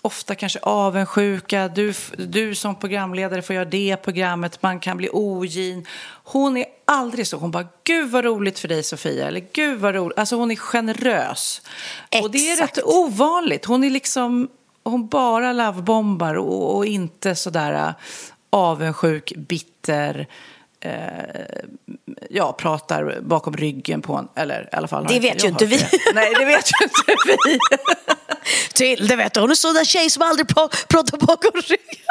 ofta 0.02 0.34
kanske 0.34 0.58
avundsjuka, 0.58 1.68
du, 1.68 1.94
du 2.16 2.54
som 2.54 2.74
programledare 2.74 3.42
får 3.42 3.54
göra 3.54 3.64
det 3.64 3.96
programmet, 3.96 4.62
man 4.62 4.80
kan 4.80 4.96
bli 4.96 5.08
ogin. 5.12 5.86
Hon 6.24 6.56
är 6.56 6.64
aldrig 6.84 7.26
så, 7.26 7.36
hon 7.36 7.50
bara 7.50 7.66
gud 7.84 8.10
vad 8.10 8.24
roligt 8.24 8.58
för 8.58 8.68
dig 8.68 8.82
Sofia, 8.82 9.28
eller 9.28 9.44
gud 9.52 9.80
vad 9.80 9.94
roligt, 9.94 10.18
alltså 10.18 10.36
hon 10.36 10.50
är 10.50 10.56
generös. 10.56 11.62
Och 12.22 12.30
det 12.30 12.38
är 12.38 12.52
Exakt. 12.52 12.78
rätt 12.78 12.84
ovanligt, 12.84 13.64
hon 13.64 13.84
är 13.84 13.90
liksom, 13.90 14.48
hon 14.84 15.08
bara 15.08 15.52
lovebombar 15.52 16.34
och, 16.34 16.76
och 16.76 16.86
inte 16.86 17.34
sådär 17.34 17.72
äh, 17.88 17.94
avundsjuk, 18.50 19.32
bitter, 19.36 20.26
eh, 20.80 20.92
ja, 22.30 22.52
pratar 22.52 23.20
bakom 23.20 23.56
ryggen 23.56 24.02
på 24.02 24.14
en, 24.16 24.28
eller 24.36 24.62
i 24.72 24.76
alla 24.76 24.88
fall 24.88 25.06
Det 25.08 25.20
vet 25.20 25.44
ju 25.44 25.48
inte 25.48 25.66
vi. 25.66 25.76
det. 25.76 25.90
Nej, 26.14 26.34
det 26.38 26.44
vet 26.44 26.66
ju 26.80 26.84
inte 26.84 27.36
vi. 27.46 27.58
Tilde 28.74 29.16
vet 29.16 29.34
du, 29.34 29.40
hon 29.40 29.50
är 29.50 29.54
sån 29.54 29.74
där 29.74 29.84
tjej 29.84 30.10
som 30.10 30.22
aldrig 30.22 30.46
pra- 30.46 30.86
pratar 30.88 31.18
bakom 31.18 31.50
ryggen. 31.60 32.01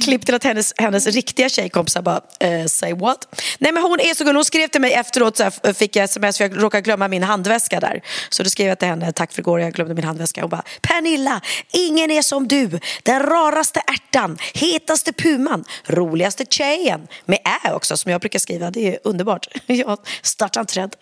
Klipp 0.00 0.26
till 0.26 0.34
att 0.34 0.44
hennes, 0.44 0.74
hennes 0.76 1.06
riktiga 1.06 1.48
tjejkompisar 1.48 2.02
bara, 2.02 2.20
eh, 2.40 2.66
say 2.66 2.94
what? 2.94 3.28
Nej 3.58 3.72
men 3.72 3.82
hon 3.82 4.00
är 4.00 4.14
så 4.14 4.24
gullig, 4.24 4.36
hon 4.36 4.44
skrev 4.44 4.68
till 4.68 4.80
mig 4.80 4.92
efteråt, 4.92 5.36
så 5.36 5.42
här, 5.42 5.72
fick 5.72 5.96
jag 5.96 6.04
sms 6.04 6.38
för 6.38 6.44
jag 6.44 6.62
råkade 6.62 6.80
glömma 6.80 7.08
min 7.08 7.22
handväska 7.22 7.80
där. 7.80 8.02
Så 8.28 8.42
då 8.42 8.50
skrev 8.50 8.68
jag 8.68 8.78
till 8.78 8.88
henne, 8.88 9.12
tack 9.12 9.32
för 9.32 9.40
igår, 9.40 9.60
jag 9.60 9.72
glömde 9.72 9.94
min 9.94 10.04
handväska. 10.04 10.40
Hon 10.40 10.50
bara, 10.50 10.62
Pernilla, 10.82 11.40
ingen 11.72 12.10
är 12.10 12.22
som 12.22 12.48
du. 12.48 12.80
Den 13.02 13.22
raraste 13.22 13.80
ärtan, 13.86 14.38
hetaste 14.54 15.12
puman, 15.12 15.64
roligaste 15.86 16.44
tjejen. 16.50 17.08
Med 17.24 17.38
ä 17.64 17.72
också, 17.72 17.96
som 17.96 18.12
jag 18.12 18.20
brukar 18.20 18.38
skriva, 18.38 18.70
det 18.70 18.88
är 18.88 18.98
underbart. 19.04 19.46
Jag 19.66 19.98
startar 20.22 20.60
en 20.60 20.66
träd. 20.66 20.96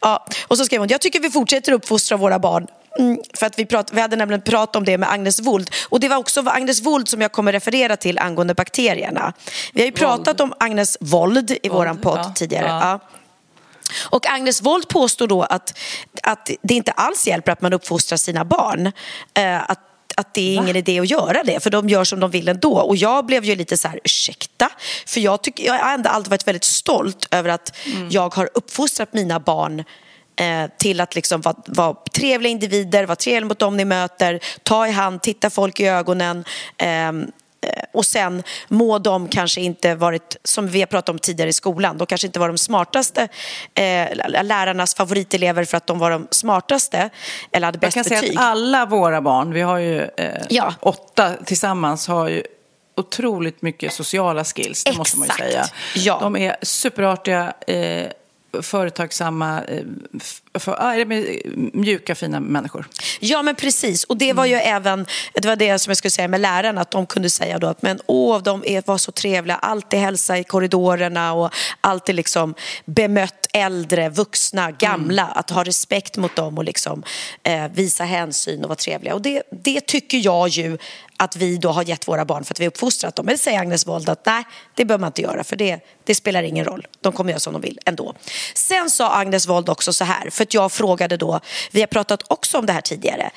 Ja. 0.00 0.26
Och 0.48 0.58
så 0.58 0.64
skrev 0.64 0.80
hon, 0.80 0.88
jag 0.88 1.00
tycker 1.00 1.20
vi 1.20 1.30
fortsätter 1.30 1.72
uppfostra 1.72 2.16
våra 2.16 2.38
barn 2.38 2.66
Mm, 2.98 3.18
för 3.34 3.46
att 3.46 3.58
vi, 3.58 3.66
prat, 3.66 3.90
vi 3.92 4.00
hade 4.00 4.16
nämligen 4.16 4.42
pratat 4.42 4.76
om 4.76 4.84
det 4.84 4.98
med 4.98 5.12
Agnes 5.12 5.40
Wold. 5.40 5.70
Och 5.88 6.00
det 6.00 6.08
var 6.08 6.16
också 6.16 6.42
Agnes 6.46 6.82
Wold 6.82 7.08
som 7.08 7.20
jag 7.20 7.32
kommer 7.32 7.52
referera 7.52 7.96
till 7.96 8.18
angående 8.18 8.54
bakterierna. 8.54 9.32
Vi 9.72 9.80
har 9.80 9.86
ju 9.86 9.92
pratat 9.92 10.40
om 10.40 10.54
Agnes 10.60 10.96
Wold 11.00 11.56
i 11.62 11.68
våran 11.68 11.98
podd 11.98 12.18
ja, 12.18 12.32
tidigare. 12.34 12.66
ja. 12.66 12.80
Ja. 12.82 13.00
Och 14.10 14.26
Agnes 14.26 14.62
Wold 14.62 14.88
påstår 14.88 15.26
då 15.26 15.42
att, 15.42 15.78
att 16.22 16.50
det 16.62 16.74
inte 16.74 16.92
alls 16.92 17.26
hjälper 17.26 17.52
att 17.52 17.60
man 17.60 17.72
uppfostrar 17.72 18.18
sina 18.18 18.44
barn. 18.44 18.92
Eh, 19.34 19.70
att 19.70 19.80
att 20.18 20.34
det 20.34 20.40
är 20.40 20.54
ingen 20.54 20.76
idé 20.76 21.00
att 21.00 21.10
göra 21.10 21.42
det, 21.42 21.60
för 21.60 21.70
de 21.70 21.88
gör 21.88 22.04
som 22.04 22.20
de 22.20 22.30
vill 22.30 22.48
ändå. 22.48 22.78
Och 22.78 22.96
jag 22.96 23.26
blev 23.26 23.44
ju 23.44 23.56
lite 23.56 23.76
så 23.76 23.88
här, 23.88 24.00
ursäkta? 24.04 24.70
För 25.06 25.20
jag, 25.20 25.42
tycker, 25.42 25.64
jag 25.64 25.74
har 25.74 25.94
ändå 25.94 26.10
alltid 26.10 26.30
varit 26.30 26.46
väldigt 26.46 26.64
stolt 26.64 27.28
över 27.30 27.50
att 27.50 27.76
jag 28.10 28.34
har 28.34 28.50
uppfostrat 28.54 29.12
mina 29.12 29.40
barn 29.40 29.84
till 30.78 31.00
att 31.00 31.14
liksom 31.14 31.40
vara, 31.40 31.56
vara 31.66 31.96
trevliga 32.12 32.50
individer, 32.52 33.06
vara 33.06 33.16
trevliga 33.16 33.48
mot 33.48 33.58
dem 33.58 33.76
ni 33.76 33.84
möter, 33.84 34.40
ta 34.62 34.86
i 34.88 34.90
hand, 34.90 35.22
titta 35.22 35.50
folk 35.50 35.80
i 35.80 35.86
ögonen. 35.86 36.44
ehm, 36.78 37.22
eh, 37.66 37.82
och 37.92 38.06
sen 38.06 38.42
må 38.68 38.98
de 38.98 39.28
kanske 39.28 39.60
inte 39.60 39.94
varit, 39.94 40.36
som 40.44 40.68
vi 40.68 40.80
har 40.80 40.86
pratat 40.86 41.08
om 41.08 41.18
tidigare 41.18 41.50
i 41.50 41.52
skolan, 41.52 41.98
de 41.98 42.06
kanske 42.06 42.26
inte 42.26 42.38
var 42.40 42.48
de 42.48 42.58
smartaste 42.58 43.22
eh, 43.74 44.08
lärarnas 44.42 44.94
favoritelever 44.94 45.64
för 45.64 45.76
att 45.76 45.86
de 45.86 45.98
var 45.98 46.10
de 46.10 46.28
smartaste 46.30 47.10
eller 47.52 47.66
hade 47.66 47.76
Jag 47.76 47.80
bäst 47.80 47.94
kan 47.94 48.04
säga 48.04 48.20
betyg. 48.20 48.36
att 48.38 48.44
alla 48.44 48.86
våra 48.86 49.20
barn, 49.20 49.52
vi 49.52 49.60
har 49.60 49.78
ju 49.78 50.00
eh, 50.16 50.42
Ja. 50.48 50.74
åtta 50.80 51.32
tillsammans, 51.44 52.08
har 52.08 52.28
ju 52.28 52.42
otroligt 52.96 53.62
mycket 53.62 53.92
sociala 53.92 54.44
skills. 54.44 54.84
Det 54.84 54.96
måste 54.96 55.18
man 55.18 55.28
ju 55.28 55.32
Exakt. 55.32 55.50
säga. 55.50 55.66
Ja. 55.94 56.18
De 56.20 56.36
är 56.36 56.56
superartiga, 56.62 57.52
eh, 57.66 58.06
företagsamma, 58.62 59.64
eh, 59.64 59.84
för, 60.54 60.72
ah, 60.72 61.04
mjuka, 61.72 62.14
fina 62.14 62.40
människor. 62.40 62.88
Ja, 63.20 63.42
men 63.42 63.54
precis. 63.54 64.04
Och 64.04 64.16
det 64.16 64.32
var 64.32 64.46
ju 64.46 64.54
även, 64.54 65.06
det 65.34 65.48
var 65.48 65.56
det 65.56 65.78
som 65.78 65.90
jag 65.90 65.96
skulle 65.96 66.10
säga 66.10 66.28
med 66.28 66.40
lärarna, 66.40 66.80
att 66.80 66.90
de 66.90 67.06
kunde 67.06 67.30
säga 67.30 67.58
då 67.58 67.66
att 67.66 67.82
men 67.82 68.00
åh, 68.06 68.42
de 68.42 68.64
är, 68.66 68.82
var 68.86 68.98
så 68.98 69.12
trevliga, 69.12 69.56
alltid 69.56 70.00
hälsa 70.00 70.38
i 70.38 70.44
korridorerna 70.44 71.32
och 71.32 71.54
alltid 71.80 72.14
liksom 72.14 72.54
bemött 72.84 73.46
äldre, 73.52 74.08
vuxna, 74.08 74.70
gamla, 74.70 75.24
att 75.24 75.50
ha 75.50 75.64
respekt 75.64 76.16
mot 76.16 76.36
dem 76.36 76.58
och 76.58 76.64
liksom 76.64 77.02
eh, 77.42 77.68
visa 77.68 78.04
hänsyn 78.04 78.62
och 78.62 78.68
vara 78.68 78.76
trevliga. 78.76 79.14
Och 79.14 79.22
det, 79.22 79.42
det 79.50 79.86
tycker 79.86 80.18
jag 80.18 80.48
ju 80.48 80.78
att 81.18 81.36
vi 81.36 81.56
då 81.56 81.70
har 81.70 81.82
gett 81.82 82.08
våra 82.08 82.24
barn 82.24 82.44
för 82.44 82.54
att 82.54 82.60
vi 82.60 82.64
har 82.64 82.70
uppfostrat 82.70 83.16
dem. 83.16 83.26
Men 83.26 83.34
det 83.34 83.38
säger 83.38 83.60
Agnes 83.60 83.86
Wold 83.86 84.08
att 84.08 84.26
nej, 84.26 84.44
det 84.74 84.84
behöver 84.84 85.00
man 85.00 85.08
inte 85.08 85.22
göra 85.22 85.44
för 85.44 85.56
det, 85.56 85.80
det 86.04 86.14
spelar 86.14 86.42
ingen 86.42 86.64
roll. 86.64 86.86
De 87.00 87.12
kommer 87.12 87.30
göra 87.30 87.40
som 87.40 87.52
de 87.52 87.62
vill 87.62 87.78
ändå. 87.84 88.14
Sen 88.54 88.90
sa 88.90 89.10
Agnes 89.10 89.48
Wold 89.48 89.68
också 89.68 89.92
så 89.92 90.04
här, 90.04 90.30
för 90.30 90.42
att 90.42 90.54
jag 90.54 90.72
frågade 90.72 91.16
då, 91.16 91.40
vi 91.70 91.80
har 91.80 91.86
pratat 91.86 92.22
också 92.28 92.58
om 92.58 92.66
det 92.66 92.72
här 92.72 92.80
tidigare. 92.80 93.30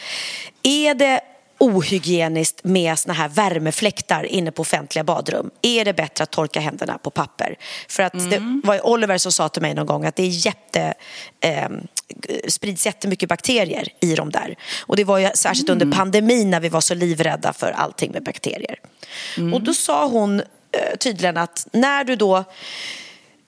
Är 0.64 0.94
det 0.94 1.22
ohygieniskt 1.62 2.64
med 2.64 3.00
såna 3.00 3.14
här 3.14 3.30
värmefläktar 3.30 4.24
inne 4.24 4.52
på 4.52 4.62
offentliga 4.62 5.04
badrum? 5.04 5.50
Är 5.62 5.86
det 5.86 5.94
bättre 5.94 6.24
att 6.24 6.32
torka 6.32 6.60
händerna 6.60 6.98
på 6.98 7.10
papper? 7.10 7.56
För 7.90 8.04
att 8.04 8.30
det 8.30 8.62
var 8.64 8.88
Oliver 8.88 9.18
som 9.18 9.32
sa 9.32 9.50
till 9.50 9.62
mig 9.62 9.74
någon 9.74 9.86
gång 9.86 10.06
att 10.06 10.16
det 10.16 10.24
är 10.24 10.46
jätte, 10.46 10.94
eh, 11.40 11.70
sprids 12.48 12.86
jättemycket 12.86 13.30
bakterier 13.30 13.88
i 14.00 14.16
dem 14.16 14.30
där. 14.30 14.56
Och 14.82 14.96
det 14.96 15.04
var 15.04 15.18
ju 15.18 15.30
särskilt 15.36 15.70
under 15.70 15.92
pandemin 15.92 16.50
när 16.50 16.60
vi 16.60 16.70
var 16.70 16.82
så 16.82 16.94
livrädda 16.94 17.54
för 17.54 17.72
allting 17.72 18.12
med 18.12 18.24
bakterier. 18.24 18.76
Och 19.54 19.62
då 19.62 19.74
sa 19.74 20.08
hon 20.08 20.40
eh, 20.40 20.46
tydligen 21.00 21.38
att 21.38 21.68
när 21.72 22.04
du 22.04 22.16
då 22.16 22.44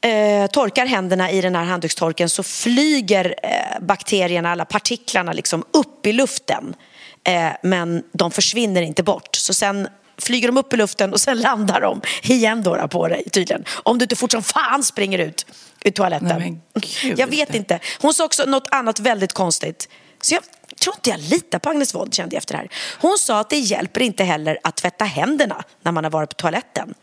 eh, 0.02 0.48
torkar 0.48 0.86
händerna 0.86 1.32
i 1.32 1.42
den 1.42 1.56
här 1.56 1.64
handdukstorken 1.64 2.30
så 2.30 2.44
flyger 2.44 3.36
eh, 3.44 3.86
bakterierna, 3.86 4.52
alla 4.52 4.66
partiklarna 4.66 5.34
liksom 5.34 5.64
upp 5.72 6.06
i 6.06 6.14
luften. 6.14 6.76
Eh, 7.24 7.50
men 7.64 8.04
de 8.14 8.32
försvinner 8.32 8.82
inte 8.82 9.04
bort. 9.04 9.36
Så 9.36 9.54
sen 9.54 9.88
flyger 10.18 10.48
de 10.48 10.58
upp 10.58 10.74
i 10.74 10.78
luften 10.78 11.14
och 11.14 11.22
sen 11.22 11.42
landar 11.42 11.82
de 11.82 12.02
igen 12.24 12.64
då, 12.64 12.88
på 12.88 13.08
dig 13.08 13.24
tydligen. 13.30 13.66
Om 13.84 13.98
du 13.98 14.04
inte 14.04 14.16
fort 14.16 14.32
som 14.32 14.44
fan 14.44 14.84
springer 14.84 15.20
ut 15.20 15.46
ur 15.86 15.92
toaletten. 15.92 16.60
Nej, 16.74 17.14
jag 17.18 17.28
vet 17.28 17.56
inte. 17.56 17.80
Hon 18.02 18.14
sa 18.14 18.26
också 18.26 18.46
något 18.46 18.68
annat 18.72 19.00
väldigt 19.00 19.34
konstigt. 19.34 19.90
Så 20.22 20.34
jag 20.34 20.44
tror 20.80 20.96
inte 20.96 21.10
jag 21.10 21.20
litar 21.20 21.60
på 21.60 21.70
Agnes 21.70 21.96
Wold 21.96 22.14
kände 22.14 22.36
jag 22.36 22.38
efter 22.38 22.54
det 22.54 22.58
här. 22.58 22.70
Hon 23.00 23.18
sa 23.20 23.40
att 23.40 23.50
det 23.50 23.60
hjälper 23.60 24.02
inte 24.02 24.24
heller 24.24 24.60
att 24.64 24.76
tvätta 24.76 25.06
händerna 25.06 25.64
när 25.82 25.92
man 25.92 26.04
har 26.04 26.12
varit 26.12 26.30
på 26.30 26.36
toaletten. 26.36 26.94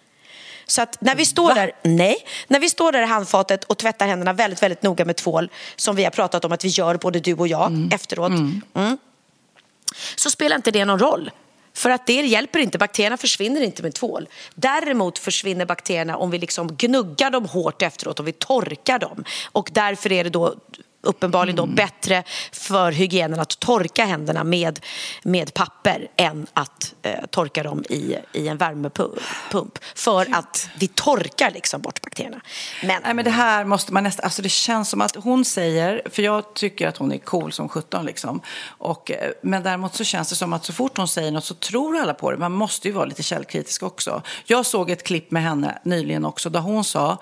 Så 0.66 0.82
att 0.82 1.00
när 1.00 1.14
vi 1.14 1.26
står 1.26 1.54
där, 1.54 1.72
nej, 1.82 2.16
när 2.48 2.60
vi 2.60 2.68
står 2.68 2.92
där 2.92 3.02
i 3.02 3.06
handfatet 3.06 3.64
och 3.64 3.78
tvättar 3.78 4.06
händerna 4.06 4.32
väldigt, 4.32 4.62
väldigt 4.62 4.82
noga 4.82 5.04
med 5.04 5.16
tvål, 5.16 5.50
som 5.76 5.96
vi 5.96 6.04
har 6.04 6.10
pratat 6.10 6.44
om 6.44 6.52
att 6.52 6.64
vi 6.64 6.68
gör 6.68 6.94
både 6.96 7.20
du 7.20 7.34
och 7.34 7.48
jag 7.48 7.66
Mm. 7.66 7.90
efteråt, 7.92 8.28
mm, 8.28 8.98
så 10.16 10.30
spelar 10.30 10.56
inte 10.56 10.70
det 10.70 10.84
någon 10.84 10.98
roll. 10.98 11.30
För 11.74 11.90
att 11.90 12.06
det 12.06 12.12
hjälper 12.12 12.58
inte, 12.58 12.78
bakterierna 12.78 13.16
försvinner 13.16 13.60
inte 13.60 13.82
med 13.82 13.94
tvål. 13.94 14.28
Däremot 14.54 15.18
försvinner 15.18 15.66
bakterierna 15.66 16.16
om 16.16 16.30
vi 16.30 16.38
liksom 16.38 16.76
gnuggar 16.76 17.30
dem 17.30 17.44
hårt 17.44 17.82
efteråt 17.82 18.20
om 18.20 18.26
vi 18.26 18.32
torkar 18.32 18.98
dem. 18.98 19.24
Och 19.52 19.70
därför 19.72 20.12
är 20.12 20.24
det 20.24 20.30
då 20.30 20.54
uppenbarligen 21.02 21.58
Mm. 21.58 21.70
då 21.70 21.76
bättre 21.76 22.22
för 22.52 22.92
hygienen 22.92 23.40
att 23.40 23.60
torka 23.60 24.04
händerna 24.04 24.44
med, 24.44 24.80
med 25.22 25.54
papper 25.54 26.08
än 26.16 26.46
att 26.52 26.94
eh, 27.02 27.26
torka 27.30 27.62
dem 27.62 27.84
i, 27.88 28.16
i 28.32 28.48
en 28.48 28.56
värmepump. 28.56 29.78
För 29.94 30.34
att 30.34 30.68
vi 30.74 30.88
torkar 30.88 31.50
liksom 31.50 31.80
bort 31.80 32.02
bakterierna. 32.02 32.40
Men, 32.82 33.02
Nej, 33.04 33.14
men 33.14 33.24
det 33.24 33.30
här 33.30 33.64
måste 33.64 33.92
man 33.92 34.04
nästan... 34.04 34.24
Alltså 34.24 34.42
det 34.42 34.48
känns 34.48 34.90
som 34.90 35.00
att 35.00 35.16
hon 35.16 35.44
säger... 35.44 36.02
För 36.10 36.22
jag 36.22 36.54
tycker 36.54 36.88
att 36.88 36.96
hon 36.96 37.12
är 37.12 37.18
cool 37.18 37.52
som 37.52 37.68
17 37.68 38.06
liksom. 38.06 38.40
Och, 38.66 39.10
eh, 39.10 39.30
men 39.42 39.62
däremot 39.62 39.94
så 39.94 40.04
känns 40.04 40.28
det 40.28 40.36
som 40.36 40.52
att 40.52 40.64
så 40.64 40.72
fort 40.72 40.96
hon 40.96 41.08
säger 41.08 41.30
något 41.30 41.44
så 41.44 41.54
tror 41.54 41.96
alla 41.96 42.14
på 42.14 42.30
det. 42.30 42.36
Man 42.38 42.52
måste 42.52 42.88
ju 42.88 42.94
vara 42.94 43.04
lite 43.04 43.22
källkritisk 43.22 43.82
också. 43.82 44.22
Jag 44.44 44.66
såg 44.66 44.90
ett 44.90 45.02
klipp 45.02 45.30
med 45.30 45.42
henne 45.42 45.78
nyligen 45.84 46.24
också 46.24 46.50
där 46.50 46.60
hon 46.60 46.84
sa 46.84 47.18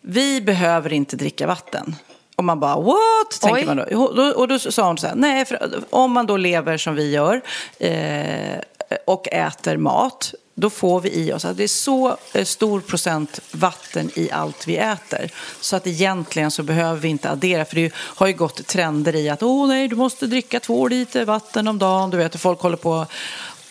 vi 0.00 0.40
behöver 0.40 0.92
inte 0.92 1.16
dricka 1.16 1.46
vatten. 1.46 1.94
Och 2.38 2.44
man 2.44 2.60
bara 2.60 2.80
what? 2.80 3.40
Tänker 3.40 3.60
Oj. 3.60 3.66
man 3.66 3.76
då. 3.76 3.82
Och 3.82 4.16
då. 4.16 4.22
Och 4.22 4.48
då 4.48 4.58
sa 4.58 4.86
hon 4.86 4.98
så 4.98 5.06
här, 5.06 5.14
nej, 5.14 5.44
för 5.44 5.82
om 5.90 6.12
man 6.12 6.26
då 6.26 6.36
lever 6.36 6.76
som 6.76 6.94
vi 6.94 7.10
gör 7.10 7.40
eh, 7.78 8.58
och 9.04 9.28
äter 9.28 9.76
mat, 9.76 10.34
då 10.54 10.70
får 10.70 11.00
vi 11.00 11.10
i 11.14 11.32
oss 11.32 11.44
att 11.44 11.56
det 11.56 11.62
är 11.62 11.68
så 11.68 12.16
eh, 12.34 12.44
stor 12.44 12.80
procent 12.80 13.40
vatten 13.52 14.10
i 14.14 14.30
allt 14.30 14.68
vi 14.68 14.76
äter. 14.76 15.30
Så 15.60 15.76
att 15.76 15.86
egentligen 15.86 16.50
så 16.50 16.62
behöver 16.62 17.00
vi 17.00 17.08
inte 17.08 17.30
addera, 17.30 17.64
för 17.64 17.74
det 17.74 17.92
har 17.94 18.26
ju 18.26 18.32
gått 18.32 18.66
trender 18.66 19.16
i 19.16 19.28
att 19.28 19.42
åh 19.42 19.68
nej, 19.68 19.88
du 19.88 19.96
måste 19.96 20.26
dricka 20.26 20.60
två 20.60 20.88
liter 20.88 21.24
vatten 21.24 21.68
om 21.68 21.78
dagen. 21.78 22.10
Du 22.10 22.16
vet, 22.16 22.34
och 22.34 22.40
folk 22.40 22.60
håller 22.60 22.76
på 22.76 23.06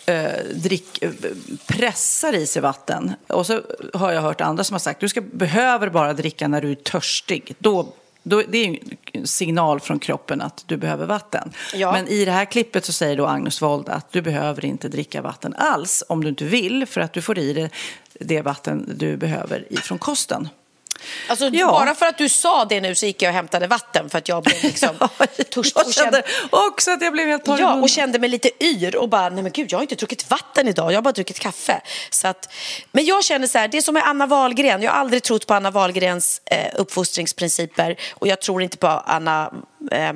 eh, 0.06 0.44
drick, 0.54 1.02
eh, 1.02 1.10
pressar 1.66 2.34
i 2.34 2.46
sig 2.46 2.62
vatten. 2.62 3.12
Och 3.26 3.46
så 3.46 3.60
har 3.94 4.12
jag 4.12 4.22
hört 4.22 4.40
andra 4.40 4.64
som 4.64 4.74
har 4.74 4.78
sagt 4.78 5.00
du 5.00 5.08
ska, 5.08 5.20
behöver 5.20 5.88
bara 5.88 6.12
dricka 6.12 6.48
när 6.48 6.60
du 6.60 6.70
är 6.70 6.74
törstig. 6.74 7.54
Då, 7.58 7.92
då, 8.28 8.42
det 8.48 8.58
är 8.58 8.66
ju 8.66 8.78
en 9.12 9.26
signal 9.26 9.80
från 9.80 9.98
kroppen 9.98 10.40
att 10.40 10.64
du 10.66 10.76
behöver 10.76 11.06
vatten. 11.06 11.52
Ja. 11.74 11.92
Men 11.92 12.08
i 12.08 12.24
det 12.24 12.30
här 12.30 12.44
klippet 12.44 12.84
så 12.84 12.92
säger 12.92 13.16
då 13.16 13.26
Agnes 13.26 13.62
Wold 13.62 13.88
att 13.88 14.12
du 14.12 14.22
behöver 14.22 14.64
inte 14.64 14.88
dricka 14.88 15.22
vatten 15.22 15.54
alls 15.58 16.04
om 16.08 16.22
du 16.22 16.28
inte 16.28 16.44
vill 16.44 16.86
för 16.86 17.00
att 17.00 17.12
du 17.12 17.22
får 17.22 17.38
i 17.38 17.52
dig 17.52 17.70
det 18.20 18.42
vatten 18.42 18.94
du 18.96 19.16
behöver 19.16 19.72
ifrån 19.72 19.98
kosten. 19.98 20.48
Alltså, 21.28 21.50
ja. 21.52 21.66
Bara 21.66 21.94
för 21.94 22.06
att 22.06 22.18
du 22.18 22.28
sa 22.28 22.64
det 22.64 22.80
nu 22.80 22.94
så 22.94 23.06
gick 23.06 23.22
jag 23.22 23.30
och 23.30 23.34
hämtade 23.34 23.66
vatten 23.66 24.10
för 24.10 24.18
att 24.18 24.28
jag 24.28 24.42
blev 24.42 24.56
liksom 24.62 24.88
törstig. 25.50 25.72
jag 25.76 25.86
och 25.86 25.92
kände 25.92 26.22
också 26.50 26.90
att 26.90 27.02
jag 27.02 27.12
blev 27.12 27.28
helt 27.28 27.44
torr 27.44 27.60
Ja, 27.60 27.74
och 27.74 27.88
kände 27.88 28.18
mig 28.18 28.30
lite 28.30 28.64
yr 28.64 28.96
och 28.96 29.08
bara, 29.08 29.28
nej 29.28 29.42
men 29.42 29.52
gud, 29.52 29.72
jag 29.72 29.78
har 29.78 29.82
inte 29.82 29.94
druckit 29.94 30.30
vatten 30.30 30.68
idag, 30.68 30.92
jag 30.92 30.96
har 30.96 31.02
bara 31.02 31.12
druckit 31.12 31.38
kaffe. 31.38 31.80
Så 32.10 32.28
att, 32.28 32.52
men 32.92 33.04
jag 33.04 33.24
känner 33.24 33.46
så 33.46 33.58
här, 33.58 33.68
det 33.68 33.76
är 33.76 33.82
som 33.82 33.94
med 33.94 34.02
Anna 34.06 34.26
Wahlgren, 34.26 34.82
jag 34.82 34.92
har 34.92 35.00
aldrig 35.00 35.22
trott 35.22 35.46
på 35.46 35.54
Anna 35.54 35.70
Wahlgrens 35.70 36.42
eh, 36.44 36.74
uppfostringsprinciper 36.76 37.96
och 38.14 38.28
jag 38.28 38.40
tror 38.40 38.62
inte 38.62 38.76
på 38.76 38.86
Anna, 38.86 39.52
eh, 39.92 40.12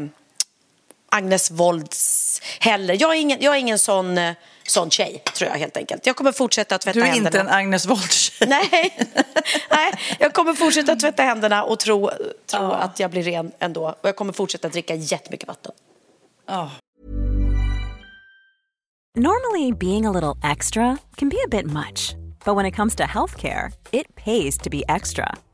Agnes 1.10 1.50
Wolds 1.50 2.40
heller. 2.60 2.96
Jag 3.00 3.10
är 3.10 3.20
ingen, 3.20 3.38
jag 3.40 3.54
är 3.54 3.58
ingen 3.58 3.78
sån, 3.78 4.18
eh, 4.18 4.32
sån 4.66 4.90
tjej, 4.90 5.22
tror 5.34 5.50
jag 5.50 5.58
helt 5.58 5.76
enkelt. 5.76 6.06
Jag 6.06 6.16
kommer 6.16 6.32
fortsätta 6.32 6.74
att 6.74 6.80
tvätta 6.80 6.98
Du 6.98 7.00
är 7.04 7.06
händerna. 7.06 7.26
inte 7.28 7.40
en 7.40 7.48
Agnes 7.48 7.86
Wold-tjej. 7.86 8.48
Nej. 8.48 8.98
Nej, 9.70 9.92
jag 10.18 10.32
kommer 10.32 10.54
fortsätta 10.54 10.92
att 10.92 11.00
tvätta 11.00 11.22
händerna 11.22 11.64
och 11.64 11.78
tro, 11.78 12.10
tro 12.46 12.70
att 12.70 13.00
jag 13.00 13.10
blir 13.10 13.22
ren 13.22 13.52
ändå. 13.58 13.88
Och 14.00 14.08
jag 14.08 14.16
kommer 14.16 14.32
fortsätta 14.32 14.68
dricka 14.68 14.94
jättemycket 14.94 15.48
vatten. 15.48 15.72
Ja. 16.46 16.70
Normally, 19.14 19.72
being 19.72 20.06
a 20.06 20.10
little 20.12 20.50
extra 20.52 20.96
can 21.16 21.28
be 21.28 21.36
a 21.44 21.48
bit 21.50 21.66
much, 21.66 22.14
but 22.44 22.56
when 22.56 22.66
it 22.66 22.74
comes 22.76 22.94
to 22.96 23.02
healthcare, 23.02 23.72
it 23.90 24.06
pays 24.14 24.58
to 24.58 24.70
be 24.70 24.82
extra. 24.88 25.34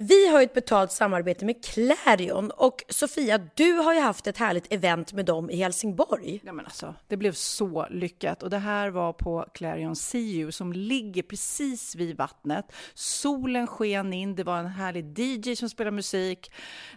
Vi 0.00 0.28
har 0.28 0.40
ju 0.40 0.44
ett 0.44 0.54
betalt 0.54 0.92
samarbete 0.92 1.44
med 1.44 1.64
Clarion 1.64 2.50
och 2.50 2.84
Sofia, 2.88 3.38
du 3.38 3.72
har 3.72 3.94
ju 3.94 4.00
haft 4.00 4.26
ett 4.26 4.38
härligt 4.38 4.72
event 4.72 5.12
med 5.12 5.24
dem 5.24 5.50
i 5.50 5.56
Helsingborg. 5.56 6.40
Ja, 6.44 6.52
men 6.52 6.64
alltså, 6.64 6.94
det 7.08 7.16
blev 7.16 7.32
så 7.32 7.86
lyckat. 7.90 8.42
Och 8.42 8.50
det 8.50 8.58
här 8.58 8.90
var 8.90 9.12
på 9.12 9.46
Clarion 9.54 9.94
CU, 9.94 10.52
som 10.52 10.72
ligger 10.72 11.22
precis 11.22 11.94
vid 11.94 12.16
vattnet. 12.16 12.72
Solen 12.94 13.66
sken 13.66 14.12
in, 14.12 14.34
det 14.34 14.44
var 14.44 14.58
en 14.58 14.66
härlig 14.66 15.18
DJ 15.18 15.56
som 15.56 15.68
spelade 15.68 15.96
musik, 15.96 16.52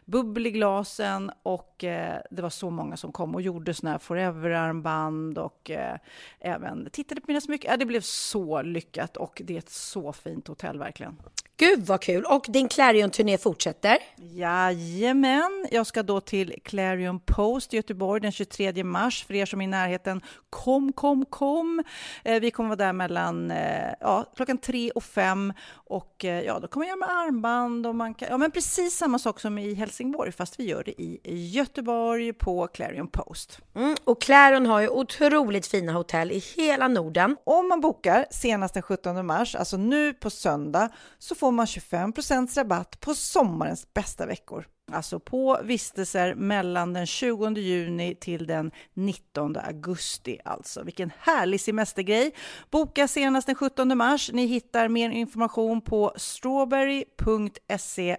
bubbel 0.06 0.48
i 0.48 0.52
glasen 0.52 1.32
och 1.44 1.84
eh, 1.84 2.22
det 2.32 2.42
var 2.42 2.50
så 2.50 2.70
många 2.70 2.98
som 2.98 3.12
kom 3.12 3.36
och 3.36 3.42
gjorde 3.42 3.74
såna 3.74 3.92
här 3.92 4.00
forever-armband 4.00 5.38
och 5.38 5.72
eh, 5.72 5.98
även 6.40 6.90
tittade 6.90 7.22
på 7.22 7.26
mina 7.28 7.42
smycken. 7.42 7.72
Ja, 7.72 7.78
det 7.78 7.86
blev 7.86 8.02
så 8.02 8.62
lyckat 8.62 9.18
och 9.18 9.42
det 9.46 9.54
är 9.54 9.60
ett 9.60 9.70
så 9.70 10.14
fint 10.14 10.48
hotell 10.48 10.80
verkligen. 10.80 11.18
Gud 11.62 11.86
vad 11.86 12.02
kul! 12.02 12.26
Och 12.26 12.46
din 12.50 12.70
Clarion-turné 12.70 13.38
fortsätter. 13.38 13.98
Jajamän, 14.18 15.68
jag 15.72 15.88
ska 15.88 16.04
då 16.04 16.22
till 16.22 16.56
Clarion 16.64 17.20
Post 17.20 17.74
i 17.74 17.78
Göteborg 17.78 18.22
den 18.22 18.32
23 18.32 18.84
mars. 18.84 19.26
För 19.26 19.34
er 19.34 19.46
som 19.46 19.62
är 19.62 19.66
i 19.66 19.68
närheten, 19.68 20.22
kom, 20.50 20.94
kom, 20.94 21.26
kom. 21.26 21.84
Eh, 22.24 22.40
vi 22.40 22.52
kommer 22.52 22.70
vara 22.70 22.76
där 22.78 22.94
mellan 22.94 23.52
eh, 23.52 23.94
ja, 24.00 24.26
klockan 24.36 24.58
tre 24.58 24.92
och 24.92 25.04
fem. 25.04 25.54
Och 25.74 26.26
eh, 26.26 26.42
ja, 26.42 26.60
då 26.60 26.68
kommer 26.68 26.88
jag 26.88 27.00
med 27.00 27.10
armband 27.10 27.88
och 27.88 27.96
man 27.96 28.14
kan, 28.14 28.30
ja 28.30 28.38
men 28.38 28.52
precis 28.52 28.98
samma 28.98 29.20
sak 29.20 29.40
som 29.40 29.58
i 29.58 29.74
Helsingborg, 29.74 30.32
fast 30.32 30.60
vi 30.60 30.64
gör 30.64 30.84
det 30.84 31.02
i 31.02 31.20
Göteborg 31.48 32.34
på 32.34 32.68
Clarion 32.68 33.08
Post. 33.08 33.60
Mm. 33.76 33.96
Och 34.04 34.22
Clarion 34.22 34.66
har 34.66 34.82
ju 34.82 34.90
otroligt 34.90 35.68
fina 35.68 35.94
hotell 35.94 36.32
i 36.32 36.38
hela 36.38 36.88
Norden. 36.88 37.38
Om 37.44 37.68
man 37.68 37.82
bokar 37.82 38.26
senast 38.32 38.74
den 38.74 38.84
17 38.84 39.26
mars, 39.26 39.56
alltså 39.56 39.78
nu 39.78 40.14
på 40.14 40.30
söndag, 40.30 40.90
så 41.20 41.36
får 41.36 41.51
man 41.52 41.66
25% 41.66 42.58
rabatt 42.58 43.00
på 43.00 43.14
sommarens 43.14 43.94
bästa 43.94 44.26
veckor. 44.26 44.66
Alltså 44.92 45.20
på 45.20 45.60
vistelser 45.64 46.36
mellan 46.36 46.94
den 46.94 47.06
20 47.06 47.50
juni 47.50 48.16
till 48.16 48.48
den 48.48 48.72
19 48.94 49.58
augusti. 49.58 50.40
Alltså 50.46 50.84
vilken 50.84 51.12
härlig 51.20 51.62
semestergrej. 51.62 52.36
Boka 52.72 53.08
senast 53.08 53.48
den 53.48 53.56
17 53.56 53.98
mars. 53.98 54.32
Ni 54.34 54.46
hittar 54.46 54.88
mer 54.88 55.10
information 55.10 55.82
på 55.82 56.14
strawberry.se 56.16 58.18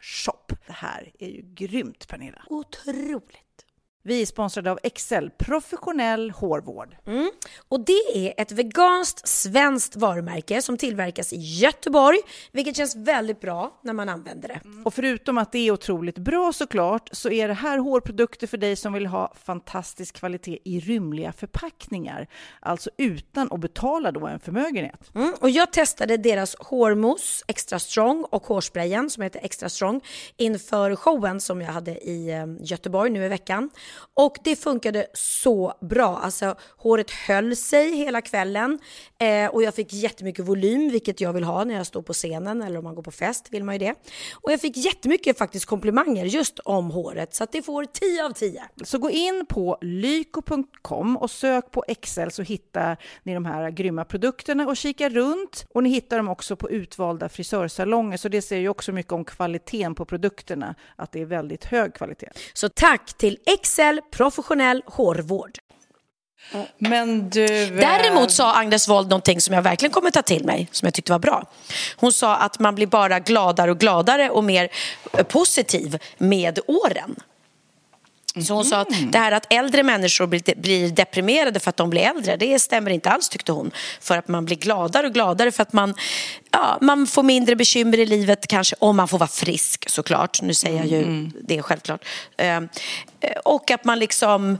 shop. 0.00 0.46
Det 0.66 0.72
här 0.72 1.12
är 1.18 1.28
ju 1.28 1.42
grymt 1.54 2.08
Pernilla. 2.08 2.42
Otroligt! 2.46 3.67
Vi 4.08 4.22
är 4.22 4.26
sponsrade 4.26 4.70
av 4.70 4.78
Excel, 4.82 5.30
professionell 5.30 6.30
hårvård. 6.30 6.96
Mm. 7.06 7.30
Och 7.68 7.80
det 7.80 8.28
är 8.28 8.34
ett 8.36 8.52
veganskt 8.52 9.28
svenskt 9.28 9.96
varumärke 9.96 10.62
som 10.62 10.76
tillverkas 10.76 11.32
i 11.32 11.36
Göteborg, 11.36 12.18
vilket 12.52 12.76
känns 12.76 12.96
väldigt 12.96 13.40
bra 13.40 13.80
när 13.82 13.92
man 13.92 14.08
använder 14.08 14.48
det. 14.48 14.60
Och 14.84 14.94
förutom 14.94 15.38
att 15.38 15.52
det 15.52 15.58
är 15.58 15.70
otroligt 15.70 16.18
bra 16.18 16.52
såklart, 16.52 17.08
så 17.12 17.30
är 17.30 17.48
det 17.48 17.54
här 17.54 17.78
hårprodukter 17.78 18.46
för 18.46 18.58
dig 18.58 18.76
som 18.76 18.92
vill 18.92 19.06
ha 19.06 19.34
fantastisk 19.44 20.14
kvalitet 20.14 20.58
i 20.64 20.80
rymliga 20.80 21.32
förpackningar. 21.32 22.28
Alltså 22.60 22.90
utan 22.96 23.52
att 23.52 23.60
betala 23.60 24.12
då 24.12 24.26
en 24.26 24.40
förmögenhet. 24.40 25.14
Mm. 25.14 25.34
Och 25.40 25.50
jag 25.50 25.72
testade 25.72 26.16
deras 26.16 26.56
hårmousse 26.58 27.44
Extra 27.48 27.78
Strong 27.78 28.24
och 28.30 28.46
hårsprayen 28.46 29.10
som 29.10 29.22
heter 29.22 29.40
Extra 29.42 29.68
Strong 29.68 30.00
inför 30.36 30.96
showen 30.96 31.40
som 31.40 31.60
jag 31.60 31.72
hade 31.72 31.90
i 31.90 32.30
eh, 32.30 32.46
Göteborg 32.60 33.10
nu 33.10 33.24
i 33.24 33.28
veckan. 33.28 33.70
Och 34.14 34.36
det 34.44 34.56
funkade 34.56 35.06
så 35.14 35.74
bra. 35.80 36.18
Alltså 36.18 36.54
håret 36.76 37.10
höll 37.10 37.56
sig 37.56 37.96
hela 37.96 38.20
kvällen 38.20 38.78
eh, 39.18 39.46
och 39.46 39.62
jag 39.62 39.74
fick 39.74 39.92
jättemycket 39.92 40.44
volym, 40.44 40.90
vilket 40.90 41.20
jag 41.20 41.32
vill 41.32 41.44
ha 41.44 41.64
när 41.64 41.74
jag 41.74 41.86
står 41.86 42.02
på 42.02 42.12
scenen 42.12 42.62
eller 42.62 42.78
om 42.78 42.84
man 42.84 42.94
går 42.94 43.02
på 43.02 43.10
fest 43.10 43.48
vill 43.50 43.64
man 43.64 43.74
ju 43.74 43.78
det. 43.78 43.94
Och 44.34 44.52
jag 44.52 44.60
fick 44.60 44.76
jättemycket 44.76 45.38
faktiskt 45.38 45.66
komplimanger 45.66 46.24
just 46.24 46.58
om 46.58 46.90
håret 46.90 47.34
så 47.34 47.44
att 47.44 47.52
det 47.52 47.62
får 47.62 47.84
10 47.84 48.24
av 48.24 48.30
10. 48.30 48.62
Så 48.84 48.98
gå 48.98 49.10
in 49.10 49.46
på 49.48 49.78
lyko.com 49.80 51.16
och 51.16 51.30
sök 51.30 51.70
på 51.70 51.84
Excel 51.88 52.30
så 52.30 52.42
hittar 52.42 52.96
ni 53.22 53.34
de 53.34 53.44
här 53.44 53.70
grymma 53.70 54.04
produkterna 54.04 54.66
och 54.66 54.76
kika 54.76 55.08
runt. 55.08 55.66
Och 55.74 55.82
ni 55.82 55.90
hittar 55.90 56.16
dem 56.16 56.28
också 56.28 56.56
på 56.56 56.70
utvalda 56.70 57.28
frisörsalonger 57.28 58.16
så 58.16 58.28
det 58.28 58.42
säger 58.42 58.62
ju 58.62 58.68
också 58.68 58.92
mycket 58.92 59.12
om 59.12 59.24
kvaliteten 59.24 59.94
på 59.94 60.04
produkterna, 60.04 60.74
att 60.96 61.12
det 61.12 61.20
är 61.20 61.26
väldigt 61.26 61.64
hög 61.64 61.94
kvalitet. 61.94 62.28
Så 62.52 62.68
tack 62.68 63.18
till 63.18 63.38
Excel 63.46 63.77
professionell 64.10 64.82
hårvård. 64.86 65.58
Men 66.78 67.30
du... 67.30 67.44
eh, 67.44 67.70
Däremot 67.72 68.30
sa 68.30 68.54
Agnes 68.54 68.88
Wold 68.88 69.08
någonting 69.08 69.40
som 69.40 69.54
jag 69.54 69.62
verkligen 69.62 69.92
kommer 69.92 70.10
ta 70.10 70.22
till 70.22 70.44
mig, 70.44 70.68
som 70.72 70.86
jag 70.86 70.94
tyckte 70.94 71.12
var 71.12 71.18
bra. 71.18 71.44
Hon 71.96 72.12
sa 72.12 72.36
att 72.36 72.58
man 72.58 72.74
blir 72.74 72.86
bara 72.86 73.18
gladare 73.20 73.70
och 73.70 73.78
gladare 73.78 74.30
och 74.30 74.44
mer 74.44 74.68
eh, 75.12 75.22
positiv 75.24 75.98
med 76.18 76.58
åren. 76.66 77.16
Så 78.42 78.54
hon 78.54 78.64
sa 78.64 78.80
att 78.80 78.88
det 79.12 79.18
här 79.18 79.32
att 79.32 79.52
äldre 79.52 79.82
människor 79.82 80.26
blir, 80.26 80.56
blir 80.56 80.90
deprimerade 80.90 81.60
för 81.60 81.70
att 81.70 81.76
de 81.76 81.90
blir 81.90 82.02
äldre, 82.02 82.36
det 82.36 82.58
stämmer 82.58 82.90
inte 82.90 83.10
alls 83.10 83.28
tyckte 83.28 83.52
hon. 83.52 83.70
För 84.00 84.18
att 84.18 84.28
man 84.28 84.44
blir 84.44 84.56
gladare 84.56 85.06
och 85.06 85.14
gladare 85.14 85.52
för 85.52 85.62
att 85.62 85.72
man, 85.72 85.94
ja, 86.50 86.78
man 86.80 87.06
får 87.06 87.22
mindre 87.22 87.56
bekymmer 87.56 87.98
i 87.98 88.06
livet 88.06 88.46
kanske 88.46 88.76
om 88.78 88.96
man 88.96 89.08
får 89.08 89.18
vara 89.18 89.28
frisk 89.28 89.90
såklart. 89.90 90.42
Nu 90.42 90.54
säger 90.54 90.78
jag 90.78 90.86
ju 90.86 91.30
det 91.42 91.62
självklart. 91.62 92.04
Eh, 92.36 92.60
och 93.44 93.70
att 93.70 93.84
man 93.84 93.98
liksom 93.98 94.58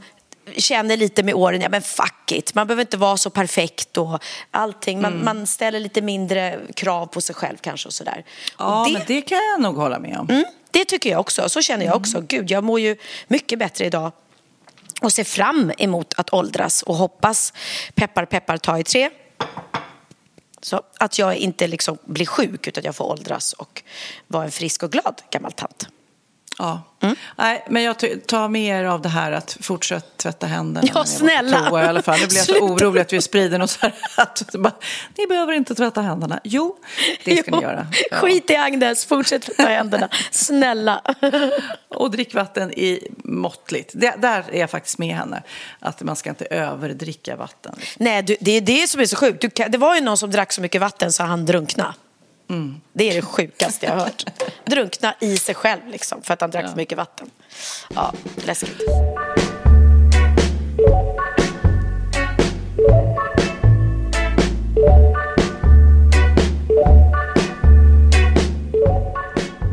känner 0.56 0.96
lite 0.96 1.22
med 1.22 1.34
åren, 1.34 1.60
ja 1.60 1.68
men 1.68 1.82
fuck 1.82 2.32
it, 2.32 2.54
man 2.54 2.66
behöver 2.66 2.80
inte 2.80 2.96
vara 2.96 3.16
så 3.16 3.30
perfekt 3.30 3.96
och 3.96 4.22
allting. 4.50 5.00
Man, 5.00 5.24
man 5.24 5.46
ställer 5.46 5.80
lite 5.80 6.02
mindre 6.02 6.58
krav 6.74 7.06
på 7.06 7.20
sig 7.20 7.34
själv 7.34 7.56
kanske 7.60 7.88
och 7.88 7.92
sådär. 7.92 8.24
Ja, 8.58 8.80
och 8.80 8.92
men 8.92 9.02
det 9.06 9.20
kan 9.20 9.38
jag 9.38 9.60
nog 9.60 9.76
hålla 9.76 9.98
med 9.98 10.18
om. 10.18 10.28
Mm, 10.30 10.44
det 10.70 10.84
tycker 10.84 11.10
jag 11.10 11.20
också. 11.20 11.48
Så 11.48 11.62
känner 11.62 11.86
jag 11.86 11.96
också. 11.96 12.20
Gud, 12.20 12.50
jag 12.50 12.64
mår 12.64 12.80
ju 12.80 12.96
mycket 13.28 13.58
bättre 13.58 13.84
idag 13.84 14.12
och 15.00 15.12
ser 15.12 15.24
fram 15.24 15.72
emot 15.78 16.14
att 16.16 16.32
åldras 16.32 16.82
och 16.82 16.94
hoppas, 16.94 17.52
peppar 17.94 18.24
peppar 18.24 18.56
ta 18.56 18.78
i 18.78 18.84
tre, 18.84 19.10
så 20.60 20.82
att 20.98 21.18
jag 21.18 21.36
inte 21.36 21.66
liksom 21.66 21.98
blir 22.04 22.26
sjuk 22.26 22.66
utan 22.66 22.80
att 22.80 22.84
jag 22.84 22.96
får 22.96 23.04
åldras 23.04 23.52
och 23.52 23.82
vara 24.26 24.44
en 24.44 24.50
frisk 24.50 24.82
och 24.82 24.92
glad 24.92 25.22
gammal 25.30 25.52
tant. 25.52 25.88
Ja. 26.58 26.82
Mm. 27.00 27.16
Nej, 27.36 27.64
men 27.68 27.82
jag 27.82 27.96
tar 28.26 28.48
med 28.48 28.80
er 28.80 28.84
av 28.84 29.02
det 29.02 29.08
här 29.08 29.32
att 29.32 29.56
fortsätta 29.60 30.06
tvätta 30.16 30.46
händerna. 30.46 30.88
Ja, 30.94 31.02
ni 31.02 31.08
snälla. 31.08 31.68
toa 31.68 31.84
I 31.84 31.86
alla 31.86 32.02
fall. 32.02 32.20
Nu 32.20 32.26
blir 32.26 32.36
jag 32.36 32.46
så 32.46 32.58
orolig 32.60 33.00
att 33.00 33.12
vi 33.12 33.22
sprider 33.22 33.58
något 33.58 33.70
så 33.70 33.80
här. 33.80 33.94
Att, 34.16 34.54
bara, 34.58 34.72
ni 35.18 35.26
behöver 35.26 35.52
inte 35.52 35.74
tvätta 35.74 36.00
händerna. 36.00 36.40
Jo, 36.44 36.76
det 37.24 37.36
ska 37.36 37.50
ni 37.50 37.56
Jo, 37.56 37.62
göra. 37.62 37.86
Ja. 38.10 38.16
Skit 38.16 38.50
i 38.50 38.56
Agnes, 38.56 39.06
fortsätt 39.06 39.42
tvätta 39.42 39.62
händerna. 39.62 40.08
Snälla. 40.30 41.02
Och 41.88 42.10
drick 42.10 42.34
vatten 42.34 42.72
i 42.72 43.08
måttligt. 43.24 43.90
Det, 43.94 44.14
där 44.18 44.44
är 44.52 44.60
jag 44.60 44.70
faktiskt 44.70 44.98
med 44.98 45.16
henne. 45.16 45.42
Att 45.80 46.02
man 46.02 46.16
ska 46.16 46.30
inte 46.30 46.44
överdricka 46.44 47.36
vatten. 47.36 47.74
Nej, 47.96 48.22
du, 48.22 48.36
det 48.40 48.52
är 48.52 48.60
det 48.60 48.88
som 48.88 49.00
är 49.00 49.06
så 49.06 49.16
sjukt. 49.16 49.40
Du, 49.40 49.64
det 49.68 49.78
var 49.78 49.94
ju 49.94 50.00
någon 50.00 50.16
som 50.16 50.30
drack 50.30 50.52
så 50.52 50.60
mycket 50.60 50.80
vatten 50.80 51.12
så 51.12 51.22
han 51.22 51.46
Det 52.92 53.10
är 53.10 53.14
det 53.14 53.22
sjukaste 53.22 53.86
jag 53.86 53.92
har 53.92 54.00
hört. 54.00 54.24
Drunkna 54.64 55.14
i 55.20 55.36
sig 55.36 55.54
själv 55.54 55.80
liksom, 55.86 56.22
för 56.22 56.34
att 56.34 56.40
han 56.40 56.50
drack 56.50 56.68
för 56.68 56.76
mycket 56.76 56.98
vatten. 56.98 57.30
Ja, 57.94 58.12
läskigt. 58.44 58.82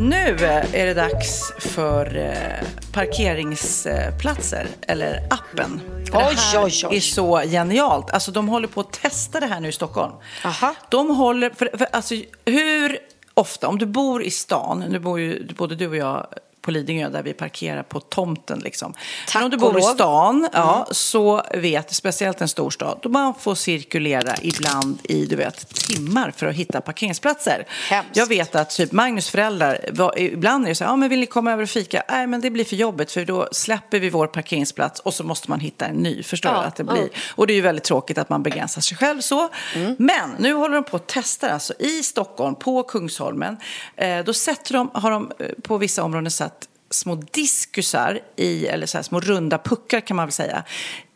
Nu 0.10 0.38
är 0.74 0.86
det 0.86 0.94
dags 0.94 1.54
för 1.60 2.18
eh, 2.18 2.68
parkeringsplatser, 2.94 4.68
eller 4.82 5.28
appen. 5.30 5.82
För 6.06 6.18
det 6.18 6.24
här 6.24 6.66
oj, 6.66 6.72
oj. 6.90 6.98
är 6.98 7.02
så 7.02 7.40
genialt. 7.40 8.12
Alltså, 8.12 8.32
de 8.32 8.48
håller 8.48 8.68
på 8.68 8.82
att 8.82 8.94
testa 8.94 9.40
det 9.40 9.46
här 9.46 9.60
nu 9.60 9.68
i 9.68 9.72
Stockholm. 9.72 10.14
Aha. 10.46 10.76
De 10.90 11.16
håller, 11.16 11.50
för, 11.50 11.78
för, 11.78 11.88
alltså, 11.92 12.16
hur 12.46 12.98
ofta, 13.34 13.68
om 13.68 13.78
du 13.78 13.86
bor 13.86 14.24
i 14.24 14.32
stan, 14.32 14.84
nu 14.90 15.00
bor 15.00 15.20
ju 15.20 15.48
både 15.58 15.76
du 15.76 15.88
och 15.88 15.96
jag 15.96 16.28
på 16.66 16.72
Lidingö 16.72 17.10
där 17.10 17.24
vi 17.24 17.34
parkerar 17.34 17.84
på 17.84 18.00
tomten. 18.00 18.60
Liksom. 18.60 18.94
Tack 19.28 19.36
Men 19.36 19.44
om 19.44 19.50
du 19.50 19.58
bor 19.58 19.70
i 19.70 19.74
lov. 19.74 19.84
Mm. 19.84 19.96
stan, 19.96 20.48
ja, 20.54 20.88
så 20.92 21.44
vet, 21.54 21.94
speciellt 21.94 22.42
en 22.42 22.48
storstad, 22.48 23.00
då 23.02 23.10
man 23.10 23.34
får 23.40 23.56
cirkulera 23.56 24.36
ibland 24.42 25.00
i 25.04 25.26
du 25.26 25.36
vet, 25.36 25.68
timmar 25.76 26.32
för 26.38 26.48
att 26.48 26.56
hitta 26.56 26.82
parkeringsplatser. 26.82 27.68
Hemskt. 27.90 28.18
Jag 28.18 28.28
vet 28.28 28.56
att 28.56 28.70
typ 28.70 28.92
Magnus 28.92 29.30
föräldrar, 29.30 29.90
var, 29.92 30.20
ibland 30.20 30.66
är 30.66 30.70
det 30.70 30.76
så 30.76 30.84
här, 30.84 30.92
ja 30.92 30.96
men 30.96 31.10
vill 31.10 31.20
ni 31.20 31.26
komma 31.26 31.52
över 31.52 31.64
och 31.64 31.70
fika? 31.70 32.04
Nej 32.10 32.28
men 32.28 32.42
det 32.42 32.50
blir 32.50 32.66
för 32.66 32.76
jobbigt 32.76 33.12
för 33.12 33.26
då 33.26 33.48
släpper 33.52 34.00
vi 34.00 34.10
vår 34.10 34.28
parkeringsplats 34.28 35.00
och 35.00 35.14
så 35.14 35.24
måste 35.24 35.50
man 35.50 35.60
hitta 35.60 35.86
en 35.86 35.96
ny. 35.96 36.24
Förstår 36.24 36.52
Ja? 36.52 36.64
Att 36.64 36.76
det 36.76 36.84
blir. 36.84 37.10
Och 37.36 37.48
det 37.48 37.54
är 37.54 37.56
ju 37.56 37.62
väldigt 37.62 37.84
tråkigt 37.84 38.18
att 38.18 38.30
man 38.30 38.44
begränsar 38.44 38.82
sig 38.82 38.98
själv 38.98 39.22
så. 39.22 39.50
Mm. 39.76 39.96
Men 40.00 40.36
nu 40.40 40.54
håller 40.54 40.76
de 40.76 40.84
på 40.84 40.96
att 40.96 41.08
testa 41.08 41.52
alltså 41.52 41.74
i 41.80 42.04
Stockholm, 42.04 42.56
på 42.56 42.84
Kungsholmen. 42.84 43.58
Eh, 43.96 44.24
då 44.24 44.34
sätter 44.34 44.74
de, 44.74 44.92
har 44.94 45.12
de 45.12 45.32
eh, 45.40 45.48
på 45.64 45.78
vissa 45.78 46.04
områden 46.04 46.32
satt 46.32 46.55
små 46.96 47.16
diskusar 47.16 48.20
i, 48.36 48.68
eller 48.68 48.88
så 48.88 48.98
här 48.98 49.04
små 49.04 49.20
runda 49.20 49.58
puckar 49.58 50.00
kan 50.00 50.18
man 50.18 50.26
väl 50.26 50.34
säga, 50.34 50.64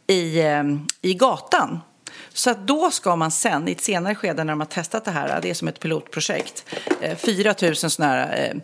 i, 0.07 0.39
eh, 0.39 0.63
i 1.01 1.13
gatan. 1.13 1.79
Så 2.33 2.49
att 2.49 2.67
då 2.67 2.91
ska 2.91 3.15
man 3.15 3.31
sen, 3.31 3.67
i 3.67 3.71
ett 3.71 3.81
senare 3.81 4.15
skede 4.15 4.43
när 4.43 4.53
de 4.53 4.59
har 4.59 4.67
testat 4.67 5.05
det 5.05 5.11
här, 5.11 5.41
det 5.41 5.49
är 5.49 5.53
som 5.53 5.67
ett 5.67 5.79
pilotprojekt, 5.79 6.65
4 7.17 7.55
000 7.61 7.75
sådana 7.75 8.13
här 8.13 8.49
eh, 8.53 8.61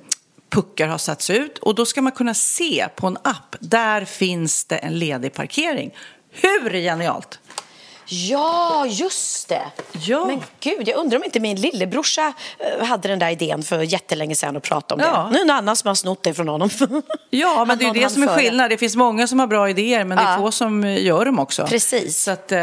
puckar 0.49 0.87
har 0.87 0.97
satts 0.97 1.29
ut 1.29 1.57
och 1.57 1.75
då 1.75 1.85
ska 1.85 2.01
man 2.01 2.11
kunna 2.11 2.33
se 2.33 2.87
på 2.95 3.07
en 3.07 3.17
app, 3.23 3.55
där 3.59 4.05
finns 4.05 4.65
det 4.65 4.77
en 4.77 4.99
ledig 4.99 5.33
parkering. 5.33 5.95
Hur 6.31 6.69
genialt? 6.69 7.39
Ja, 8.07 8.85
just 8.87 9.49
det. 9.49 9.61
Ja. 9.91 10.25
Men 10.25 10.43
gud, 10.59 10.87
jag 10.87 10.97
undrar 10.97 11.17
om 11.17 11.23
inte 11.23 11.39
min 11.39 11.61
lillebrorsa 11.61 12.33
eh, 12.79 12.85
hade 12.85 13.07
den 13.07 13.19
där 13.19 13.29
idén 13.29 13.63
för 13.63 13.81
jättelänge 13.81 14.35
sedan 14.35 14.55
och 14.55 14.63
pratade 14.63 15.03
om 15.03 15.09
Ja. 15.13 15.23
det. 15.23 15.29
Nu 15.31 15.35
är 15.35 15.39
det 15.39 15.47
någon 15.47 15.57
annan 15.57 15.75
som 15.75 15.87
har 15.87 15.95
snott 15.95 16.23
det 16.23 16.33
från 16.33 16.47
honom. 16.47 16.69
Ja, 17.29 17.65
men 17.65 17.77
det 17.77 17.85
är 17.85 17.93
det 17.93 18.09
som 18.09 18.23
är 18.23 18.27
före. 18.27 18.37
skillnad. 18.39 18.69
Det 18.69 18.77
finns 18.77 18.95
många 18.95 19.27
som 19.27 19.39
har 19.39 19.47
bra 19.47 19.69
idéer, 19.69 20.03
men 20.03 20.17
det 20.17 20.23
är 20.23 20.31
Ja. 20.31 20.37
få 20.37 20.51
som 20.51 20.83
eh, 20.83 21.03
gör 21.05 21.25
dem 21.25 21.39
också. 21.39 21.67
Precis. 21.67 22.23
Så 22.23 22.31
att, 22.31 22.51
eh, 22.51 22.59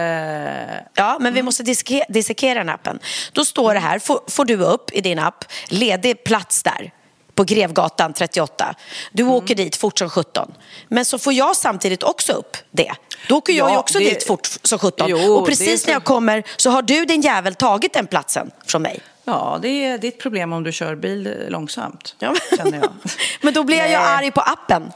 Ja, 0.95 1.17
men 1.21 1.35
vi 1.35 1.43
måste 1.43 1.63
diske- 1.63 2.05
dissekera 2.09 2.59
den 2.59 2.69
appen. 2.69 2.99
Då 3.33 3.45
står 3.45 3.75
det 3.75 3.81
här, 3.81 3.99
får, 3.99 4.21
får 4.29 4.45
du 4.45 4.57
upp 4.57 4.91
i 4.93 5.01
din 5.01 5.19
app, 5.19 5.45
ledig 5.69 6.25
plats 6.25 6.63
där 6.63 6.91
på 7.35 7.45
Grevgatan 7.45 8.13
38. 8.13 8.75
Du 9.13 9.23
Mm. 9.23 9.35
åker 9.35 9.55
dit 9.55 9.77
fort 9.77 9.99
som 9.99 10.11
17. 10.11 10.53
Men 10.89 11.05
så 11.05 11.19
får 11.19 11.33
jag 11.33 11.57
samtidigt 11.57 12.03
också 12.03 12.33
upp 12.33 12.57
det. 12.71 12.93
Då 13.29 13.37
åker 13.37 13.53
jag 13.53 13.69
Ja, 13.69 13.73
ju 13.73 13.79
också 13.79 13.99
det- 13.99 14.05
dit 14.05 14.27
fort 14.27 14.49
som 14.63 14.79
17. 14.79 15.07
Jo, 15.11 15.35
och 15.35 15.47
precis 15.47 15.83
så- 15.83 15.87
när 15.87 15.95
jag 15.95 16.05
kommer 16.05 16.43
så 16.57 16.71
har 16.71 16.83
du 16.83 17.05
din 17.05 17.21
jävel 17.21 17.55
tagit 17.55 17.93
den 17.93 18.07
platsen 18.07 18.51
från 18.67 18.83
mig. 18.83 19.01
ja, 19.25 19.59
det 19.63 19.69
är 19.69 19.99
ditt 19.99 20.21
problem 20.21 20.53
om 20.53 20.63
du 20.63 20.73
kör 20.73 20.95
bil 20.97 21.47
långsamt, 21.49 22.15
Ja. 22.19 22.35
känner 22.57 22.79
jag. 22.79 22.91
men 23.41 23.55
då 23.55 23.65
blir 23.65 23.77
jag 23.77 23.89
ju 23.89 23.95
arg 23.95 24.31
på 24.31 24.41
appen. 24.41 24.93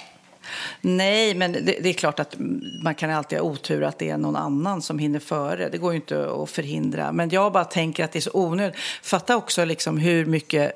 Nej, 0.81 1.35
men 1.35 1.53
det, 1.53 1.61
det 1.61 1.89
är 1.89 1.93
klart 1.93 2.21
att 2.21 2.35
man 2.83 2.95
kan 2.95 3.11
alltid 3.11 3.39
ha 3.39 3.47
otur 3.47 3.83
att 3.83 3.99
det 3.99 4.11
är 4.11 4.17
någon 4.17 4.37
annan 4.37 4.83
som 4.83 4.99
hinner 4.99 5.21
före. 5.21 5.69
Det 5.69 5.79
går 5.79 5.93
ju 5.93 5.97
inte 5.97 6.31
att 6.43 6.51
förhindra. 6.51 7.13
Men 7.13 7.31
jag 7.31 7.53
bara 7.53 7.65
tänker 7.65 8.05
att 8.05 8.13
det 8.13 8.19
är 8.19 8.21
så 8.21 8.31
onödigt. 8.33 8.77
Fatta 9.03 9.37
också 9.37 9.65
liksom 9.65 9.99
hur 9.99 10.27
mycket 10.27 10.73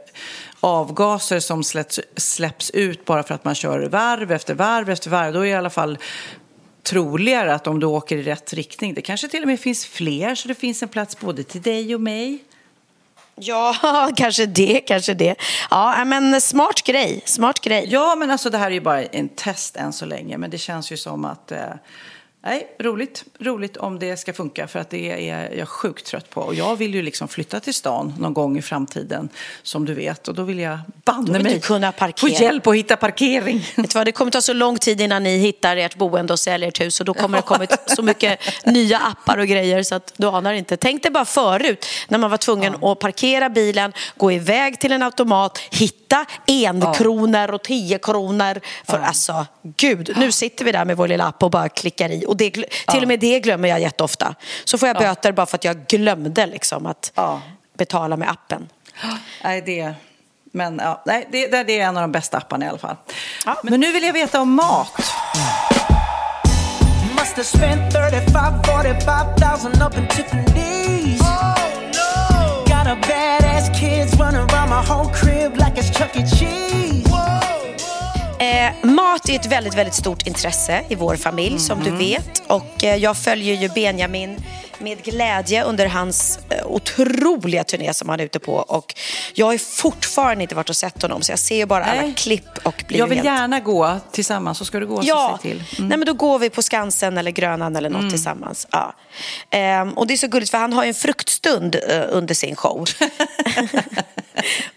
avgaser 0.61 1.41
som 1.41 1.65
släpps, 1.65 2.01
släpps 2.17 2.71
ut 2.71 3.05
bara 3.05 3.23
för 3.23 3.35
att 3.35 3.45
man 3.45 3.55
kör 3.55 3.89
varv 3.89 4.33
efter 4.33 4.55
varv 4.55 4.91
efter 4.91 5.11
varv. 5.11 5.33
Då 5.33 5.41
är 5.41 5.45
det 5.45 5.51
i 5.51 5.55
alla 5.55 5.71
fall 5.71 5.99
troligare 6.83 7.55
att 7.55 7.67
om 7.67 7.81
du 7.81 7.87
åker 7.87 8.17
i 8.17 8.23
rätt 8.23 8.53
riktning. 8.53 8.95
Det 8.95 9.03
kanske 9.03 9.29
till 9.29 9.43
och 9.43 9.49
med 9.49 9.61
finns 9.61 9.87
fler 9.87 10.35
så 10.35 10.49
det 10.49 10.55
finns 10.55 10.83
en 10.83 10.89
plats 10.89 11.21
både 11.21 11.43
till 11.43 11.63
dig 11.63 11.95
och 11.95 12.01
mig. 12.01 12.39
Ja, 13.41 14.11
kanske 14.17 14.47
det, 14.47 14.81
kanske 14.81 15.15
det. 15.15 15.35
Ja, 15.71 16.05
men 16.05 16.41
smart 16.41 16.83
grej, 16.83 17.23
smart 17.25 17.61
grej. 17.61 17.87
Ja, 17.89 18.15
men 18.19 18.31
alltså 18.31 18.51
det 18.51 18.59
här 18.59 18.67
är 18.67 18.75
ju 18.75 18.81
bara 18.81 19.05
en 19.05 19.29
test 19.29 19.77
än 19.77 19.93
så 19.93 20.07
länge. 20.07 20.39
Men 20.39 20.51
det 20.51 20.59
känns 20.59 20.93
ju 20.93 20.97
som 20.97 21.25
att... 21.25 21.53
Eh, 21.53 21.59
nej, 22.43 22.77
roligt. 22.79 23.25
Roligt 23.39 23.77
om 23.77 23.99
det 23.99 24.17
ska 24.17 24.33
funka. 24.33 24.67
För 24.67 24.79
att 24.79 24.91
det 24.91 25.31
är 25.31 25.55
jag 25.59 25.69
sjukt 25.69 26.07
trött 26.07 26.31
på. 26.31 26.41
Och 26.41 26.55
jag 26.55 26.77
vill 26.77 26.95
ju 26.95 27.03
liksom 27.03 27.29
flytta 27.29 27.61
till 27.61 27.75
stan 27.75 28.15
någon 28.19 28.35
gång 28.35 28.59
i 28.59 28.63
framtiden. 28.63 29.29
Som 29.63 29.85
du 29.85 29.95
vet. 29.95 30.29
Och 30.29 30.35
då 30.35 30.43
vill 30.43 30.59
jag 30.59 30.79
banne 31.05 31.33
vill 31.33 31.43
mig 31.43 31.61
kunna 31.61 31.93
få 31.93 31.99
parkera. 31.99 32.31
hjälp 32.31 32.67
att 32.67 32.75
hitta 32.75 32.97
parkering. 32.97 33.67
Vet 33.77 33.95
vad, 33.95 34.07
det 34.07 34.13
kommer 34.13 34.31
ta 34.31 34.41
så 34.41 34.53
lång 34.53 34.79
tid 34.79 35.01
innan 35.01 35.23
ni 35.23 35.39
hittar 35.39 35.77
ert 35.77 35.97
boende 35.97 36.33
och 36.33 36.39
säljer 36.39 36.69
ert 36.69 36.81
hus 36.81 37.01
och 37.01 37.07
då 37.07 37.15
kommer 37.15 37.39
det 37.39 37.43
kommit 37.43 37.71
så 37.87 38.03
mycket 38.03 38.41
nya 38.65 38.99
appar 38.99 39.39
och 39.39 39.47
grejer 39.47 39.83
så 39.83 39.95
att 39.95 40.13
du 40.17 40.27
anar 40.27 40.53
inte. 40.53 40.77
Tänk 40.77 41.03
dig 41.03 41.13
bara 41.13 41.25
förut 41.25 41.87
när 42.09 42.19
man 42.19 42.31
var 42.31 42.39
tvungen 42.39 42.85
att 42.85 42.99
parkera 42.99 43.49
bilen, 43.49 43.93
gå 44.17 44.33
iväg 44.33 44.81
till 44.81 44.93
en 44.93 45.03
automat, 45.03 45.59
hitta 45.71 46.27
en 46.47 46.95
kronor 46.95 47.51
och 47.51 47.63
tio 47.63 47.99
kronor. 47.99 48.61
För 48.85 48.99
alltså, 48.99 49.47
gud, 49.63 50.13
nu 50.17 50.33
sitter 50.33 50.65
vi 50.65 50.73
där 50.73 50.85
med 50.85 50.97
vår 50.97 51.09
lilla 51.09 51.27
app 51.27 51.43
och 51.43 51.51
bara 51.51 51.69
klickar 51.69 52.11
i 52.11 52.25
och 52.31 52.37
det, 52.37 52.51
till 52.89 53.03
och 53.03 53.09
med 53.09 53.21
det 53.21 53.41
glömmer 53.41 53.69
jag 53.69 53.81
jätteofta. 53.81 54.35
Så 54.65 54.79
får 54.79 54.89
jag 54.89 54.97
böter 54.97 55.33
bara 55.33 55.47
för 55.47 55.57
att 55.57 55.65
jag 55.65 55.87
glömde 55.87 56.47
liksom 56.47 56.87
att 56.87 57.13
Ja. 57.15 57.41
betala 57.79 58.17
med 58.17 58.31
appen. 58.31 58.69
nej, 59.45 59.63
det... 59.67 59.95
Men 60.53 60.81
ja, 60.83 61.03
nej, 61.07 61.29
det, 61.33 61.47
det 61.47 61.65
det 61.65 61.81
är 61.81 61.87
en 61.87 61.97
av 61.97 62.01
de 62.01 62.13
bästa 62.13 62.37
apparna 62.37 62.67
i 62.67 62.69
alla 62.69 62.79
fall. 62.79 62.97
Ja, 63.47 63.61
men... 63.63 63.81
nu 63.81 63.93
vill 63.93 64.03
jag 64.03 64.13
veta 64.13 64.41
om 64.41 64.55
mat. 64.55 65.13
Must 67.19 67.39
Eh, 78.51 78.73
mat 78.83 79.29
är 79.29 79.35
ett 79.35 79.47
väldigt, 79.47 79.77
väldigt 79.77 79.95
stort 79.95 80.27
intresse 80.27 80.85
i 80.89 80.95
vår 80.95 81.17
familj 81.17 81.59
som 81.59 81.85
du 81.85 81.91
vet. 81.91 82.43
Och 82.47 82.85
eh, 82.85 82.97
jag 82.97 83.17
följer 83.17 83.55
ju 83.55 83.69
Benjamin 83.69 84.37
med 84.81 85.03
glädje 85.03 85.65
under 85.65 85.87
hans 85.87 86.39
eh, 86.49 86.67
otroliga 86.67 87.65
turné 87.65 87.95
som 87.95 88.09
han 88.09 88.21
är 88.21 88.25
ute 88.25 88.39
på. 88.39 88.55
Och 88.55 88.95
jag 89.35 89.47
har 89.47 89.59
fortfarande 89.59 90.43
inte 90.43 90.55
varit 90.55 90.69
och 90.69 90.77
sett 90.77 91.03
honom 91.03 91.23
så 91.23 91.33
jag 91.33 91.39
ser 91.39 91.57
ju 91.57 91.67
bara 91.67 91.85
alla 91.85 92.03
Nej. 92.03 92.15
klipp 92.17 92.59
och 92.63 92.85
blir 92.89 92.99
Jag 92.99 93.07
vill 93.07 93.19
helt... 93.19 93.27
gärna 93.27 93.61
gå 93.61 93.97
tillsammans, 94.13 94.59
så 94.59 94.65
ska 94.65 94.81
du 94.81 94.87
gå 94.87 95.01
Ja, 95.03 95.33
så 95.37 95.43
till. 95.43 95.65
Mm. 95.79 95.89
Nej, 95.89 95.99
men 95.99 96.07
då 96.07 96.13
går 96.13 96.39
vi 96.39 96.51
på 96.51 96.63
Skansen 96.63 97.19
eller 97.19 97.31
Grönan 97.31 97.77
eller 97.77 97.91
något 97.91 98.11
tillsammans. 98.11 98.67
Ja. 98.71 98.95
Ehm, 99.51 99.93
och 99.93 100.07
det 100.07 100.15
är 100.15 100.19
så 100.19 100.29
gulligt 100.29 100.51
för 100.51 100.59
han 100.59 100.73
har 100.73 100.85
ju 100.85 100.89
en 100.89 100.95
fruktstund 100.95 101.77
eh, 101.89 102.03
under 102.09 102.35
sin 102.35 102.57
show. 102.57 102.81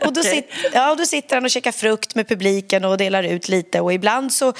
och, 0.06 0.14
då 0.14 0.22
Okej. 0.22 0.24
sit, 0.24 0.49
ja, 0.74 0.95
då 0.95 1.06
sitter 1.06 1.36
han 1.36 1.45
och 1.45 1.51
käkar 1.51 1.72
frukt 1.72 2.16
med 2.16 2.28
publiken 2.28 2.86
och 2.86 2.97
delar 2.97 3.24
ut 3.24 3.49
lite 3.49 3.82
och 3.82 3.93
ibland 3.93 4.34
så 4.34 4.54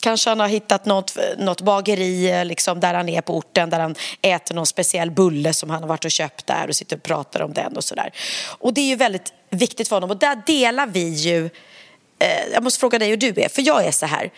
Kanske 0.00 0.30
han 0.30 0.40
har 0.40 0.48
hittat 0.48 0.84
något, 0.84 1.16
något 1.38 1.60
bageri 1.60 2.30
eh, 2.30 2.44
liksom, 2.44 2.80
där 2.80 2.94
han 2.94 3.08
är 3.08 3.20
på 3.20 3.36
orten 3.36 3.70
där 3.70 3.80
han 3.80 3.94
äter 4.22 4.54
någon 4.54 4.66
speciell 4.66 5.10
bulle 5.10 5.52
som 5.54 5.70
han 5.70 5.82
har 5.82 5.88
varit 5.88 6.04
och 6.04 6.10
köpt 6.10 6.46
där 6.46 6.68
och 6.68 6.76
sitter 6.76 6.96
och 6.96 7.02
pratar 7.02 7.42
om 7.42 7.52
den 7.52 7.76
och 7.76 7.84
sådär. 7.84 8.10
Och 8.58 8.74
det 8.74 8.80
är 8.80 8.88
ju 8.88 8.96
väldigt 8.96 9.32
viktigt 9.50 9.88
för 9.88 9.96
honom 9.96 10.10
och 10.10 10.16
där 10.16 10.42
delar 10.46 10.86
vi 10.86 11.08
ju 11.08 11.50
eh, 12.18 12.52
jag 12.52 12.62
måste 12.62 12.80
fråga 12.80 12.98
dig 12.98 13.08
hur 13.08 13.16
du 13.16 13.28
är, 13.36 13.48
för 13.48 13.62
jag 13.62 13.86
är 13.86 13.90
så 13.90 14.06
här. 14.06 14.30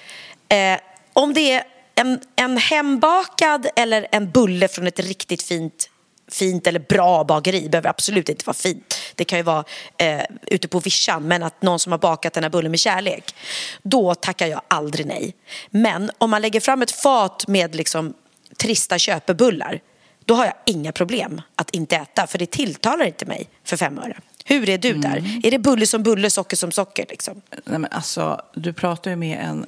Eh, 0.49 0.81
om 1.13 1.35
det 1.35 1.53
är 1.53 1.63
en, 1.95 2.21
en 2.37 2.57
hembakad 2.57 3.67
eller 3.77 4.07
en 4.13 4.31
bulle 4.31 4.69
från 4.69 4.87
ett 4.87 5.01
riktigt 5.01 5.43
fint 5.43 5.88
fint 6.29 6.67
eller 6.67 6.81
bra 6.81 7.25
bageri 7.25 7.69
behöver 7.69 7.89
absolut 7.89 8.29
inte 8.29 8.45
vara 8.47 8.55
fint. 8.55 8.95
Det 9.15 9.25
kan 9.25 9.39
ju 9.39 9.43
vara 9.43 9.65
eh, 9.97 10.23
ute 10.47 10.69
på 10.69 10.81
vischan, 10.81 11.29
men 11.29 11.43
att 11.43 11.63
någon 11.63 11.79
som 11.79 11.93
har 11.93 11.99
bakat 11.99 12.33
den 12.33 12.43
här 12.43 12.51
bullen 12.51 12.71
med 12.71 12.81
kärlek. 12.81 13.35
Då 13.83 14.15
tackar 14.15 14.47
jag 14.47 14.61
aldrig 14.69 15.07
nej. 15.07 15.35
Men 15.71 16.11
om 16.19 16.31
man 16.31 16.43
lägger 16.43 16.61
fram 16.61 16.83
ett 16.83 16.91
fat 16.91 17.45
med 17.49 17.75
liksom 17.75 18.15
trista 18.57 18.99
köpebullar, 18.99 19.81
då 20.25 20.35
har 20.35 20.45
jag 20.45 20.55
inga 20.67 20.93
problem 20.93 21.43
att 21.55 21.71
inte 21.71 21.97
äta, 21.97 22.27
för 22.27 22.39
det 22.39 22.51
tilltalar 22.51 23.05
inte 23.05 23.27
mig 23.27 23.49
för 23.65 23.77
fem 23.77 23.99
öre. 23.99 24.17
Hur 24.45 24.69
är 24.69 24.79
du 24.79 24.93
där? 24.93 25.41
Är 25.45 25.51
det 25.51 25.59
bulle 25.59 25.87
som 25.87 26.03
bulle, 26.03 26.31
socker 26.31 26.57
som 26.57 26.73
socker? 26.73 27.07
Liksom? 27.09 27.41
Nej, 27.51 27.79
men 27.79 27.87
alltså, 27.91 28.41
du 28.55 28.73
pratar 28.73 29.11
ju 29.11 29.17
med 29.17 29.39
en 29.39 29.67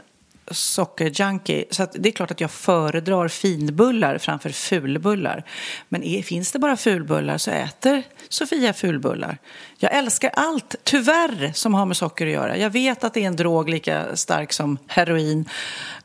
sockerjunkie. 0.51 1.64
Så 1.70 1.86
det 1.94 2.09
är 2.09 2.12
klart 2.12 2.30
att 2.30 2.40
jag 2.40 2.51
föredrar 2.51 3.28
finbullar 3.28 4.18
framför 4.18 4.51
fulbullar. 4.51 5.44
Men 5.88 6.03
är, 6.03 6.22
finns 6.22 6.53
det 6.53 6.59
bara 6.59 6.76
fulbullar 6.76 7.38
så 7.38 7.51
äter 7.51 8.03
Sofia 8.28 8.72
fulbullar. 8.72 9.38
Jag 9.78 9.94
älskar 9.94 10.30
allt, 10.34 10.74
tyvärr, 10.84 11.53
som 11.55 11.74
har 11.74 11.86
med 11.86 11.96
socker 11.96 12.26
att 12.26 12.32
göra. 12.32 12.57
Jag 12.57 12.70
vet 12.70 13.05
att 13.05 13.14
det 13.14 13.22
är 13.22 13.26
en 13.26 13.36
drog 13.36 13.68
lika 13.68 14.16
stark 14.16 14.53
som 14.53 14.78
heroin. 14.86 15.48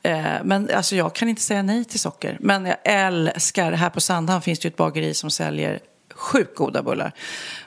Eh, 0.03 0.25
men 0.43 0.69
alltså, 0.75 0.95
jag 0.95 1.15
kan 1.15 1.29
inte 1.29 1.41
säga 1.41 1.63
nej 1.63 1.85
till 1.85 1.99
socker. 1.99 2.37
Men 2.39 2.65
jag 2.65 2.77
älskar, 2.83 3.71
här 3.71 3.89
på 3.89 4.01
Sandhamn 4.01 4.41
finns 4.41 4.59
det 4.59 4.65
ju 4.65 4.69
ett 4.69 4.77
bageri 4.77 5.13
som 5.13 5.31
säljer 5.31 5.79
sjukt 6.13 6.55
goda 6.55 6.83
bullar. 6.83 7.11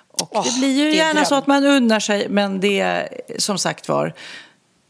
Och 0.09 0.37
Åh, 0.37 0.45
det 0.45 0.59
blir 0.59 0.85
ju 0.85 0.85
det 0.85 0.91
är 0.91 0.95
gärna 0.97 1.13
dröm. 1.13 1.25
så 1.25 1.35
att 1.35 1.47
man 1.47 1.65
unnar 1.65 2.01
sig, 2.01 2.29
men 2.29 2.61
det 2.61 3.09
som 3.39 3.59
sagt 3.59 3.89
var 3.89 4.15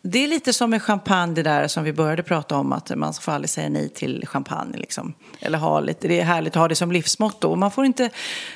det 0.03 0.25
är 0.25 0.29
lite 0.29 0.53
som 0.53 0.71
med 0.71 0.83
champagne 0.83 1.35
det 1.35 1.43
där 1.43 1.69
som 1.69 1.85
vi 1.85 1.93
började 1.93 2.23
prata 2.23 2.57
om 2.57 2.73
att 2.73 2.97
man 2.97 3.15
får 3.15 3.33
aldrig 3.33 3.51
säga 3.51 3.69
nej 3.69 3.89
till 3.89 4.27
champagne 4.27 4.79
liksom. 4.79 5.15
Eller 5.41 5.59
ha 5.59 5.81
lite, 5.81 6.09
det 6.09 6.21
är 6.21 6.25
härligt 6.25 6.57
att 6.57 6.61
ha 6.61 6.69
det 6.69 6.75
som 6.75 6.93
livsmotto 6.93 7.49
och 7.49 7.59
man 7.59 7.71
får 7.71 7.85
inte 7.85 8.11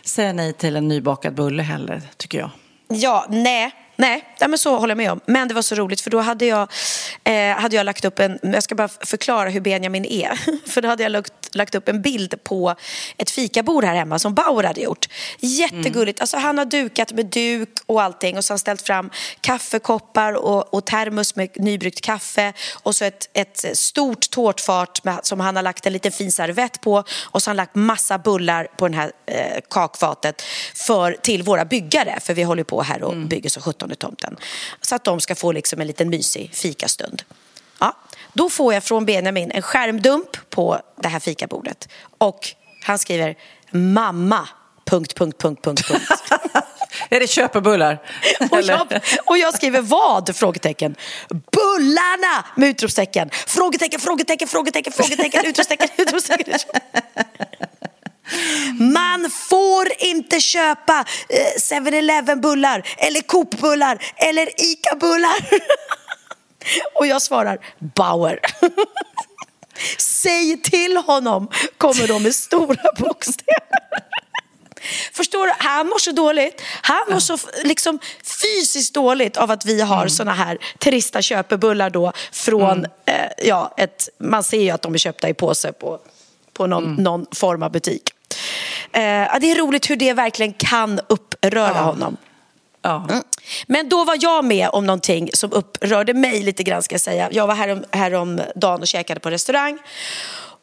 säga 0.05 0.33
nej 0.33 0.53
till 0.53 0.77
en 0.77 0.89
nybakad 0.89 1.35
bulle 1.35 1.63
heller 1.63 2.03
tycker 2.17 2.39
jag. 2.39 2.51
Ja, 2.89 3.27
nej. 3.29 3.82
Nej, 3.97 4.25
nej, 4.41 4.49
men 4.49 4.59
så 4.59 4.79
håller 4.79 4.91
jag 4.91 4.97
med 4.97 5.13
om. 5.13 5.21
Men 5.27 5.49
det 5.49 5.55
var 5.55 5.63
så 5.63 5.75
roligt 5.75 6.01
för 6.01 6.11
då 6.11 6.21
hade 6.21 6.47
jag, 6.47 6.73
eh, 7.25 7.57
hade 7.57 7.77
jag 7.77 7.87
lagt 7.87 8.05
upp 8.05 8.19
en, 8.19 8.39
jag 8.43 8.63
ska 8.63 8.75
bara 8.75 8.89
förklara 8.89 9.49
hur 9.49 9.61
Benjamin 9.61 10.05
är. 10.05 10.41
För 10.71 10.83
då 10.83 10.89
hade 10.89 11.03
jag 11.03 11.13
lagt, 11.13 11.55
lagt 11.55 11.75
upp 11.75 11.89
en 11.89 12.03
bild 12.03 12.45
på 12.45 12.75
ett 13.17 13.31
fikabord 13.31 13.85
här 13.85 13.95
hemma 13.95 14.19
som 14.19 14.35
Bauer 14.35 14.65
hade 14.65 14.81
gjort. 14.81 15.09
Jättegulligt. 15.39 16.21
Alltså 16.21 16.37
han 16.37 16.59
har 16.59 16.65
dukat 16.65 17.13
med 17.13 17.27
duk 17.27 17.69
och 17.87 18.03
allting 18.03 18.37
och 18.37 18.45
så 18.45 18.53
har 18.53 18.55
han 18.55 18.59
ställt 18.59 18.83
fram 18.83 19.11
kaffekoppar 19.41 20.33
och, 20.33 20.75
och 20.75 20.85
termos 20.85 21.37
med 21.37 21.49
nybryggt 21.57 22.01
kaffe 22.01 22.53
och 22.83 22.95
så 22.95 23.05
ett, 23.05 23.31
ett 23.33 23.79
stort 23.79 24.31
tårtfat 24.31 25.05
med, 25.05 25.21
som 25.23 25.41
han 25.41 25.57
har 25.57 25.63
lagt 25.63 25.87
en 25.87 25.93
liten 25.93 26.13
fin 26.13 26.33
servett 26.33 26.81
på 26.81 27.05
och 27.23 27.43
så 27.43 27.49
har 27.49 27.51
han 27.51 27.57
lagt 27.57 27.75
massa 27.75 28.19
bullar 28.19 28.69
på 28.77 28.89
det 28.89 28.97
här 28.97 29.13
eh, 29.27 29.61
kakfatet 29.71 30.43
för, 30.75 31.17
till 31.23 31.43
våra 31.43 31.65
byggare 31.65 32.19
för 32.21 32.35
vi 32.35 32.43
håller 32.43 32.65
på 32.65 32.83
här 32.83 33.03
och 33.03 33.17
bygger 33.17 33.51
så 33.51 33.61
17 33.61 33.82
tomten. 33.89 34.37
Så 34.81 34.95
att 34.95 35.05
de 35.05 35.21
ska 35.21 35.35
få 35.35 35.53
liksom 35.53 35.81
en 35.81 35.87
liten 35.87 36.11
mysig 36.11 36.51
fikastund. 36.55 37.23
Ja, 37.79 37.97
då 38.33 38.51
får 38.51 38.75
jag 38.75 38.85
från 38.85 39.05
Benjamin 39.05 39.51
en 39.51 39.63
skärmdump 39.63 40.51
på 40.51 40.81
det 41.01 41.09
här 41.09 41.21
fikabordet 41.21 41.89
och 42.19 42.49
han 42.85 42.99
skriver 42.99 43.37
mamma... 43.71 44.49
Punkt, 44.85 45.15
punkt, 45.15 45.39
punkt, 45.39 45.65
punkt, 45.65 45.89
punkt. 45.89 46.05
Är 47.09 47.21
det 47.21 47.27
köpebullar? 47.27 48.03
Och 48.51 48.61
jag, 48.61 49.01
och 49.27 49.39
jag 49.39 49.55
skriver 49.55 49.81
vad? 49.81 50.37
Frågetecken. 50.37 50.97
Bullarna! 51.29 52.45
Med 52.57 52.69
utropstecken. 52.69 53.31
Frågetecken, 53.47 54.01
frågetecken, 54.01 54.49
frågetecken, 54.49 54.93
frågetecken, 54.93 55.45
utropstecken, 55.47 55.89
utropstecken. 55.97 56.59
Man 58.79 59.31
får 59.31 59.89
inte 59.99 60.41
köpa 60.41 61.05
eh, 61.29 61.81
7-Eleven 61.81 62.41
bullar 62.41 62.83
eller 62.99 63.21
Coop-bullar 63.21 63.99
eller 64.17 64.49
ICA-bullar. 64.61 65.37
Och 66.95 67.07
jag 67.07 67.23
svarar 67.23 67.59
Bauer. 67.79 68.41
Säg 69.99 70.63
till 70.63 70.97
honom, 70.97 71.49
kommer 71.79 72.09
de 72.09 72.23
med 72.23 72.35
stora 72.35 72.93
bokstäver. 72.99 73.63
Förstår 75.13 75.47
du? 75.47 75.53
Han 75.59 75.87
mår 75.87 75.99
så 75.99 76.13
dåligt. 76.13 76.63
Han 76.83 77.01
mår 77.11 77.19
så 77.19 77.39
liksom, 77.65 77.99
fysiskt 78.43 78.95
dåligt 78.95 79.37
av 79.37 79.51
att 79.51 79.65
vi 79.65 79.81
har 79.81 79.97
mm. 79.97 80.11
såna 80.11 80.33
här 80.33 80.59
trista 80.79 81.23
köpebullar 81.23 81.91
då 81.91 82.13
från, 82.33 82.85
eh, 82.85 83.15
ja, 83.45 83.75
ett, 83.77 84.09
man 84.19 84.45
ser 84.45 84.61
ju 84.61 84.71
att 84.71 84.83
de 84.83 84.95
är 84.95 84.99
köpta 84.99 85.29
i 85.29 85.35
påse 85.35 85.73
på, 85.73 85.99
på 86.53 86.67
någon, 86.67 86.95
någon 86.95 87.27
form 87.33 87.63
av 87.63 87.73
butik. 87.73 88.03
Eh, 88.93 89.03
ja, 89.03 89.39
det 89.41 89.51
är 89.51 89.57
roligt 89.57 89.91
hur 89.91 89.97
det 89.97 90.13
verkligen 90.13 90.53
kan 90.53 91.01
uppröra 91.09 91.81
honom. 91.81 92.17
Ja. 92.83 93.07
Mm. 93.11 93.23
Men 93.67 93.89
då 93.89 94.05
var 94.05 94.17
jag 94.21 94.45
med 94.45 94.69
om 94.73 94.87
någonting 94.87 95.31
som 95.33 95.53
upprörde 95.53 96.15
mig 96.15 96.43
lite 96.43 96.63
grann 96.63 96.83
ska 96.83 96.95
jag 96.95 97.01
säga. 97.01 97.29
Jag 97.33 97.47
var 97.47 97.55
härom, 97.55 97.85
härom 97.91 98.41
dagen 98.55 98.81
och 98.81 98.87
käkade 98.87 99.21
på 99.21 99.31
restaurang. 99.31 99.79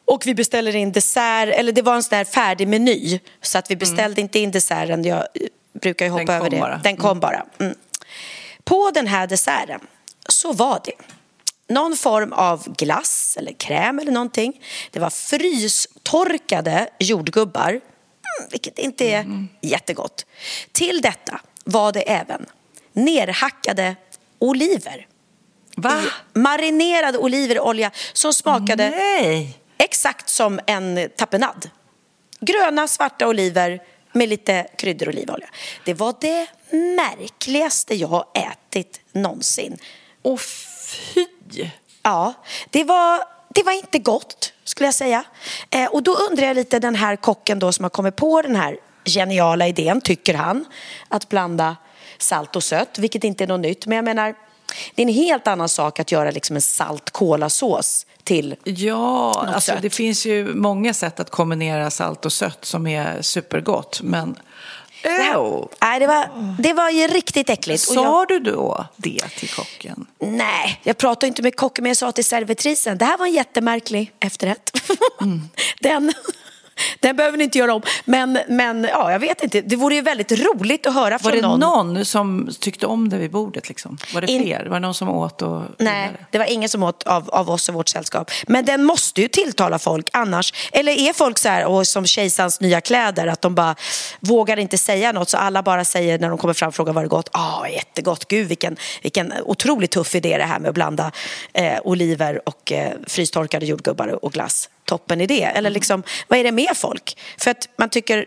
Och 0.04 0.26
vi 0.26 0.34
beställer 0.34 0.76
in 0.76 0.92
dessert, 0.92 1.48
eller 1.48 1.72
det 1.72 1.82
var 1.82 1.94
en 1.94 2.02
sån 2.02 2.18
där 2.18 2.24
färdig 2.24 2.68
meny. 2.68 3.20
Så 3.42 3.58
att 3.58 3.70
vi 3.70 3.76
beställde 3.76 4.20
inte 4.20 4.38
in 4.38 4.50
desserten, 4.50 5.04
jag 5.04 5.24
brukar 5.80 6.06
ju 6.06 6.12
hoppa 6.12 6.34
över 6.34 6.50
det. 6.50 6.60
bara. 6.60 6.80
Den 6.84 6.96
kom 6.96 7.20
bara. 7.20 7.46
Mm. 7.58 7.74
På 8.64 8.90
den 8.94 9.06
här 9.06 9.26
desserten 9.26 9.80
så 10.28 10.52
var 10.52 10.80
det 10.84 10.92
någon 11.70 11.96
form 11.96 12.32
av 12.32 12.74
glass 12.76 13.36
eller 13.38 13.52
kräm 13.52 13.98
eller 13.98 14.12
någonting. 14.12 14.62
Det 14.90 15.00
var 15.00 15.10
frystorkade 15.10 16.88
jordgubbar. 16.98 17.80
vilket 18.50 18.78
inte 18.78 19.04
är 19.04 19.46
jättegott. 19.62 20.26
Till 20.72 21.00
detta 21.00 21.40
var 21.64 21.92
det 21.92 22.00
även 22.00 22.46
nerhackade 22.92 23.96
oliver. 24.38 25.06
Va? 25.76 26.02
Marinerade 26.32 27.18
oliver 27.18 27.54
i 27.54 27.60
olja 27.60 27.90
som 28.12 28.34
smakade 28.34 28.90
Nej! 28.90 29.58
exakt 29.78 30.28
som 30.28 30.60
en 30.66 31.08
tapenad. 31.16 31.70
Gröna, 32.40 32.88
svarta 32.88 33.28
oliver 33.28 33.82
med 34.12 34.28
lite 34.28 34.66
kryddor 34.76 35.08
och 35.08 35.14
olivolja. 35.14 35.48
Det 35.84 35.94
var 35.94 36.14
det 36.20 36.46
märkligaste 36.70 37.94
jag 37.94 38.08
har 38.08 38.24
ätit 38.34 39.00
någonsin. 39.12 39.78
Åh 40.22 40.38
fy! 40.38 41.26
Ja, 42.02 42.34
det 42.70 42.84
var, 42.84 43.24
det 43.54 43.62
var 43.62 43.72
inte 43.72 43.98
gott 43.98 44.52
skulle 44.64 44.86
jag 44.86 44.94
säga. 44.94 45.24
Eh, 45.70 45.86
och 45.86 46.02
då 46.02 46.14
undrar 46.30 46.46
jag 46.46 46.54
lite 46.54 46.78
den 46.78 46.94
här 46.94 47.16
kocken 47.16 47.58
då 47.58 47.72
som 47.72 47.84
har 47.84 47.90
kommit 47.90 48.16
på 48.16 48.42
den 48.42 48.56
här 48.56 48.76
geniala 49.04 49.68
idén, 49.68 50.00
tycker 50.00 50.34
han, 50.34 50.64
att 51.08 51.28
blanda 51.28 51.76
salt 52.18 52.56
och 52.56 52.64
sött, 52.64 52.98
vilket 52.98 53.24
inte 53.24 53.44
är 53.44 53.48
något 53.48 53.60
nytt. 53.60 53.86
Men 53.86 53.96
jag 53.96 54.04
menar, 54.04 54.34
det 54.94 55.02
är 55.02 55.06
en 55.06 55.14
helt 55.14 55.46
annan 55.46 55.68
sak 55.68 56.00
att 56.00 56.12
göra 56.12 56.30
liksom 56.30 56.56
en 56.56 56.62
salt 56.62 57.10
kolasås 57.10 58.06
till 58.24 58.56
Ja, 58.64 59.26
Något 59.26 59.54
alltså, 59.54 59.72
sött. 59.72 59.82
det 59.82 59.90
finns 59.90 60.26
ju 60.26 60.54
många 60.54 60.94
sätt 60.94 61.20
att 61.20 61.30
kombinera 61.30 61.90
salt 61.90 62.26
och 62.26 62.32
sött 62.32 62.64
som 62.64 62.86
är 62.86 63.22
supergott. 63.22 64.00
Men 64.02 64.36
Det, 65.02 65.08
här, 65.08 65.68
nej, 65.80 66.00
det, 66.00 66.06
var, 66.06 66.28
det 66.58 66.72
var 66.72 66.90
ju 66.90 67.06
riktigt 67.06 67.50
äckligt. 67.50 67.88
Och 67.88 67.96
jag, 67.96 68.04
Sa 68.04 68.26
du 68.26 68.38
då 68.38 68.86
det 68.96 69.28
till 69.38 69.48
kocken? 69.48 70.06
nej, 70.18 70.80
jag 70.82 70.96
pratade 70.98 71.26
inte 71.26 71.42
med 71.42 71.56
kocken 71.56 71.82
men 71.82 71.90
jag 71.90 71.96
sa 71.96 72.12
till 72.12 72.24
servitrisen, 72.24 72.98
det 72.98 73.04
här 73.04 73.18
var 73.18 73.26
en 73.26 73.32
jättemärklig 73.32 74.12
efterrätt. 74.20 74.76
den, 75.80 76.12
den 77.00 77.16
behöver 77.16 77.38
ni 77.38 77.44
inte 77.44 77.58
göra 77.58 77.74
om. 77.74 77.82
Men, 78.04 78.38
men 78.48 78.84
ja, 78.84 79.12
jag 79.12 79.18
vet 79.18 79.42
inte, 79.42 79.60
det 79.60 79.76
vore 79.76 79.94
ju 79.94 80.00
väldigt 80.00 80.32
roligt 80.32 80.86
att 80.86 80.94
höra 80.94 81.10
Var 81.10 81.18
från 81.18 81.32
det 81.32 81.40
någon. 81.40 81.60
någon 81.94 82.04
som 82.04 82.48
tyckte 82.60 82.86
om 82.86 83.08
det 83.08 83.18
vid 83.18 83.30
bordet? 83.30 83.68
Liksom? 83.68 83.98
Var 84.14 84.20
det 84.20 84.30
In- 84.30 84.42
fler? 84.42 84.64
Var 84.64 84.74
det 84.74 84.80
någon 84.80 84.94
som 84.94 85.08
åt 85.08 85.42
och 85.42 85.62
Nej, 85.78 86.10
det 86.30 86.38
var 86.38 86.46
ingen 86.46 86.68
som 86.68 86.82
åt 86.82 87.02
av, 87.02 87.30
av 87.30 87.50
oss 87.50 87.68
och 87.68 87.74
vårt 87.74 87.88
sällskap. 87.88 88.30
Men 88.46 88.64
den 88.64 88.84
måste 88.84 89.20
ju 89.20 89.28
tilltala 89.28 89.78
folk 89.78 90.08
annars. 90.12 90.54
Eller 90.72 90.92
är 90.92 91.12
folk 91.12 91.38
så 91.38 91.48
här, 91.48 91.66
och 91.66 91.86
som 91.86 92.06
kejsarens 92.06 92.60
nya 92.60 92.80
kläder, 92.80 93.26
att 93.26 93.42
de 93.42 93.54
bara 93.54 93.74
vågar 94.20 94.56
inte 94.56 94.78
säga 94.78 95.12
något 95.12 95.28
så 95.28 95.36
alla 95.36 95.62
bara 95.62 95.84
säger 95.84 96.18
när 96.18 96.28
de 96.28 96.38
kommer 96.38 96.54
fram 96.54 96.68
och 96.68 96.74
frågar 96.74 96.92
vad 96.92 97.04
det 97.04 97.08
gott. 97.08 97.30
Ja, 97.32 97.60
ah, 97.62 97.68
jättegott. 97.68 98.28
Gud 98.28 98.48
vilken, 98.48 98.76
vilken 99.02 99.32
otroligt 99.44 99.90
tuff 99.90 100.14
idé 100.14 100.38
det 100.38 100.44
här 100.44 100.58
med 100.58 100.68
att 100.68 100.74
blanda 100.74 101.12
eh, 101.52 101.78
oliver 101.84 102.48
och 102.48 102.72
eh, 102.72 102.92
frystorkade 103.06 103.66
jordgubbar 103.66 104.24
och 104.24 104.32
glass. 104.32 104.68
Toppen 104.90 105.20
idé. 105.20 105.42
Eller 105.42 105.70
liksom, 105.70 106.02
vad 106.28 106.38
är 106.38 106.44
det 106.44 106.52
med 106.52 106.76
folk? 106.76 107.18
För 107.38 107.50
att 107.50 107.68
man 107.76 107.88
tycker 107.88 108.26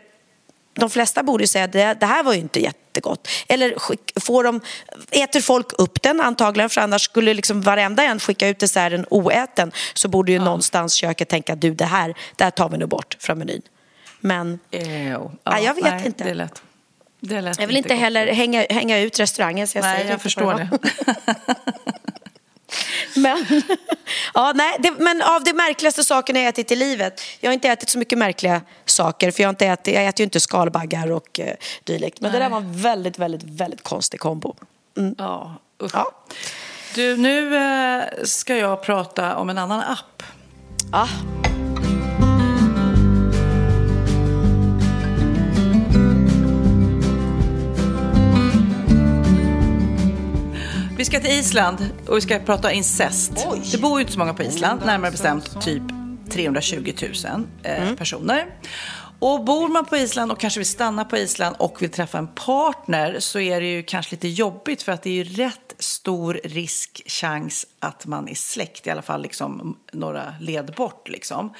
de 0.73 0.89
flesta 0.89 1.23
borde 1.23 1.47
säga 1.47 1.65
att 1.65 1.99
det, 1.99 2.05
här 2.05 2.23
var 2.23 2.33
ju 2.33 2.39
inte 2.39 2.59
jättegott. 2.59 3.27
Eller 3.47 3.75
får 4.19 4.43
de, 4.43 4.61
äter 5.11 5.41
folk 5.41 5.67
upp 5.77 6.01
den 6.01 6.21
antagligen 6.21 6.69
för 6.69 6.81
annars 6.81 7.01
skulle 7.01 7.33
liksom 7.33 7.61
varenda 7.61 8.03
en 8.03 8.19
skicka 8.19 8.47
ut 8.47 8.59
desserten 8.59 9.05
oäten 9.09 9.71
så 9.93 10.07
borde 10.07 10.31
ju 10.31 10.39
någonstans 10.39 10.93
köket 10.93 11.29
tänka 11.29 11.55
du 11.55 11.73
det 11.73 11.85
här, 11.85 12.13
det 12.35 12.43
här 12.43 12.51
tar 12.51 12.69
vi 12.69 12.77
nu 12.77 12.85
bort 12.85 13.17
från 13.19 13.37
menyn. 13.37 13.61
Men. 14.19 14.59
Ja, 14.69 15.59
jag 15.59 15.73
vet 15.73 15.83
nej, 15.83 16.05
inte. 16.05 16.23
Det 16.23 16.33
lät, 16.33 16.61
det 17.19 17.41
lät 17.41 17.59
jag 17.59 17.67
vill 17.67 17.77
inte 17.77 17.89
gott. 17.89 17.99
heller 17.99 18.27
hänga, 18.27 18.65
hänga 18.69 18.99
ut 18.99 19.19
restaurangen 19.19 19.67
så 19.67 19.77
jag 19.77 19.83
Nej, 19.83 19.95
säger 19.95 20.09
jag 20.09 20.15
inte 20.15 20.23
förstår 20.23 20.53
det. 20.53 20.69
Men, 23.15 23.45
ja, 24.33 24.51
nej, 24.55 24.75
det, 24.79 24.91
men 24.91 25.21
av 25.21 25.43
de 25.43 25.53
märkligaste 25.53 26.03
sakerna 26.03 26.39
jag 26.39 26.49
ätit 26.49 26.71
i 26.71 26.75
livet. 26.75 27.21
Jag 27.39 27.49
har 27.49 27.53
inte 27.53 27.69
ätit 27.69 27.89
så 27.89 27.97
mycket 27.97 28.17
märkliga 28.17 28.61
saker. 28.85 29.31
För 29.31 29.43
jag, 29.43 29.47
har 29.47 29.53
inte 29.53 29.65
ätit, 29.67 29.93
jag 29.93 30.05
äter 30.05 30.19
ju 30.19 30.23
inte 30.23 30.39
skalbaggar 30.39 31.11
och 31.11 31.39
uh, 31.39 31.45
dylikt. 31.83 32.21
Men 32.21 32.31
det 32.31 32.39
där 32.39 32.49
var 32.49 32.57
en 32.57 32.81
väldigt, 32.81 33.19
väldigt, 33.19 33.43
väldigt 33.43 33.83
konstig 33.83 34.19
kombo. 34.19 34.55
Ja, 35.17 35.55
usch. 35.83 35.91
Ja. 35.93 36.11
Du, 36.95 37.17
nu 37.17 37.57
eh, 37.57 38.03
ska 38.23 38.57
jag 38.57 38.83
prata 38.83 39.35
om 39.35 39.49
en 39.49 39.57
annan 39.57 39.79
app. 39.79 40.23
Ah, 40.91 41.07
Vi 50.97 51.05
ska 51.05 51.19
till 51.19 51.29
Island 51.29 51.89
och 52.07 52.17
vi 52.17 52.21
ska 52.21 52.39
prata 52.39 52.71
incest. 52.71 53.47
Det 53.71 53.77
bor 53.77 53.99
ju 53.99 54.01
inte 54.01 54.13
så 54.13 54.19
många 54.19 54.33
på 54.33 54.43
Island, 54.43 54.85
närmare 54.85 55.11
bestämt 55.11 55.61
typ 55.61 55.83
320 56.29 56.93
000 57.33 57.47
eh, 57.63 57.95
personer. 57.95 58.45
Och 59.19 59.43
bor 59.43 59.67
man 59.67 59.85
på 59.85 59.97
Island 59.97 60.31
och 60.31 60.39
kanske 60.39 60.59
vill 60.59 60.67
stanna 60.67 61.05
på 61.05 61.17
Island 61.17 61.55
och 61.59 61.81
vill 61.81 61.89
träffa 61.89 62.17
en 62.17 62.27
partner 62.27 63.19
så 63.19 63.39
är 63.39 63.61
det 63.61 63.67
ju 63.67 63.83
kanske 63.83 64.11
lite 64.11 64.27
jobbigt 64.27 64.81
för 64.81 64.91
att 64.91 65.03
det 65.03 65.09
är 65.09 65.13
ju 65.13 65.23
rätt 65.23 65.75
stor 65.79 66.41
risk, 66.43 67.01
chans 67.05 67.67
att 67.79 68.05
man 68.05 68.29
är 68.29 68.35
släkt, 68.35 68.87
i 68.87 68.89
alla 68.89 69.01
fall 69.01 69.21
liksom 69.21 69.77
några 69.93 70.33
led 70.39 70.73
bort. 70.77 71.09
Liksom. 71.09 71.53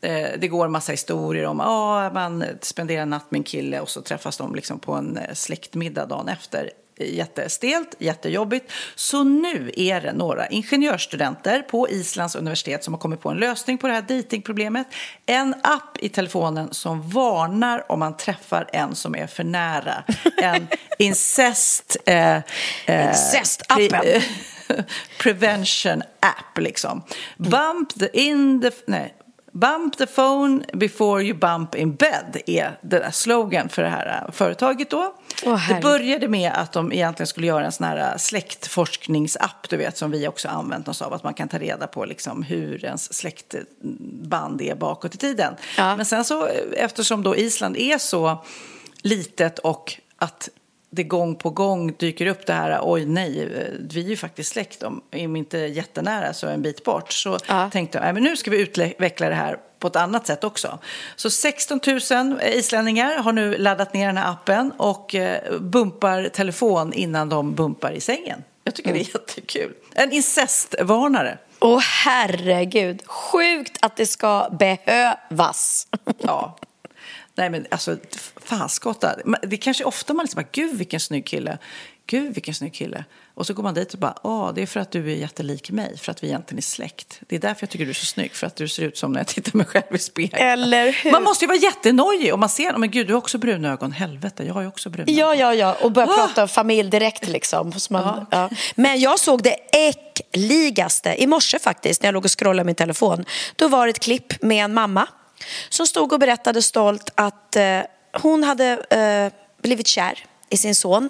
Eh, 0.00 0.28
det 0.38 0.48
går 0.48 0.64
en 0.64 0.72
massa 0.72 0.92
historier 0.92 1.46
om 1.46 1.60
att 1.60 1.66
ah, 1.68 2.10
man 2.14 2.44
spenderar 2.60 3.02
en 3.02 3.10
natt 3.10 3.30
med 3.30 3.38
en 3.38 3.44
kille 3.44 3.80
och 3.80 3.88
så 3.88 4.02
träffas 4.02 4.36
de 4.36 4.54
liksom 4.54 4.78
på 4.78 4.92
en 4.92 5.16
eh, 5.16 5.34
släktmiddag 5.34 6.06
dagen 6.06 6.28
efter 6.28 6.70
jättestelt, 6.96 7.94
jättejobbigt. 7.98 8.72
Så 8.94 9.24
nu 9.24 9.72
är 9.76 10.00
det 10.00 10.12
några 10.12 10.46
ingenjörsstudenter 10.46 11.62
på 11.62 11.88
Islands 11.88 12.34
universitet 12.34 12.84
som 12.84 12.94
har 12.94 13.00
kommit 13.00 13.20
på 13.20 13.28
en 13.28 13.36
lösning 13.36 13.78
på 13.78 13.86
det 13.86 13.92
här 13.94 14.02
datingproblemet. 14.02 14.86
En 15.26 15.54
app 15.62 15.98
i 15.98 16.08
telefonen 16.08 16.74
som 16.74 17.10
varnar 17.10 17.92
om 17.92 17.98
man 17.98 18.16
träffar 18.16 18.68
en 18.72 18.94
som 18.94 19.16
är 19.16 19.26
för 19.26 19.44
nära. 19.44 20.04
En 20.42 20.68
incest... 20.98 21.96
Eh, 22.06 22.36
eh, 22.36 22.42
Incest-appen. 22.86 23.88
pre- 23.88 24.22
prevention 25.18 26.02
app 26.20 26.58
liksom. 26.58 27.02
Bump 27.36 27.98
the 27.98 28.20
in 28.20 28.62
the... 28.62 28.70
Nej. 28.86 29.14
Bump 29.52 29.96
the 29.96 30.06
phone 30.06 30.64
before 30.72 31.22
you 31.22 31.34
bump 31.34 31.74
in 31.74 31.94
bed 31.94 32.42
är 32.46 32.78
den 32.82 33.00
där 33.00 33.10
slogan 33.10 33.68
för 33.68 33.82
det 33.82 33.88
här 33.88 34.24
eh, 34.26 34.32
företaget 34.32 34.90
då. 34.90 35.14
Åh, 35.44 35.68
det 35.68 35.80
började 35.80 36.28
med 36.28 36.52
att 36.52 36.72
de 36.72 36.92
egentligen 36.92 37.26
skulle 37.26 37.46
göra 37.46 37.64
en 37.64 37.72
sån 37.72 37.86
här 37.86 38.12
eh, 38.12 38.16
släktforskningsapp, 38.16 39.68
du 39.68 39.76
vet, 39.76 39.96
som 39.96 40.10
vi 40.10 40.28
också 40.28 40.48
använt 40.48 40.88
oss 40.88 41.02
av. 41.02 41.12
Att 41.12 41.24
man 41.24 41.34
kan 41.34 41.48
ta 41.48 41.58
reda 41.58 41.86
på 41.86 42.04
liksom 42.04 42.42
hur 42.42 42.84
ens 42.84 43.14
släktband 43.14 44.62
är 44.62 44.74
bakåt 44.74 45.14
i 45.14 45.18
tiden. 45.18 45.54
Ja. 45.76 45.96
Men 45.96 46.06
sen 46.06 46.24
så, 46.24 46.46
eftersom 46.72 47.22
då 47.22 47.36
Island 47.36 47.76
är 47.76 47.98
så 47.98 48.44
litet 49.02 49.58
och 49.58 50.00
att 50.16 50.48
det 50.94 51.02
gång 51.04 51.34
på 51.36 51.50
gång 51.50 51.92
dyker 51.98 52.26
upp 52.26 52.46
det 52.46 52.52
här, 52.52 52.78
oj 52.82 53.04
nej, 53.04 53.42
eh, 53.42 53.66
vi 53.80 54.04
är 54.04 54.08
ju 54.08 54.16
faktiskt 54.16 54.52
släkt, 54.52 54.82
om 54.82 55.02
inte 55.36 55.58
jättenära 55.58 56.32
så 56.32 56.46
en 56.46 56.62
bit 56.62 56.84
bort. 56.84 57.12
Så 57.12 57.38
Ja. 57.48 57.70
tänkte 57.70 57.98
jag, 57.98 58.04
nej, 58.04 58.12
men 58.12 58.22
nu 58.22 58.36
ska 58.36 58.50
vi 58.50 58.60
utveckla 58.60 59.28
det 59.28 59.34
här 59.34 59.58
på 59.78 59.88
ett 59.88 59.96
annat 59.96 60.26
sätt 60.26 60.44
också. 60.44 60.78
Så 61.16 61.30
16 61.30 61.80
000 62.10 62.40
islänningar 62.42 63.16
har 63.18 63.32
nu 63.32 63.58
laddat 63.58 63.94
ner 63.94 64.06
den 64.06 64.16
här 64.16 64.30
appen 64.30 64.72
och 64.76 65.14
eh, 65.14 65.58
bumpar 65.60 66.28
telefon 66.28 66.92
innan 66.92 67.28
de 67.28 67.54
bumpar 67.54 67.92
i 67.92 68.00
sängen. 68.00 68.44
Jag 68.64 68.74
tycker 68.74 68.92
det 68.92 69.00
är 69.00 69.14
jättekul. 69.14 69.72
En 69.94 70.12
incestvarnare. 70.12 71.38
Åh 71.60 71.80
herregud, 71.80 73.02
sjukt 73.06 73.78
att 73.80 73.96
det 73.96 74.06
ska 74.06 74.48
behövas. 74.58 75.86
Ja. 76.18 76.56
Nej 77.34 77.50
men 77.50 77.66
alltså, 77.70 77.96
faskotta. 78.36 79.16
Men 79.24 79.40
Det 79.42 79.56
är 79.56 79.60
kanske 79.60 79.84
ofta 79.84 80.14
man 80.14 80.24
liksom 80.24 80.42
bara, 80.42 80.48
gud 80.52 80.78
vilken 80.78 81.00
snygg 81.00 81.26
kille. 81.26 81.58
Gud 82.06 82.34
vilken 82.34 82.54
snygg 82.54 82.74
kille. 82.74 83.04
Och 83.34 83.46
så 83.46 83.54
går 83.54 83.62
man 83.62 83.74
dit 83.74 83.92
och 83.92 83.98
bara, 83.98 84.14
åh 84.22 84.52
det 84.54 84.62
är 84.62 84.66
för 84.66 84.80
att 84.80 84.90
du 84.90 85.12
är 85.12 85.16
jättelik 85.16 85.70
mig. 85.70 85.98
För 85.98 86.12
att 86.12 86.22
vi 86.22 86.26
egentligen 86.28 86.58
är 86.58 86.62
släkt. 86.62 87.20
Det 87.28 87.36
är 87.36 87.40
därför 87.40 87.62
jag 87.62 87.70
tycker 87.70 87.84
du 87.84 87.90
är 87.90 87.94
så 87.94 88.06
snygg. 88.06 88.32
För 88.34 88.46
att 88.46 88.56
du 88.56 88.68
ser 88.68 88.82
ut 88.82 88.96
som 88.98 89.12
när 89.12 89.20
jag 89.20 89.26
tittar 89.26 89.56
mig 89.56 89.66
själv 89.66 89.84
i 89.94 89.98
spegeln. 89.98 90.42
Eller 90.42 90.92
hur? 90.92 91.10
Man 91.12 91.22
måste 91.22 91.44
ju 91.44 91.46
vara 91.48 91.58
jättenojig 91.58 92.34
om 92.34 92.40
man 92.40 92.48
ser, 92.48 92.78
men 92.78 92.90
gud 92.90 93.06
du 93.06 93.12
har 93.12 93.18
också 93.18 93.38
bruna 93.38 93.72
ögon. 93.72 93.92
Helvete, 93.92 94.44
jag 94.44 94.54
har 94.54 94.60
ju 94.60 94.68
också 94.68 94.90
bruna 94.90 95.02
ögon. 95.02 95.14
Ja, 95.16 95.34
ja, 95.34 95.54
ja. 95.54 95.76
Och 95.80 95.92
börja 95.92 96.08
Ah! 96.08 96.14
prata 96.16 96.48
familj 96.48 96.90
direkt 96.90 97.28
liksom. 97.28 97.72
Man, 97.90 98.26
ja. 98.30 98.50
Men 98.74 99.00
jag 99.00 99.18
såg 99.18 99.42
det 99.42 99.56
äckligaste 99.72 101.14
i 101.18 101.26
morse 101.26 101.58
faktiskt 101.58 102.02
när 102.02 102.06
jag 102.06 102.12
låg 102.14 102.24
och 102.24 102.38
scrollade 102.38 102.66
min 102.66 102.74
telefon. 102.74 103.24
Då 103.56 103.68
var 103.68 103.86
det 103.86 103.90
ett 103.90 103.98
klipp 103.98 104.42
med 104.42 104.64
en 104.64 104.74
mamma 104.74 105.06
som 105.68 105.86
stod 105.86 106.12
och 106.12 106.18
berättade 106.18 106.62
stolt 106.62 107.10
att 107.14 107.56
eh, 107.56 107.80
hon 108.12 108.44
hade 108.44 108.70
eh, 108.90 109.32
blivit 109.62 109.86
kär 109.86 110.24
i 110.50 110.56
sin 110.56 110.74
son 110.74 111.08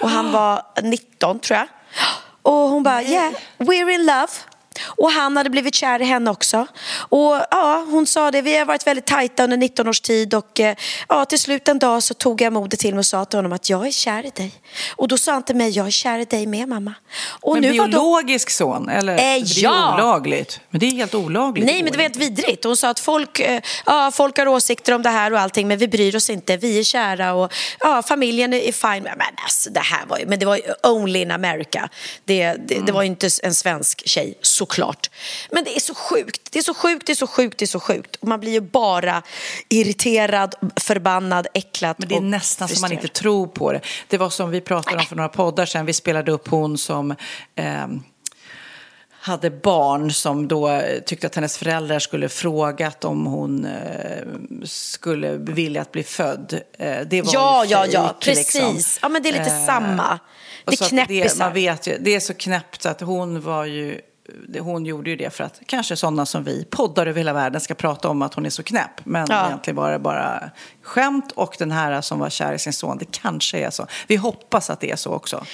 och 0.00 0.10
han 0.10 0.32
var 0.32 0.62
19 0.82 1.38
tror 1.40 1.58
jag. 1.58 1.68
Och 2.42 2.52
hon 2.52 2.82
bara, 2.82 3.02
yeah, 3.02 3.32
we're 3.58 3.90
in 3.90 4.06
love. 4.06 4.28
Och 4.84 5.10
han 5.10 5.36
hade 5.36 5.50
blivit 5.50 5.74
kär 5.74 6.02
i 6.02 6.04
henne 6.04 6.30
också. 6.30 6.66
Och 6.94 7.36
ja, 7.50 7.86
hon 7.90 8.06
sa 8.06 8.30
det, 8.30 8.42
vi 8.42 8.58
har 8.58 8.64
varit 8.64 8.86
väldigt 8.86 9.06
tajta 9.06 9.44
under 9.44 9.56
19 9.56 9.88
års 9.88 10.00
tid 10.00 10.34
och 10.34 10.60
eh, 10.60 10.76
ja, 11.08 11.24
till 11.24 11.38
slut 11.38 11.68
en 11.68 11.78
dag 11.78 12.02
så 12.02 12.14
tog 12.14 12.40
jag 12.40 12.52
modet 12.52 12.80
till 12.80 12.94
mig 12.94 12.98
och 12.98 13.06
sa 13.06 13.24
till 13.24 13.38
honom 13.38 13.52
att 13.52 13.70
jag 13.70 13.86
är 13.86 13.90
kär 13.90 14.26
i 14.26 14.30
dig. 14.30 14.52
Och 14.96 15.08
då 15.08 15.18
sa 15.18 15.32
han 15.32 15.42
till 15.42 15.56
mig, 15.56 15.70
jag 15.70 15.86
är 15.86 15.90
kär 15.90 16.18
i 16.18 16.24
dig 16.24 16.46
med 16.46 16.68
mamma. 16.68 16.94
Och 17.40 17.54
men 17.54 17.62
nu 17.62 17.72
biologisk 17.72 18.50
son? 18.50 18.88
Eller? 18.88 19.12
Eh, 19.12 19.18
det 19.18 19.24
är 19.24 19.62
ja. 19.62 19.94
olagligt. 19.94 20.60
Men 20.70 20.80
det 20.80 20.86
är 20.86 20.90
helt 20.90 21.14
olagligt. 21.14 21.66
Nej, 21.66 21.82
men 21.82 21.92
det 21.92 21.98
var 21.98 22.02
helt 22.02 22.16
vidrigt. 22.16 22.64
Hon 22.64 22.76
sa 22.76 22.88
att 22.88 23.00
folk, 23.00 23.40
eh, 23.40 23.60
ja, 23.86 24.10
folk 24.14 24.38
har 24.38 24.48
åsikter 24.48 24.92
om 24.94 25.02
det 25.02 25.10
här 25.10 25.32
och 25.32 25.40
allting, 25.40 25.68
men 25.68 25.78
vi 25.78 25.88
bryr 25.88 26.16
oss 26.16 26.30
inte. 26.30 26.56
Vi 26.56 26.78
är 26.78 26.84
kära 26.84 27.32
och 27.32 27.52
ja, 27.80 28.02
familjen 28.02 28.52
är 28.52 28.72
fine. 28.72 29.02
Men 29.02 29.34
alltså, 29.44 29.70
det 29.70 29.80
här 29.80 30.06
var 30.06 30.18
ju, 30.18 30.26
men 30.26 30.38
det 30.38 30.46
var 30.46 30.56
ju 30.56 30.62
only 30.82 31.18
in 31.18 31.30
America. 31.30 31.88
Det, 32.24 32.54
det, 32.68 32.78
Mm. 32.78 32.86
det 32.86 32.92
var 32.92 33.02
ju 33.02 33.08
inte 33.08 33.28
en 33.42 33.54
svensk 33.54 34.08
tjej, 34.08 34.38
såklart. 34.68 35.10
Men 35.50 35.64
det 35.64 35.76
är 35.76 35.80
så 35.80 35.94
sjukt. 35.94 36.48
Det 36.52 36.58
är 36.58 36.62
så 36.62 36.74
sjukt, 36.74 37.06
det 37.06 37.12
är 37.12 37.16
så 37.16 37.26
sjukt, 37.26 37.58
det 37.58 37.64
är 37.64 37.66
så 37.66 37.80
sjukt. 37.80 38.16
Och 38.16 38.28
man 38.28 38.40
blir 38.40 38.52
ju 38.52 38.60
bara 38.60 39.22
irriterad, 39.68 40.54
förbannad, 40.80 41.46
äcklad 41.54 41.96
Men 41.98 42.08
det 42.08 42.14
är 42.16 42.20
nästan 42.20 42.68
som 42.68 42.80
man 42.80 42.92
inte 42.92 43.08
tror 43.08 43.46
på 43.46 43.72
det. 43.72 43.80
Det 44.08 44.18
var 44.18 44.30
som 44.30 44.50
vi 44.50 44.60
pratade 44.60 44.96
om 44.96 45.04
för 45.06 45.16
några 45.16 45.28
poddar 45.28 45.66
sedan. 45.66 45.86
Vi 45.86 45.92
spelade 45.92 46.32
upp 46.32 46.48
hon 46.48 46.78
som 46.78 47.14
ehm, 47.56 48.02
hade 49.20 49.50
barn 49.50 50.12
som 50.12 50.48
då 50.48 50.68
eh, 50.68 51.00
tyckte 51.00 51.26
att 51.26 51.34
hennes 51.34 51.58
föräldrar 51.58 51.98
skulle 51.98 52.28
frågat 52.28 53.04
om 53.04 53.26
hon 53.26 53.64
eh, 53.64 54.24
skulle 54.64 55.32
vilja 55.36 55.82
att 55.82 55.92
bli 55.92 56.02
född. 56.02 56.60
Eh, 56.78 57.00
det 57.06 57.22
var 57.22 57.34
Ja, 57.34 57.64
ju 57.64 57.70
ja, 57.70 57.86
ja, 57.86 58.14
liksom. 58.20 58.64
precis. 58.74 58.98
Ja, 59.02 59.08
men 59.08 59.22
det 59.22 59.28
är 59.28 59.32
lite 59.32 59.54
Eh, 59.54 59.66
samma. 59.66 60.18
Det 60.64 60.72
är 60.72 60.74
att 60.74 60.80
det, 60.80 60.88
knäppisar. 60.88 61.44
man 61.44 61.52
vet 61.54 61.86
ju, 61.86 61.98
det 62.00 62.14
är 62.14 62.20
så 62.20 62.34
knäppt 62.34 62.86
att 62.86 63.00
hon 63.00 63.40
var 63.40 63.64
ju 63.64 64.00
hon 64.60 64.86
gjorde 64.86 65.10
ju 65.10 65.16
det 65.16 65.30
för 65.30 65.44
att 65.44 65.60
kanske 65.66 65.96
sådana 65.96 66.26
som 66.26 66.44
vi, 66.44 66.64
poddar 66.70 67.06
över 67.06 67.18
hela 67.18 67.32
världen, 67.32 67.60
ska 67.60 67.74
prata 67.74 68.08
om 68.08 68.22
att 68.22 68.34
hon 68.34 68.46
är 68.46 68.50
så 68.50 68.62
knäpp. 68.62 68.90
Men 69.04 69.26
Ja. 69.30 69.46
egentligen 69.46 69.76
det 69.90 69.98
bara 69.98 70.50
skämt 70.88 71.32
och 71.32 71.56
den 71.58 71.72
här 71.72 72.00
som 72.00 72.18
var 72.18 72.30
kär 72.30 72.52
i 72.52 72.58
sin 72.58 72.72
son, 72.72 72.98
det 72.98 73.04
kanske 73.10 73.58
är 73.58 73.70
så. 73.70 73.86
Vi 74.06 74.16
hoppas 74.16 74.70
att 74.70 74.80
det 74.80 74.90
är 74.90 74.96
så 74.96 75.12
också. 75.12 75.44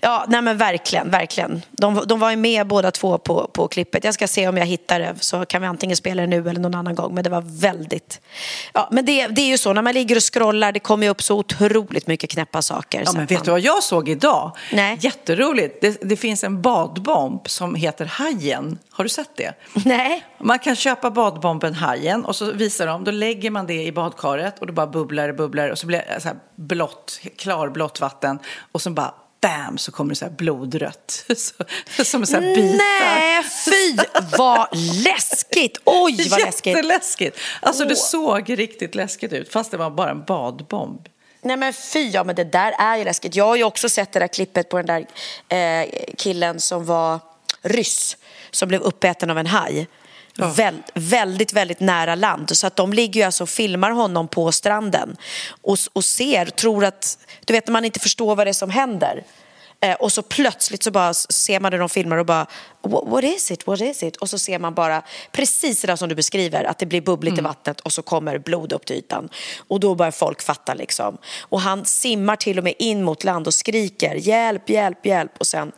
Ja, 0.00 0.24
nej 0.28 0.42
men 0.42 0.56
verkligen, 0.56 1.10
verkligen. 1.10 1.62
De, 1.70 2.02
de 2.06 2.20
var 2.20 2.30
ju 2.30 2.36
med 2.36 2.66
båda 2.66 2.90
två 2.90 3.18
på, 3.18 3.50
på 3.52 3.68
klippet. 3.68 4.04
Jag 4.04 4.14
ska 4.14 4.28
se 4.28 4.48
om 4.48 4.56
jag 4.56 4.66
hittar 4.66 5.00
det 5.00 5.14
så 5.20 5.44
kan 5.44 5.60
vi 5.62 5.66
antingen 5.68 5.96
spela 5.96 6.22
det 6.22 6.28
nu 6.28 6.48
eller 6.48 6.60
någon 6.60 6.74
annan 6.74 6.94
gång. 6.94 7.14
Men 7.14 7.24
det 7.24 7.30
var 7.30 7.42
väldigt... 7.46 8.20
Ja, 8.72 8.88
men 8.90 9.04
det, 9.04 9.26
det 9.26 9.40
är 9.40 9.46
ju 9.46 9.58
så, 9.58 9.72
när 9.72 9.82
man 9.82 9.94
ligger 9.94 10.16
och 10.16 10.34
scrollar, 10.34 10.72
det 10.72 10.80
kommer 10.80 11.06
ju 11.06 11.10
upp 11.10 11.22
så 11.22 11.38
otroligt 11.38 12.06
mycket 12.06 12.30
knäppa 12.30 12.62
saker. 12.62 13.02
Ja, 13.06 13.12
men 13.12 13.26
vet 13.26 13.38
man- 13.38 13.44
du 13.44 13.50
vad 13.50 13.60
jag 13.60 13.82
såg 13.82 14.08
idag? 14.08 14.56
Nej. 14.72 14.98
Jätteroligt. 15.00 15.80
Det, 15.80 15.98
det 16.02 16.16
finns 16.16 16.44
en 16.44 16.62
badbomb 16.62 17.48
som 17.48 17.74
heter 17.74 18.04
Hajen. 18.04 18.78
Har 18.90 19.04
du 19.04 19.08
sett 19.08 19.36
det? 19.36 19.54
Nej. 19.84 20.24
Man 20.38 20.58
kan 20.58 20.76
köpa 20.76 21.10
badbomben 21.10 21.74
Hajen 21.74 22.24
och 22.24 22.36
så 22.36 22.52
visar 22.52 22.86
de, 22.86 23.04
då 23.04 23.10
lägger 23.10 23.50
man 23.50 23.66
det 23.66 23.82
i 23.84 23.92
badkaret 23.92 24.58
och 24.58 24.66
då 24.66 24.72
bara 24.86 24.92
bubblar 24.92 25.26
det, 25.26 25.32
bubblar 25.32 25.68
och 25.68 25.78
så 25.78 25.86
blir 25.86 26.04
det 26.14 26.20
så 26.20 26.28
här 26.28 26.36
blått, 26.56 27.20
klarblått 27.36 28.00
vatten 28.00 28.38
och 28.72 28.82
så 28.82 28.90
bara 28.90 29.14
bam 29.40 29.78
så 29.78 29.92
kommer 29.92 30.10
det 30.10 30.16
så 30.16 30.24
här 30.24 30.32
blodrött. 30.32 31.24
Så, 31.96 32.04
som 32.04 32.26
så 32.26 32.34
här 32.34 32.54
bitar. 32.54 32.76
Nej, 32.76 33.42
fy 33.42 33.96
vad 34.38 34.68
läskigt! 35.04 35.78
Oj, 35.84 36.28
vad 36.30 36.40
läskigt! 36.40 36.76
Jätteläskigt. 36.76 37.38
Alltså 37.60 37.84
det 37.84 37.96
såg 37.96 38.58
riktigt 38.58 38.94
läskigt 38.94 39.32
ut 39.32 39.52
fast 39.52 39.70
det 39.70 39.76
var 39.76 39.90
bara 39.90 40.10
en 40.10 40.24
badbomb. 40.24 41.08
Nej 41.42 41.56
men 41.56 41.72
fy, 41.72 42.08
ja 42.08 42.24
men 42.24 42.34
det 42.34 42.44
där 42.44 42.74
är 42.78 42.96
ju 42.96 43.04
läskigt. 43.04 43.36
Jag 43.36 43.44
har 43.44 43.56
ju 43.56 43.64
också 43.64 43.88
sett 43.88 44.12
det 44.12 44.18
där 44.18 44.26
klippet 44.26 44.68
på 44.68 44.82
den 44.82 44.86
där 44.86 45.06
eh, 45.48 45.88
killen 46.18 46.60
som 46.60 46.84
var 46.84 47.18
ryss, 47.62 48.16
som 48.50 48.68
blev 48.68 48.80
uppäten 48.80 49.30
av 49.30 49.38
en 49.38 49.46
haj. 49.46 49.88
Väl, 50.36 50.82
väldigt, 50.94 51.52
väldigt 51.52 51.80
nära 51.80 52.14
land. 52.14 52.56
Så 52.56 52.66
att 52.66 52.76
de 52.76 52.92
ligger 52.92 53.20
ju 53.20 53.24
alltså 53.26 53.42
och 53.42 53.48
filmar 53.48 53.90
honom 53.90 54.28
på 54.28 54.52
stranden 54.52 55.16
och, 55.62 55.78
och 55.92 56.04
ser, 56.04 56.46
tror 56.46 56.84
att, 56.84 57.18
du 57.44 57.52
vet 57.52 57.66
när 57.66 57.72
man 57.72 57.84
inte 57.84 58.00
förstår 58.00 58.36
vad 58.36 58.46
det 58.46 58.50
är 58.50 58.52
som 58.52 58.70
händer. 58.70 59.24
Eh, 59.80 59.94
och 59.94 60.12
så 60.12 60.22
plötsligt 60.22 60.82
så 60.82 60.90
bara 60.90 61.14
ser 61.14 61.60
man 61.60 61.72
det 61.72 61.78
de 61.78 61.88
filmar 61.88 62.16
och 62.16 62.26
bara 62.26 62.46
"What- 62.82 63.08
What 63.08 63.24
is 63.24 63.50
it? 63.50 63.66
What 63.66 63.80
is 63.80 64.02
it? 64.02 64.16
Och 64.16 64.30
så 64.30 64.38
ser 64.38 64.58
man 64.58 64.74
bara 64.74 65.02
precis 65.32 65.80
det 65.80 65.86
där 65.86 65.96
som 65.96 66.08
du 66.08 66.14
beskriver 66.14 66.64
att 66.64 66.78
det 66.78 66.86
blir 66.86 67.00
bubbligt 67.00 67.38
i 67.38 67.40
vattnet 67.40 67.80
och 67.80 67.92
så 67.92 68.02
kommer 68.02 68.38
blod 68.38 68.72
upp 68.72 68.86
till 68.86 68.96
ytan. 68.96 69.28
Och 69.68 69.80
då 69.80 69.94
börjar 69.94 70.12
folk 70.12 70.42
fatta 70.42 70.74
liksom. 70.74 71.18
Och 71.40 71.60
han 71.60 71.84
simmar 71.84 72.36
till 72.36 72.58
och 72.58 72.64
med 72.64 72.74
in 72.78 73.02
mot 73.02 73.24
land 73.24 73.46
och 73.46 73.54
skriker 73.54 74.14
hjälp, 74.14 74.70
hjälp, 74.70 75.06
hjälp 75.06 75.32
och 75.38 75.46
sen 75.46 75.72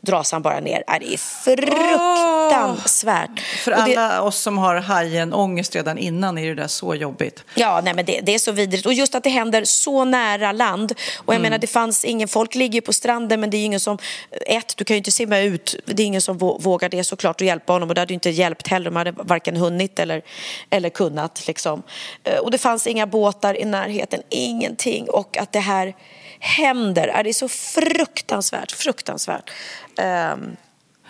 dras 0.00 0.32
han 0.32 0.42
bara 0.42 0.60
ner. 0.60 0.84
Äh, 0.88 0.94
det 1.00 1.14
är 1.14 1.18
fruktansvärt. 1.18 3.40
För 3.40 3.72
Och 3.72 3.84
det- 3.84 3.96
alla 3.96 4.22
oss 4.22 4.38
som 4.38 4.58
har 4.58 4.76
hajen 4.76 5.34
ångest 5.34 5.74
redan 5.76 5.98
innan 5.98 6.38
är 6.38 6.48
det 6.48 6.54
där 6.54 6.66
så 6.66 6.94
jobbigt. 6.94 7.44
Ja, 7.54 7.80
nej, 7.84 7.94
men 7.94 8.04
det, 8.04 8.20
det 8.20 8.34
är 8.34 8.38
så 8.38 8.52
vidrigt. 8.52 8.86
Och 8.86 8.92
just 8.92 9.14
att 9.14 9.24
det 9.24 9.30
händer 9.30 9.64
så 9.64 10.04
nära 10.04 10.52
land. 10.52 10.92
Och 11.16 11.34
jag 11.34 11.42
menar, 11.42 11.58
det 11.58 11.66
fanns 11.66 12.04
ingen, 12.04 12.28
folk 12.28 12.54
ligger 12.54 12.74
ju 12.74 12.80
på 12.80 12.92
stranden 12.92 13.40
men 13.40 13.50
det 13.50 13.56
är 13.56 13.64
ingen 13.64 13.80
som, 13.80 13.98
ett, 14.46 14.76
du 14.76 14.84
kan 14.84 14.94
ju 14.94 14.98
inte 14.98 15.12
simma 15.12 15.38
ut, 15.38 15.76
det 15.84 16.02
är 16.02 16.06
ingen 16.06 16.22
som 16.22 16.38
vågar 16.58 16.88
det 16.88 17.04
såklart 17.04 17.40
och 17.40 17.46
hjälpa 17.46 17.72
honom 17.72 17.88
och 17.88 17.94
det 17.94 18.00
hade 18.00 18.12
ju 18.12 18.14
inte 18.14 18.30
hjälpt 18.30 18.68
heller, 18.68 18.90
de 18.90 18.96
hade 18.96 19.12
varken 19.12 19.56
hunnit 19.56 19.98
eller, 19.98 20.22
eller 20.70 20.88
kunnat 20.90 21.46
liksom. 21.46 21.82
Eh, 22.24 22.38
Och 22.38 22.50
det 22.50 22.58
fanns 22.58 22.86
inga 22.86 23.06
båtar 23.06 23.60
i 23.60 23.64
närheten, 23.64 24.22
ingenting. 24.28 25.10
Och 25.10 25.36
att 25.38 25.52
det 25.52 25.60
här 25.60 25.94
händer, 26.38 27.08
är 27.08 27.24
det 27.24 27.30
är 27.30 27.32
så 27.34 27.48
fruktansvärt, 27.48 28.72
fruktansvärt. 28.72 29.50
Ehm, 29.98 30.56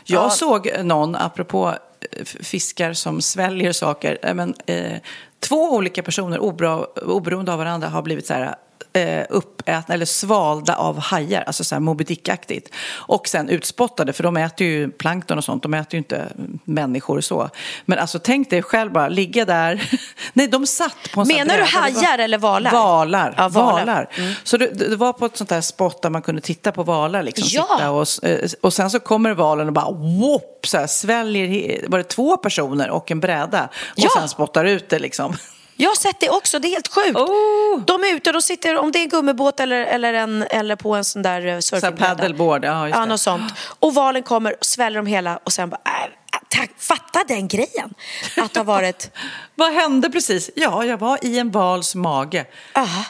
Jag 0.05 0.25
Ja. 0.25 0.31
såg 0.31 0.71
någon, 0.85 1.17
apropå 1.17 1.75
eh, 2.17 2.25
fiskar 2.25 2.93
som 2.93 3.23
sväljer 3.23 3.73
saker, 3.73 4.19
eh, 4.23 4.35
men, 4.35 4.55
eh, 4.67 4.93
två 5.41 5.71
olika 5.75 6.03
personer 6.03 6.39
obero, 6.39 6.87
oberoende 7.07 7.53
av 7.53 7.59
varandra 7.59 7.89
har 7.89 8.03
blivit 8.03 8.27
så 8.27 8.35
här 8.35 8.55
eh, 8.93 9.25
uppätna 9.31 9.95
eller 9.95 10.07
svalda 10.07 10.77
av 10.77 10.99
hajar, 10.99 11.43
alltså 11.43 11.65
så 11.65 11.75
här 11.75 11.81
Moby 11.81 12.05
Dick-aktigt. 12.05 12.69
Och 12.91 13.29
sen 13.29 13.49
utspottade, 13.49 14.13
för 14.13 14.23
de 14.23 14.37
äter 14.37 14.67
ju 14.67 14.91
plankton 14.91 15.39
och 15.39 15.45
sånt, 15.45 15.63
de 15.63 15.75
äter 15.75 15.95
ju 15.95 15.99
inte 15.99 16.27
människor 16.65 17.17
och 17.17 17.25
så. 17.25 17.51
Men 17.87 17.99
alltså 17.99 18.19
tänk 18.19 18.51
dig 18.51 18.63
själv 18.63 18.93
bara, 18.93 19.09
ligga 19.09 19.45
där. 19.45 19.91
Nej, 20.33 20.49
de 20.49 20.67
satt 20.67 20.97
på 21.15 21.21
en 21.21 21.27
Menar 21.29 21.55
du 21.55 21.61
var- 21.61 21.69
hajar 21.69 22.19
eller 22.19 22.39
valar? 22.39 22.71
Valar. 22.73 23.35
Ja, 23.37 23.49
valar. 23.49 23.73
valar. 23.87 24.09
Så 24.45 24.57
det, 24.57 24.67
det 24.89 24.97
var 24.97 25.13
på 25.13 25.27
ett 25.27 25.37
sånt 25.37 25.51
där 25.51 25.61
spot 25.61 26.03
där 26.03 26.11
man 26.11 26.23
kunde 26.23 26.41
titta 26.41 26.73
på 26.73 26.83
valar 26.83 27.23
liksom. 27.23 27.49
Ja. 27.51 27.67
Sitta 27.79 27.91
och, 27.91 28.31
eh, 28.31 28.51
och 28.61 28.73
sen 28.73 28.91
så 28.91 29.01
kommer 29.01 29.35
valen 29.35 29.67
och 29.67 29.73
bara 29.73 29.91
whoop, 29.93 30.67
så 30.67 30.79
här, 30.79 30.87
sväljer, 30.87 31.85
var 31.89 31.99
det 31.99 32.05
två 32.05 32.37
personer 32.37 32.91
och 32.91 33.11
en 33.11 33.21
bräda? 33.21 33.69
Och 33.73 33.95
Ja. 33.97 34.09
sen 34.19 34.29
spottar 34.29 34.65
ut 34.65 34.89
det 34.89 34.99
liksom. 34.99 35.35
Jag 35.81 35.91
har 35.91 35.97
sett 35.97 36.21
det 36.21 36.31
också, 36.31 36.59
det 36.59 36.69
är 36.69 36.71
helt 36.71 36.89
sjukt. 36.89 37.17
Oh. 37.19 37.81
De 37.87 38.05
är 38.05 38.15
ute, 38.15 38.33
de 38.33 38.43
sitter, 38.43 38.77
om 38.77 38.93
det 38.93 38.99
är 38.99 39.03
en 39.03 39.09
gummibåt 39.09 39.61
eller, 39.61 39.77
eller, 39.81 40.15
en, 40.15 40.43
eller 40.43 40.77
på 40.77 40.95
en 40.95 41.05
sån 41.05 41.23
där 41.23 41.47
eh, 41.47 41.59
Så 41.59 41.63
surfingbräda. 41.81 42.15
paddleboard, 42.17 42.65
ja 42.65 42.89
just 42.89 42.97
Ja, 42.99 43.05
något 43.05 43.21
sånt. 43.21 43.53
Och 43.79 43.95
valen 43.95 44.23
kommer 44.23 44.53
och 44.59 44.65
sväller 44.65 44.97
dem 44.97 45.07
hela 45.07 45.37
och 45.45 45.53
sen 45.53 45.71
bara, 45.71 45.81
äh, 45.85 46.39
tack, 46.49 46.71
fatta 46.79 47.25
den 47.29 47.49
grejen. 47.49 47.95
Att 48.37 48.57
har 48.57 48.65
varit, 48.65 49.11
Vad 49.55 49.73
hände 49.73 50.11
precis? 50.11 50.51
Ja, 50.57 50.85
jag 50.85 50.99
var 50.99 51.19
i 51.25 51.39
en 51.39 51.51
vals 51.51 51.95
mage. 51.95 52.45
aha. 52.75 53.05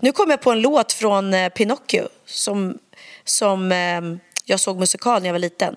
Nu 0.00 0.12
kom 0.12 0.30
jag 0.30 0.40
på 0.40 0.50
en 0.52 0.60
låt 0.60 0.92
från 0.92 1.34
eh, 1.34 1.48
Pinocchio 1.48 2.08
som, 2.26 2.78
som 3.24 3.72
eh, 3.72 4.00
jag 4.44 4.60
såg 4.60 4.78
musikal 4.78 5.20
när 5.22 5.28
jag 5.28 5.34
var 5.34 5.38
liten. 5.38 5.76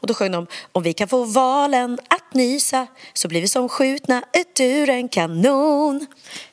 Och 0.00 0.06
då 0.06 0.14
sjöng 0.14 0.32
de 0.32 0.46
Om 0.72 0.82
vi 0.82 0.92
kan 0.92 1.08
få 1.08 1.24
valen 1.24 1.98
att 2.08 2.34
nysa 2.34 2.86
så 3.12 3.28
blir 3.28 3.40
vi 3.40 3.48
som 3.48 3.68
skjutna 3.68 4.22
ut 4.32 4.60
ur 4.60 4.88
en 4.88 5.08
kanon. 5.08 6.06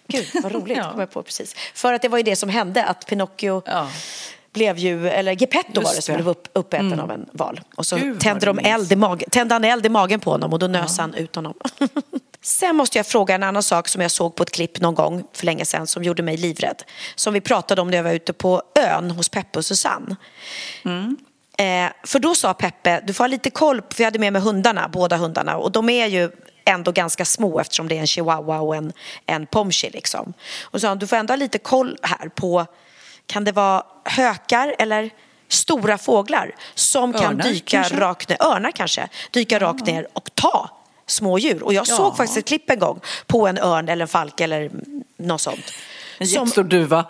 Gud, 0.08 0.28
vad 0.44 0.52
roligt 0.52 0.78
Ja. 0.84 0.92
kom 0.92 1.00
jag 1.00 1.12
på 1.12 1.24
precis. 1.24 1.56
För 1.74 1.94
att 1.94 2.02
det 2.02 2.08
var 2.10 2.18
ju 2.18 2.24
det 2.24 2.36
som 2.36 2.50
hände, 2.50 2.84
att 2.86 3.06
Pinocchio 3.08 3.62
Ja. 3.66 3.90
blev 4.54 4.78
ju, 4.78 5.10
eller 5.10 5.32
Geppetto 5.42 5.82
var 5.82 5.96
det 5.96 6.02
som 6.02 6.14
det. 6.14 6.18
blev 6.18 6.30
upp, 6.30 6.48
uppäten 6.54 7.00
av 7.00 7.12
en 7.12 7.26
val. 7.32 7.62
Och 7.76 7.86
så 7.86 7.96
Gud, 7.98 8.20
tände, 8.20 8.46
de 8.46 8.60
eld 8.60 8.92
i 8.92 8.96
magen, 8.96 9.30
tände 9.30 9.56
han 9.56 9.64
eld 9.64 9.86
i 9.86 9.90
magen 9.90 10.20
på 10.20 10.32
honom 10.32 10.54
och 10.54 10.60
då 10.60 10.68
nös 10.68 10.98
han 10.98 11.14
ut 11.14 11.36
honom. 11.36 11.54
Sen 12.42 12.76
måste 12.76 12.98
jag 13.00 13.08
fråga 13.08 13.36
en 13.36 13.44
annan 13.44 13.64
sak 13.64 13.88
som 13.88 14.02
jag 14.02 14.12
såg 14.12 14.36
på 14.36 14.44
ett 14.44 14.52
klipp 14.52 14.80
någon 14.82 14.96
gång 14.96 15.24
för 15.34 15.46
länge 15.46 15.66
sedan 15.66 15.88
som 15.88 16.04
gjorde 16.04 16.24
mig 16.24 16.38
livrädd. 16.38 16.84
Som 17.16 17.34
vi 17.34 17.42
pratade 17.42 17.82
om 17.82 17.88
när 17.90 17.98
jag 17.98 18.04
var 18.04 18.12
ute 18.14 18.34
på 18.34 18.62
ön 18.80 19.12
hos 19.12 19.30
Peppe 19.30 19.60
och 19.60 19.66
Susanne. 19.66 20.16
Eh, 21.58 21.90
för 22.04 22.20
då 22.20 22.36
sa 22.36 22.54
Peppe, 22.54 23.02
du 23.08 23.14
får 23.14 23.24
ha 23.24 23.28
lite 23.28 23.50
koll, 23.50 23.82
för 23.94 24.04
jag 24.04 24.06
hade 24.08 24.20
med 24.20 24.34
mig 24.34 24.42
hundarna, 24.42 24.88
båda 24.88 25.18
hundarna 25.18 25.58
och 25.58 25.72
de 25.72 25.90
är 25.90 26.08
ju 26.08 26.32
ändå 26.66 26.92
ganska 26.92 27.26
små 27.26 27.60
eftersom 27.60 27.88
det 27.88 27.96
är 27.96 28.00
en 28.00 28.08
chihuahua 28.08 28.60
och 28.60 28.76
en, 28.76 28.94
en 29.26 29.46
pomchi 29.46 29.90
liksom. 29.90 30.34
Och 30.64 30.82
sa 30.82 30.88
han, 30.88 31.00
du 31.00 31.08
får 31.08 31.16
ändå 31.16 31.32
ha 31.32 31.36
lite 31.38 31.58
koll 31.58 31.98
här 32.02 32.30
på, 32.30 32.66
kan 33.26 33.44
det 33.44 33.52
vara 33.52 33.84
hökar 34.04 34.76
eller 34.80 35.10
stora 35.48 35.98
fåglar 35.98 36.56
som 36.76 37.14
kan 37.14 37.24
Örnar, 37.26 37.44
dyka 37.44 37.78
kanske? 37.78 38.00
rakt 38.00 38.30
ner, 38.30 38.44
örnar 38.44 38.72
kanske, 38.72 39.08
dyka 39.32 39.60
rakt 39.60 39.86
ner 39.86 40.08
och 40.14 40.30
ta 40.36 40.70
små 41.06 41.40
djur. 41.40 41.64
Och 41.64 41.74
jag 41.74 41.88
Ja. 41.88 41.96
såg 41.98 42.18
faktiskt 42.18 42.38
ett 42.38 42.46
klipp 42.48 42.70
en 42.70 42.80
gång 42.80 43.00
på 43.28 43.48
en 43.48 43.58
örn 43.58 43.90
eller 43.90 44.02
en 44.02 44.08
falk 44.08 44.40
eller 44.42 44.72
något 45.18 45.42
sånt. 45.42 45.74
En 46.18 46.28
jättestor 46.28 46.64
duva. 46.64 47.06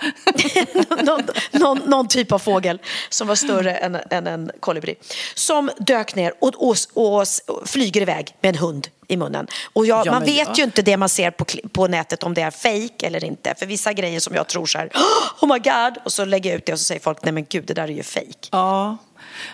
någon, 1.04 1.22
någon, 1.52 1.78
någon 1.78 2.08
typ 2.08 2.32
av 2.32 2.40
fågel 2.40 2.82
som 3.10 3.28
var 3.28 3.36
större 3.36 3.76
än, 3.76 3.98
än 4.10 4.28
en 4.28 4.52
kolibri. 4.60 4.96
Som 5.36 5.70
dök 5.78 6.16
ner 6.16 6.34
och, 6.40 6.54
och, 6.56 6.76
och, 6.94 7.22
och 7.22 7.28
flyger 7.66 8.02
iväg 8.02 8.36
med 8.42 8.50
en 8.50 8.56
hund 8.56 8.88
i 9.08 9.18
munnen. 9.18 9.48
Och 9.74 9.86
jag, 9.86 10.08
Ja, 10.08 10.12
man 10.12 10.24
vet 10.24 10.48
ja. 10.48 10.54
ju 10.58 10.64
inte 10.64 10.82
det 10.82 10.98
man 10.98 11.10
ser 11.10 11.32
på, 11.32 11.46
på 11.72 11.88
nätet 11.88 12.24
om 12.24 12.34
det 12.34 12.42
är 12.42 12.52
fake 12.52 13.08
eller 13.08 13.24
inte. 13.24 13.56
För 13.60 13.66
vissa 13.66 13.94
grejer 13.94 14.20
som 14.20 14.36
jag 14.36 14.48
tror 14.48 14.66
så 14.66 14.78
här, 14.78 14.92
oh 15.42 15.54
my 15.54 15.60
god, 15.60 16.04
och 16.06 16.14
så 16.14 16.26
lägger 16.26 16.50
jag 16.50 16.58
ut 16.58 16.66
det 16.66 16.74
och 16.74 16.80
så 16.80 16.86
säger 16.86 17.02
folk, 17.02 17.24
nej 17.24 17.32
men 17.32 17.46
gud, 17.50 17.66
det 17.66 17.74
där 17.74 17.84
är 17.84 17.88
ju 17.88 18.04
fake. 18.04 18.48
Ja, 18.52 18.98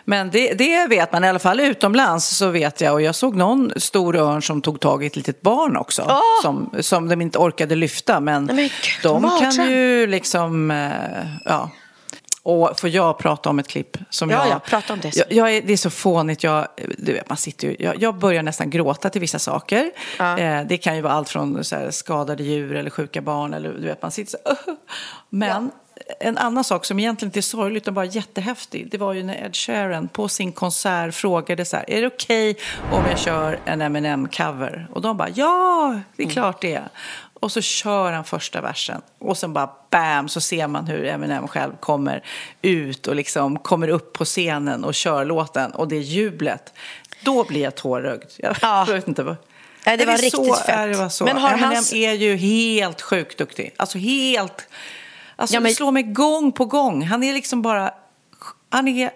men 0.06 0.30
det, 0.30 0.54
det 0.54 0.88
vet 0.88 1.12
man. 1.12 1.24
I 1.24 1.30
alla 1.30 1.40
fall 1.40 1.60
utomlands 1.60 2.38
så 2.38 2.50
vet 2.50 2.82
jag. 2.82 2.94
Och 2.94 3.02
jag 3.02 3.16
såg 3.16 3.36
någon 3.36 3.72
stor 3.76 4.16
örn 4.16 4.42
som 4.42 4.62
tog 4.62 4.80
tag 4.80 5.04
i 5.04 5.08
ett 5.08 5.16
litet 5.16 5.42
barn 5.42 5.78
också. 5.78 6.18
Som, 6.42 6.70
som 6.80 7.10
de 7.10 7.22
inte 7.22 7.40
orkade 7.40 7.76
lyfta. 7.76 8.20
Men, 8.20 8.46
men 8.46 8.70
de 9.04 9.30
kan 9.40 9.70
ju 9.70 10.08
liksom, 10.08 10.72
eh, 10.72 10.92
ja. 11.46 11.70
Och 12.46 12.80
får 12.80 12.90
jag 12.90 13.18
prata 13.20 13.50
om 13.50 13.60
ett 13.60 13.68
klipp 13.68 13.98
som 14.10 14.30
Ja, 14.30 14.38
jag... 14.38 14.48
ja, 14.48 14.60
prata 14.60 14.94
om 14.94 15.00
det. 15.00 15.16
Jag, 15.16 15.32
jag 15.32 15.56
är, 15.56 15.62
det 15.62 15.74
är 15.74 15.78
så 15.78 15.90
fånigt. 15.90 16.44
Jag, 16.44 16.68
du 16.98 17.14
vet, 17.14 17.30
man 17.30 17.38
sitter 17.38 17.68
ju, 17.68 17.76
jag, 17.80 18.02
jag 18.02 18.20
börjar 18.20 18.44
nästan 18.44 18.70
gråta 18.70 19.10
till 19.10 19.22
vissa 19.22 19.40
saker. 19.40 19.92
Eh, 20.20 20.62
det 20.68 20.78
kan 20.78 20.96
ju 20.96 21.02
vara 21.02 21.14
allt 21.14 21.30
från 21.30 21.64
så 21.64 21.76
här, 21.76 21.92
skadade 21.92 22.44
djur 22.44 22.76
eller 22.76 22.90
sjuka 22.90 23.22
barn. 23.22 23.54
Eller, 23.54 23.74
du 23.74 23.86
vet, 23.88 24.02
man 24.02 24.12
sitter 24.12 24.32
så 24.32 24.38
här, 24.46 24.58
Men 25.30 25.72
en 26.20 26.38
annan 26.38 26.64
sak 26.64 26.86
som 26.86 27.00
egentligen 27.00 27.28
inte 27.30 27.40
är 27.40 27.42
sorglig 27.42 27.78
utan 27.78 27.94
bara 27.94 28.06
jättehäftig. 28.06 28.88
Det 28.92 28.98
var 28.98 29.14
ju 29.14 29.24
när 29.24 29.46
Ed 29.46 29.56
Sheeran 29.56 30.08
på 30.08 30.28
sin 30.28 30.52
konsert 30.52 31.14
frågade 31.16 31.66
så 31.66 31.76
här, 31.78 31.90
är 31.90 32.02
det 32.02 32.08
okej 32.08 32.56
om 32.92 33.04
jag 33.10 33.20
kör 33.20 33.60
en 33.66 33.82
Eminem-cover? 33.82 34.88
Och 34.94 35.02
de 35.02 35.18
bara, 35.18 35.30
ja, 35.30 36.00
det 36.16 36.24
är 36.24 36.30
klart 36.30 36.62
det 36.62 36.74
är. 36.74 36.90
Och 37.40 37.52
så 37.52 37.62
kör 37.62 38.12
han 38.12 38.24
första 38.24 38.62
versen 38.62 39.02
och 39.20 39.38
sen 39.38 39.54
bara 39.54 39.70
bam 39.90 40.30
så 40.30 40.42
ser 40.42 40.68
man 40.68 40.88
hur 40.88 41.06
Eminem 41.06 41.48
själv 41.48 41.72
kommer 41.80 42.24
ut 42.62 43.08
och 43.08 43.16
liksom 43.16 43.60
kommer 43.60 43.88
upp 43.88 44.14
på 44.14 44.26
scenen 44.26 44.84
och 44.84 44.94
kör 44.94 45.26
låten 45.26 45.72
och 45.72 45.88
det 45.88 45.98
jublet. 46.00 46.74
Då 47.24 47.44
blir 47.44 47.62
jag 47.62 47.76
tårögd. 47.76 48.24
Jag 48.38 48.56
Ja. 48.62 48.86
vet 48.90 49.08
inte 49.08 49.24
vad. 49.24 49.36
Nej, 49.86 49.98
det 49.98 50.06
var 50.06 50.14
riktigt 50.14 50.32
så, 50.46 50.56
fett. 50.56 50.92
Det 50.92 50.98
var 50.98 51.10
så. 51.10 51.26
Men 51.26 51.38
har 51.38 51.50
Eminem 51.50 51.70
hans- 51.74 51.94
är 51.94 52.14
ju 52.14 52.36
helt 52.36 53.02
sjukt 53.02 53.38
duktig. 53.38 53.74
Alltså 53.78 53.98
helt... 53.98 54.68
Alltså 55.44 55.56
Ja, 55.56 55.60
men- 55.60 55.70
det 55.72 55.76
slår 55.76 55.92
mig 55.92 56.04
gång 56.04 56.52
på 56.52 56.66
gång. 56.66 57.04
Han 57.04 57.24
är 57.24 57.34
liksom 57.34 57.62
bara... 57.62 57.92
Han 58.70 58.88
är... 58.88 59.12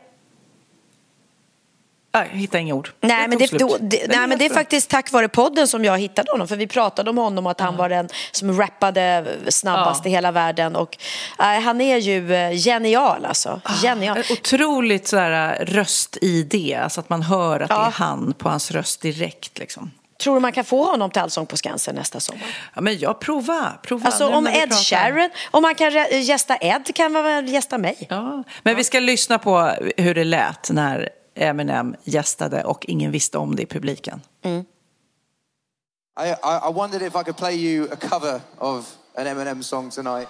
Nej, 2.13 2.27
jag 2.31 2.39
hittar 2.39 2.59
inga 2.59 2.73
ord. 2.73 2.91
Nej, 3.01 3.27
men 3.27 3.37
det, 3.37 3.51
då, 3.59 3.77
det, 3.81 4.07
nej, 4.07 4.27
men 4.27 4.37
det 4.37 4.45
är 4.45 4.49
faktiskt 4.53 4.89
tack 4.89 5.11
vare 5.11 5.27
podden 5.29 5.67
som 5.67 5.85
jag 5.85 5.97
hittade 5.99 6.31
honom. 6.31 6.47
För 6.47 6.55
vi 6.55 6.67
pratade 6.67 7.09
om 7.09 7.17
honom 7.17 7.45
och 7.45 7.51
att 7.51 7.59
han 7.59 7.77
var 7.77 7.89
den 7.89 8.09
som 8.31 8.57
rappade 8.59 9.25
snabbast 9.49 10.01
Ja. 10.05 10.09
i 10.09 10.13
hela 10.13 10.31
världen. 10.31 10.75
Och, 10.75 10.97
nej, 11.39 11.61
han 11.61 11.81
är 11.81 11.97
ju 11.97 12.33
eh, 12.35 12.51
genial 12.51 13.25
alltså. 13.25 13.61
Genial. 13.83 14.17
Ett 14.17 14.31
Otroligt 14.31 15.07
sådär 15.07 15.65
röst-ID, 15.65 16.73
alltså 16.83 16.99
att 16.99 17.09
man 17.09 17.21
hör 17.21 17.59
att 17.59 17.69
det 17.69 17.75
Ja. 17.75 17.87
är 17.87 17.91
han 17.91 18.33
på 18.37 18.49
hans 18.49 18.71
röst 18.71 19.01
direkt. 19.01 19.59
Liksom. 19.59 19.91
Tror 20.19 20.35
du 20.35 20.39
man 20.41 20.51
kan 20.51 20.65
få 20.65 20.85
honom 20.91 21.11
till 21.11 21.21
Allsång 21.21 21.45
på 21.45 21.57
Skansen 21.57 21.95
nästa 21.95 22.19
sommar? 22.19 22.47
Ja, 22.75 22.81
men 22.81 22.99
jag 22.99 23.19
prova, 23.19 23.73
prova. 23.83 24.05
Alltså 24.05 24.29
nu 24.29 24.35
om 24.35 24.47
Ed. 24.47 24.73
Sheeran, 24.73 25.29
om 25.51 25.61
man 25.61 25.75
kan 25.75 25.91
gästa 26.21 26.57
Ed 26.57 26.95
kan 26.95 27.11
man 27.11 27.23
väl 27.23 27.47
gästa 27.47 27.77
mig? 27.77 28.07
Ja, 28.09 28.43
men 28.63 28.75
vi 28.75 28.83
ska 28.83 28.99
lyssna 28.99 29.39
på 29.39 29.73
hur 29.97 30.15
det 30.15 30.23
lät 30.23 30.69
när 30.69 31.09
Eminem 31.35 31.95
gästade 32.03 32.63
och 32.63 32.85
ingen 32.87 33.11
visste 33.11 33.37
om 33.37 33.55
det 33.55 33.61
i 33.63 33.65
publiken. 33.65 34.21
I, 36.19 36.29
I, 36.29 36.69
I 36.69 36.73
wondered 36.73 37.01
if 37.07 37.15
I 37.15 37.23
could 37.23 37.37
play 37.37 37.55
you 37.55 37.87
a 37.91 37.95
cover 37.95 38.41
of 38.57 38.85
an 39.17 39.27
Eminem 39.27 39.63
song 39.63 39.89
tonight. 39.89 40.27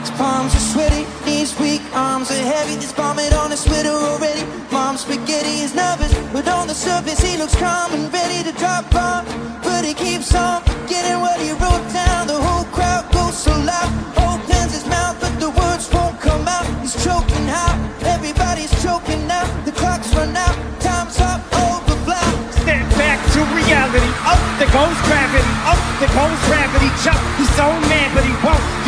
His 0.00 0.10
palms 0.10 0.54
are 0.54 0.66
sweaty, 0.74 1.04
knees 1.24 1.60
weak, 1.60 1.80
arms 1.94 2.30
are 2.30 2.44
heavy. 2.54 2.74
There's 2.74 2.92
vomit 2.92 3.32
on 3.44 3.50
his 3.50 3.60
sweater 3.60 3.94
already. 4.10 4.42
Mom's 4.72 5.00
spaghetti 5.00 5.62
is 5.64 5.74
nervous, 5.74 6.01
but 6.32 6.48
on 6.48 6.66
the 6.66 6.74
surface 6.74 7.20
he 7.20 7.36
looks 7.36 7.54
calm 7.56 7.92
and 7.92 8.12
ready 8.12 8.42
to 8.42 8.52
drop 8.58 8.88
bomb. 8.90 9.24
But 9.62 9.84
he 9.84 9.92
keeps 9.92 10.34
on 10.34 10.62
forgetting 10.62 11.20
what 11.20 11.38
he 11.40 11.52
wrote 11.52 11.84
down. 11.92 12.26
The 12.26 12.40
whole 12.40 12.64
crowd 12.72 13.04
goes 13.12 13.36
so 13.36 13.52
loud, 13.52 13.90
opens 14.16 14.72
his 14.72 14.86
mouth, 14.86 15.20
but 15.20 15.34
the 15.38 15.50
words 15.50 15.92
won't 15.92 16.18
come 16.20 16.48
out. 16.48 16.64
He's 16.80 16.96
choking 17.04 17.48
out, 17.48 17.76
everybody's 18.04 18.72
choking 18.82 19.26
now. 19.26 19.44
The 19.64 19.72
clock's 19.72 20.08
run 20.14 20.34
out, 20.36 20.56
time's 20.80 21.20
up, 21.20 21.44
overflow. 21.52 22.28
Step 22.64 22.84
back 22.96 23.20
to 23.36 23.40
reality. 23.52 24.10
Up 24.24 24.40
there 24.56 24.72
goes 24.72 24.98
gravity. 25.04 25.52
Up 25.68 25.80
there 26.00 26.12
goes 26.16 26.40
gravity. 26.48 26.88
Jump. 27.04 27.20
He's 27.36 27.52
so 27.60 27.68
mad, 27.92 28.08
but 28.16 28.24
he 28.24 28.32
won't. 28.40 28.81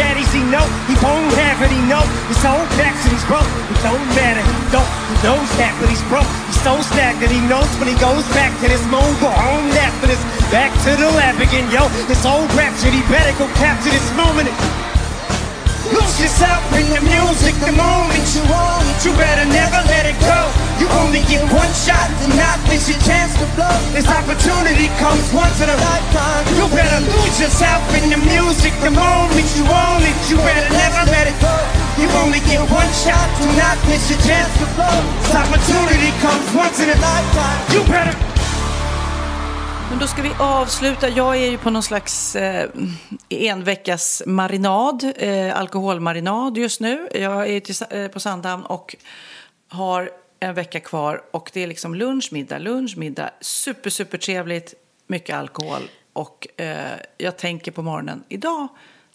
Daddies, 0.00 0.32
he 0.32 0.40
know 0.48 0.64
he 0.88 0.96
won't 1.04 1.28
have 1.36 1.60
it. 1.60 1.68
He 1.68 1.82
know 1.84 2.00
his 2.32 2.40
whole 2.40 2.64
back's 2.80 3.04
he's 3.04 3.20
broke. 3.28 3.44
It 3.44 3.76
don't 3.84 4.00
matter. 4.16 4.40
He 4.40 4.56
don't. 4.72 4.88
He 5.12 5.16
knows 5.20 5.44
that, 5.60 5.76
but 5.76 5.92
he's 5.92 6.00
broke. 6.08 6.24
He's 6.48 6.56
so 6.64 6.80
stagnant. 6.80 7.28
He 7.28 7.44
knows 7.44 7.68
when 7.76 7.92
he 7.92 7.96
goes 8.00 8.24
back 8.32 8.48
to 8.64 8.66
this 8.72 8.80
mobile 8.88 9.28
home 9.28 9.68
after 9.76 10.08
this. 10.08 10.22
Back 10.48 10.72
to 10.88 10.96
the 10.96 11.12
lab 11.20 11.36
again, 11.36 11.68
yo. 11.68 11.84
This 12.08 12.24
old. 12.24 12.48
He 12.48 13.04
better 13.12 13.36
go 13.36 13.44
capture 13.60 13.92
this 13.92 14.08
moment. 14.16 14.48
Yourself 16.20 16.60
in 16.76 16.84
the 16.92 17.00
music 17.00 17.56
the 17.64 17.72
moment 17.72 18.24
you 18.36 18.44
own 18.44 18.84
it. 18.92 19.00
You 19.00 19.16
better 19.16 19.48
never 19.48 19.80
let 19.88 20.04
it 20.04 20.20
go. 20.20 20.40
You 20.76 20.84
only 21.00 21.24
get 21.24 21.40
one 21.48 21.72
shot 21.72 22.12
to 22.20 22.26
not 22.36 22.60
miss 22.68 22.92
your 22.92 23.00
chance 23.08 23.32
to 23.40 23.48
blow. 23.56 23.72
This 23.96 24.04
opportunity 24.04 24.92
comes 25.00 25.24
once 25.32 25.56
in 25.64 25.72
a 25.72 25.78
lifetime. 25.80 26.44
You 26.60 26.68
better 26.76 27.00
lose 27.08 27.40
yourself 27.40 27.80
in 27.96 28.12
the 28.12 28.20
music 28.20 28.76
the 28.84 28.92
moment 28.92 29.48
you 29.56 29.64
own 29.64 30.04
it. 30.04 30.16
You 30.28 30.36
better 30.44 30.68
never 30.68 31.08
let 31.08 31.24
it 31.24 31.40
go. 31.40 31.56
You 31.96 32.08
only 32.20 32.44
get 32.44 32.60
one 32.68 32.92
shot 33.00 33.24
to 33.40 33.44
not 33.56 33.80
miss 33.88 34.12
your 34.12 34.20
chance 34.20 34.52
to 34.60 34.68
blow. 34.76 35.00
This 35.24 35.32
opportunity 35.32 36.12
comes 36.20 36.44
once 36.52 36.84
in 36.84 36.92
a 36.92 36.98
lifetime. 37.00 37.60
You 37.72 37.80
better. 37.88 38.29
Men 39.90 39.98
då 39.98 40.06
ska 40.06 40.22
vi 40.22 40.32
avsluta. 40.38 41.08
Jag 41.08 41.36
är 41.36 41.50
ju 41.50 41.58
på 41.58 41.70
någon 41.70 41.82
slags 41.82 42.36
eh, 42.36 42.70
en 43.28 43.64
veckas 43.64 44.22
marinad, 44.26 45.12
eh, 45.16 45.58
alkoholmarinad 45.58 46.58
just 46.58 46.80
nu. 46.80 47.08
Jag 47.14 47.48
är 47.48 47.60
till, 47.60 47.74
eh, 47.90 48.08
på 48.08 48.20
Sandhamn 48.20 48.64
och 48.64 48.96
har 49.68 50.10
en 50.40 50.54
vecka 50.54 50.80
kvar 50.80 51.22
och 51.30 51.50
det 51.52 51.62
är 51.62 51.66
liksom 51.66 51.94
lunch, 51.94 52.28
middag, 52.32 52.58
lunch, 52.58 52.96
middag. 52.96 53.30
Super, 53.40 53.90
super 53.90 54.18
trevligt, 54.18 54.74
mycket 55.06 55.36
alkohol 55.36 55.82
och 56.12 56.46
eh, 56.56 56.76
jag 57.18 57.36
tänker 57.36 57.72
på 57.72 57.82
morgonen, 57.82 58.24
idag 58.28 58.68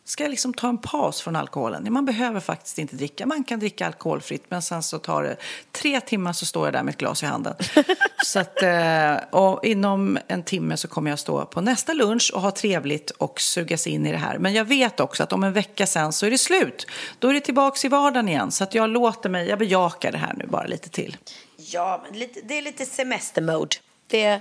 ska 0.07 0.23
jag 0.23 0.29
liksom 0.29 0.53
ta 0.53 0.69
en 0.69 0.77
paus 0.77 1.21
från 1.21 1.35
alkoholen. 1.35 1.93
Man 1.93 2.05
behöver 2.05 2.39
faktiskt 2.39 2.79
inte 2.79 2.95
dricka. 2.95 3.25
Man 3.25 3.43
kan 3.43 3.59
dricka 3.59 3.85
alkoholfritt 3.85 4.43
men 4.49 4.61
sen 4.61 4.83
så 4.83 4.99
tar 4.99 5.23
det 5.23 5.37
tre 5.71 6.01
timmar 6.01 6.33
så 6.33 6.45
står 6.45 6.67
jag 6.67 6.73
där 6.73 6.83
med 6.83 6.91
ett 6.91 6.97
glas 6.97 7.23
i 7.23 7.25
handen. 7.25 7.55
så 8.25 8.39
att, 8.39 8.61
eh, 8.63 9.15
och 9.31 9.65
inom 9.65 10.19
en 10.27 10.43
timme 10.43 10.77
så 10.77 10.87
kommer 10.87 11.09
jag 11.09 11.19
stå 11.19 11.45
på 11.45 11.61
nästa 11.61 11.93
lunch 11.93 12.31
och 12.35 12.41
ha 12.41 12.51
trevligt 12.51 13.09
och 13.09 13.41
sugas 13.41 13.87
in 13.87 14.05
i 14.05 14.11
det 14.11 14.17
här. 14.17 14.37
Men 14.37 14.53
jag 14.53 14.65
vet 14.65 14.99
också 14.99 15.23
att 15.23 15.33
om 15.33 15.43
en 15.43 15.53
vecka 15.53 15.87
sen 15.87 16.13
så 16.13 16.25
är 16.25 16.31
det 16.31 16.37
slut. 16.37 16.87
Då 17.19 17.29
är 17.29 17.33
det 17.33 17.41
tillbaks 17.41 17.85
i 17.85 17.87
vardagen 17.87 18.29
igen. 18.29 18.51
Så 18.51 18.63
att 18.63 18.73
jag 18.73 18.89
låter 18.89 19.29
mig, 19.29 19.47
jag 19.47 19.59
bejakar 19.59 20.11
det 20.11 20.17
här 20.17 20.33
nu 20.33 20.47
bara 20.47 20.67
lite 20.67 20.89
till. 20.89 21.17
Ja, 21.57 22.03
men 22.09 22.19
lite, 22.19 22.39
det 22.43 22.57
är 22.57 22.61
lite 22.61 22.85
semestermode. 22.85 23.75
Det, 24.07 24.39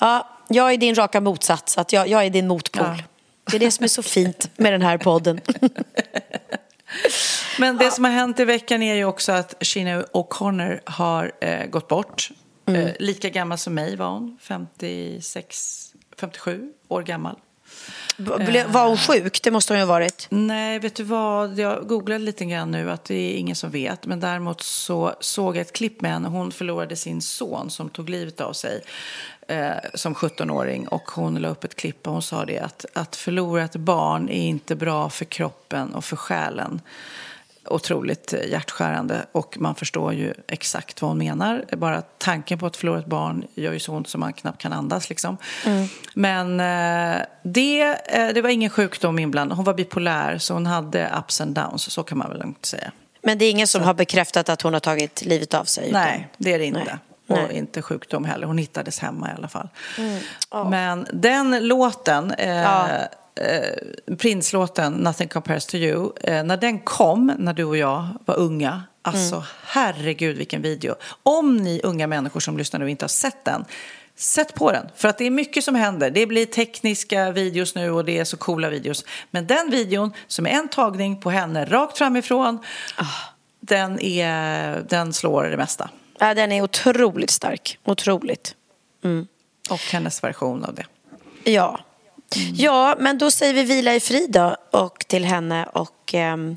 ja, 0.00 0.28
jag 0.48 0.72
är 0.72 0.76
din 0.76 0.94
raka 0.94 1.20
motsats, 1.20 1.78
att 1.78 1.92
jag, 1.92 2.08
jag 2.08 2.24
är 2.24 2.30
din 2.30 2.48
motpol. 2.48 2.86
Ja. 2.86 3.15
Det 3.50 3.56
är 3.56 3.60
det 3.60 3.70
som 3.70 3.84
är 3.84 3.88
så 3.88 4.02
fint 4.02 4.50
med 4.56 4.72
den 4.72 4.82
här 4.82 4.98
podden. 4.98 5.40
Men 7.58 7.76
det 7.76 7.90
som 7.90 8.04
har 8.04 8.10
hänt 8.10 8.40
i 8.40 8.44
veckan 8.44 8.82
är 8.82 8.94
ju 8.94 9.04
också 9.04 9.32
att 9.32 9.54
Sheena 9.60 10.02
O'Connor 10.02 10.80
har 10.84 11.32
eh, 11.40 11.66
gått 11.66 11.88
bort. 11.88 12.30
Eh, 12.68 12.90
lika 12.98 13.28
gammal 13.28 13.58
som 13.58 13.74
mig 13.74 13.96
var 13.96 14.08
hon, 14.08 14.38
56, 14.40 15.92
57 16.20 16.72
år 16.88 17.02
gammal. 17.02 17.36
Ble- 18.16 18.66
Var 18.68 18.86
hon 18.88 18.96
sjuk? 18.96 19.42
Det 19.42 19.50
måste 19.50 19.72
hon 19.72 19.78
ju 19.78 19.84
ha 19.86 19.92
varit. 19.92 20.26
Nej, 20.30 20.78
vet 20.78 20.94
du 20.94 21.02
vad? 21.02 21.58
Jag 21.58 21.88
googlade 21.88 22.24
lite 22.24 22.44
grann 22.44 22.70
nu 22.70 22.90
att 22.90 23.04
det 23.04 23.14
är 23.14 23.36
ingen 23.36 23.56
som 23.56 23.70
vet. 23.70 24.06
Men 24.06 24.20
däremot 24.20 24.60
så 24.62 25.14
såg 25.20 25.56
jag 25.56 25.60
ett 25.60 25.72
klipp 25.72 26.00
med 26.00 26.10
henne. 26.12 26.28
Hon 26.28 26.52
förlorade 26.52 26.96
sin 26.96 27.22
son 27.22 27.70
som 27.70 27.88
tog 27.88 28.10
livet 28.10 28.40
av 28.40 28.52
sig 28.52 28.80
eh, 29.48 29.70
som 29.94 30.14
17-åring. 30.14 30.88
Och 30.88 31.10
hon 31.10 31.34
la 31.34 31.48
upp 31.48 31.64
ett 31.64 31.74
klipp 31.74 32.06
och 32.06 32.12
hon 32.12 32.22
sa 32.22 32.44
det 32.44 32.58
att, 32.58 32.86
att 32.92 33.16
förlora 33.16 33.64
ett 33.64 33.76
barn 33.76 34.28
är 34.28 34.46
inte 34.46 34.76
bra 34.76 35.10
för 35.10 35.24
kroppen 35.24 35.94
och 35.94 36.04
för 36.04 36.16
själen. 36.16 36.80
Otroligt 37.70 38.34
hjärtskärande 38.50 39.26
och 39.32 39.56
man 39.60 39.74
förstår 39.74 40.12
ju 40.14 40.34
exakt 40.48 41.02
vad 41.02 41.10
hon 41.10 41.18
menar. 41.18 41.64
Bara 41.76 42.02
tanken 42.18 42.58
på 42.58 42.66
att 42.66 42.76
förlora 42.76 42.98
ett 42.98 43.06
barn 43.06 43.44
gör 43.54 43.72
ju 43.72 43.78
så 43.78 43.92
ont 43.92 44.08
som 44.08 44.20
man 44.20 44.32
knappt 44.32 44.60
kan 44.62 44.72
andas. 44.72 45.08
Liksom. 45.08 45.36
Men 46.14 46.60
eh, 46.60 47.22
det, 47.42 47.80
eh, 47.82 48.28
det 48.34 48.42
var 48.42 48.48
ingen 48.50 48.70
sjukdom 48.70 49.18
inblandad. 49.18 49.56
Hon 49.56 49.64
var 49.64 49.74
bipolär 49.74 50.38
så 50.38 50.54
hon 50.54 50.66
hade 50.66 51.12
ups 51.18 51.40
and 51.40 51.54
downs. 51.54 51.90
Så 51.90 52.02
kan 52.02 52.18
man 52.18 52.28
väl 52.30 52.38
lugnt 52.38 52.66
säga. 52.66 52.92
Men 53.22 53.38
det 53.38 53.44
är 53.44 53.50
ingen 53.50 53.66
som 53.66 53.82
har 53.82 53.94
bekräftat 53.94 54.48
att 54.48 54.62
hon 54.62 54.72
har 54.72 54.80
tagit 54.80 55.22
livet 55.24 55.54
av 55.54 55.64
sig? 55.64 55.88
utan- 55.88 56.02
Nej, 56.02 56.28
det 56.38 56.52
är 56.52 56.58
det 56.58 56.64
inte. 56.64 56.80
Nej. 56.84 56.96
Och 57.28 57.36
Nej. 57.36 57.44
Mm. 57.44 57.56
inte 57.56 57.82
sjukdom 57.82 58.24
heller. 58.24 58.46
Hon 58.46 58.58
hittades 58.58 58.98
hemma 58.98 59.28
i 59.30 59.32
alla 59.36 59.48
fall. 59.48 59.68
Men 60.70 61.06
den 61.12 61.68
låten, 61.68 62.30
eh, 62.30 62.50
Ja. 62.56 62.88
Eh, 63.36 64.16
Prince-låten 64.16 64.92
Nothing 64.92 65.28
Compares 65.28 65.66
to 65.66 65.76
You, 65.76 66.12
eh, 66.20 66.44
när 66.44 66.56
den 66.56 66.78
kom, 66.78 67.32
när 67.38 67.52
du 67.52 67.64
och 67.64 67.76
jag 67.76 68.06
var 68.24 68.36
unga, 68.36 68.82
alltså 69.02 69.34
Mm. 69.34 69.46
herregud 69.64 70.36
vilken 70.36 70.62
video. 70.62 70.94
Om 71.22 71.56
ni 71.56 71.80
unga 71.84 72.06
människor 72.06 72.40
som 72.40 72.58
lyssnar 72.58 72.80
nu 72.80 72.90
inte 72.90 73.04
har 73.04 73.08
sett 73.08 73.44
den, 73.44 73.64
sätt 74.18 74.54
på 74.54 74.72
den. 74.72 74.86
För 74.96 75.08
att 75.08 75.18
det 75.18 75.24
är 75.26 75.30
mycket 75.30 75.64
som 75.64 75.74
händer. 75.74 76.10
Det 76.10 76.26
blir 76.26 76.46
tekniska 76.46 77.30
videos 77.30 77.74
nu 77.74 77.90
och 77.90 78.04
det 78.04 78.18
är 78.18 78.24
så 78.24 78.36
coola 78.36 78.68
videos. 78.70 79.04
Men 79.30 79.46
den 79.46 79.70
videon 79.70 80.12
som 80.26 80.46
är 80.46 80.50
en 80.50 80.68
tagning 80.68 81.20
på 81.20 81.30
henne 81.30 81.64
rakt 81.64 81.98
framifrån, 81.98 82.58
Ah. 82.96 83.04
den, 83.60 84.00
är, 84.00 84.84
den 84.88 85.12
slår 85.12 85.44
det 85.44 85.56
mesta. 85.56 85.90
Ja, 86.18 86.34
den 86.34 86.52
är 86.52 86.62
otroligt 86.62 87.30
stark. 87.30 87.78
Otroligt. 87.84 88.54
Och 89.70 89.78
hennes 89.92 90.22
version 90.24 90.64
av 90.64 90.74
det. 90.74 90.86
Ja. 91.50 91.80
Ja, 92.54 92.96
men 92.98 93.18
då 93.18 93.30
säger 93.30 93.54
vi 93.54 93.62
vila 93.62 93.94
i 93.94 94.00
frid 94.00 94.30
då, 94.30 94.56
och 94.70 95.04
till 95.08 95.24
henne 95.24 95.64
och 95.72 96.14
ehm, 96.14 96.56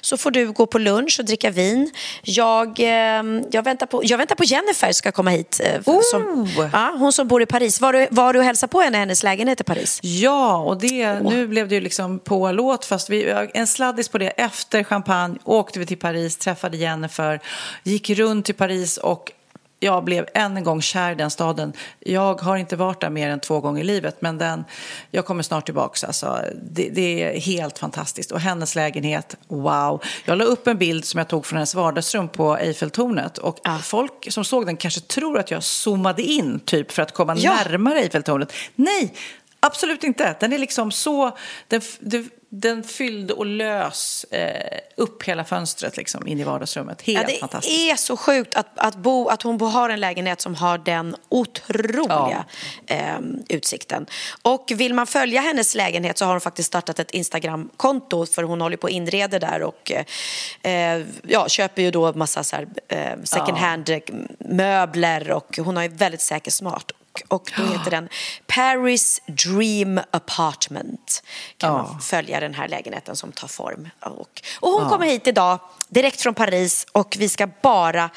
så 0.00 0.16
får 0.16 0.30
du 0.30 0.52
gå 0.52 0.66
på 0.66 0.78
lunch 0.78 1.16
och 1.20 1.24
dricka 1.24 1.50
vin. 1.50 1.90
Jag, 2.22 2.76
ehm, 2.80 3.44
jag, 3.50 3.62
väntar, 3.62 3.86
på, 3.86 4.00
jag 4.04 4.18
väntar 4.18 4.34
på 4.34 4.44
Jennifer 4.44 4.92
ska 4.92 5.12
komma 5.12 5.30
hit. 5.30 5.60
eh, 5.64 6.00
Som, 6.10 6.22
Oh! 6.58 6.68
ja, 6.72 6.94
hon 6.98 7.12
som 7.12 7.28
bor 7.28 7.42
i 7.42 7.46
Paris. 7.46 7.80
Var 7.80 7.92
du, 7.92 8.06
var 8.10 8.32
du 8.32 8.38
och 8.38 8.44
hälsade 8.44 8.70
på 8.70 8.80
henne 8.80 8.96
i 8.96 9.00
hennes 9.00 9.22
lägenhet 9.22 9.60
i 9.60 9.64
Paris? 9.64 9.98
Ja, 10.02 10.56
och 10.56 10.78
det, 10.80 11.20
nu 11.20 11.46
blev 11.46 11.68
det 11.68 11.74
ju 11.74 11.80
liksom 11.80 12.18
på 12.18 12.52
låt 12.52 12.84
fast 12.84 13.10
vi, 13.10 13.46
en 13.54 13.66
sladdis 13.66 14.08
på 14.08 14.18
det. 14.18 14.28
Efter 14.28 14.84
champagne 14.84 15.38
åkte 15.44 15.78
vi 15.78 15.86
till 15.86 15.98
Paris, 15.98 16.36
träffade 16.36 16.76
Jennifer, 16.76 17.40
gick 17.82 18.10
runt 18.10 18.50
i 18.50 18.52
Paris 18.52 18.96
och 18.96 19.32
jag 19.80 20.04
blev 20.04 20.26
än 20.34 20.56
en 20.56 20.64
gång 20.64 20.82
kär 20.82 21.12
i 21.12 21.14
den 21.14 21.30
staden. 21.30 21.72
Jag 21.98 22.40
har 22.40 22.56
inte 22.56 22.76
varit 22.76 23.00
där 23.00 23.10
mer 23.10 23.30
än 23.30 23.40
två 23.40 23.60
gånger 23.60 23.80
i 23.80 23.84
livet 23.84 24.16
men 24.22 24.38
den, 24.38 24.64
jag 25.10 25.24
kommer 25.26 25.42
snart 25.42 25.64
tillbaka. 25.64 26.06
Alltså, 26.06 26.40
det, 26.62 26.88
det 26.88 27.22
är 27.22 27.40
helt 27.40 27.78
fantastiskt. 27.78 28.32
Och 28.32 28.40
hennes 28.40 28.74
lägenhet, 28.74 29.36
wow. 29.48 30.02
Jag 30.24 30.38
la 30.38 30.44
upp 30.44 30.66
en 30.66 30.78
bild 30.78 31.04
som 31.04 31.18
jag 31.18 31.28
tog 31.28 31.46
från 31.46 31.56
hennes 31.56 31.74
vardagsrum 31.74 32.28
på 32.28 32.56
Eiffeltornet 32.56 33.38
och 33.38 33.58
folk 33.82 34.32
som 34.32 34.44
såg 34.44 34.66
den 34.66 34.76
kanske 34.76 35.00
tror 35.00 35.38
att 35.38 35.50
jag 35.50 35.62
zoomade 35.62 36.22
in 36.22 36.60
typ 36.60 36.92
för 36.92 37.02
att 37.02 37.12
komma 37.14 37.36
Ja. 37.36 37.54
närmare 37.54 37.98
Eiffeltornet. 37.98 38.52
Nej, 38.74 39.14
absolut 39.60 40.04
inte. 40.04 40.36
Den 40.40 40.52
är 40.52 40.58
liksom 40.58 40.90
så... 40.90 41.36
Den, 41.68 41.80
den, 42.52 42.82
fyllde 42.82 43.34
och 43.34 43.46
lös 43.46 44.24
eh, 44.24 44.78
upp 44.96 45.22
hela 45.22 45.44
fönstret 45.44 45.96
liksom 45.96 46.26
in 46.26 46.40
i 46.40 46.44
vardagsrummet. 46.44 47.02
Helt 47.02 47.20
Ja, 47.28 47.34
det 47.34 47.40
fantastiskt. 47.40 47.78
är 47.78 47.96
så 47.96 48.16
sjukt 48.16 48.54
att, 48.54 48.66
att, 48.74 48.96
bo, 48.96 49.28
att 49.28 49.42
hon 49.42 49.60
har 49.60 49.90
en 49.90 50.00
lägenhet 50.00 50.40
som 50.40 50.54
har 50.54 50.78
den 50.78 51.16
otroliga 51.28 52.44
ehm, 52.86 53.42
utsikten. 53.48 54.06
Och 54.42 54.72
vill 54.74 54.94
man 54.94 55.06
följa 55.06 55.40
hennes 55.40 55.74
lägenhet 55.74 56.18
så 56.18 56.24
har 56.24 56.32
hon 56.32 56.40
faktiskt 56.40 56.66
startat 56.66 56.98
ett 56.98 57.10
Instagramkonto 57.10 58.26
för 58.26 58.42
hon 58.42 58.60
håller 58.60 58.76
på 58.76 58.84
och 58.84 58.90
inreder 58.90 59.40
där 59.40 59.62
och 59.62 59.92
eh, 60.62 61.02
ja, 61.22 61.48
köper 61.48 61.82
ju 61.82 61.90
då 61.90 62.12
massa 62.12 62.44
så 62.44 62.56
här, 62.56 62.68
eh, 62.88 63.22
second 63.24 63.58
hand 63.58 63.90
möbler 64.38 65.30
och 65.30 65.58
hon 65.58 65.76
har 65.76 65.82
ju 65.82 65.88
väldigt 65.88 66.20
säker 66.20 66.50
Och 67.28 67.52
då 67.56 67.62
heter 67.62 67.90
den 67.90 68.08
Paris 68.46 69.22
Dream 69.26 70.00
Apartment. 70.10 71.22
Kan 71.56 71.72
man 71.72 72.00
följa 72.00 72.40
den 72.40 72.54
här 72.54 72.68
lägenheten 72.68 73.16
som 73.16 73.32
tar 73.32 73.48
form. 73.48 73.88
Och, 74.00 74.42
och 74.60 74.68
hon 74.70 74.88
kommer 74.88 75.06
hit 75.06 75.26
idag 75.26 75.58
direkt 75.88 76.20
från 76.20 76.34
Paris 76.34 76.86
och 76.92 77.16
vi 77.18 77.28
ska 77.28 77.48
bara 77.62 78.10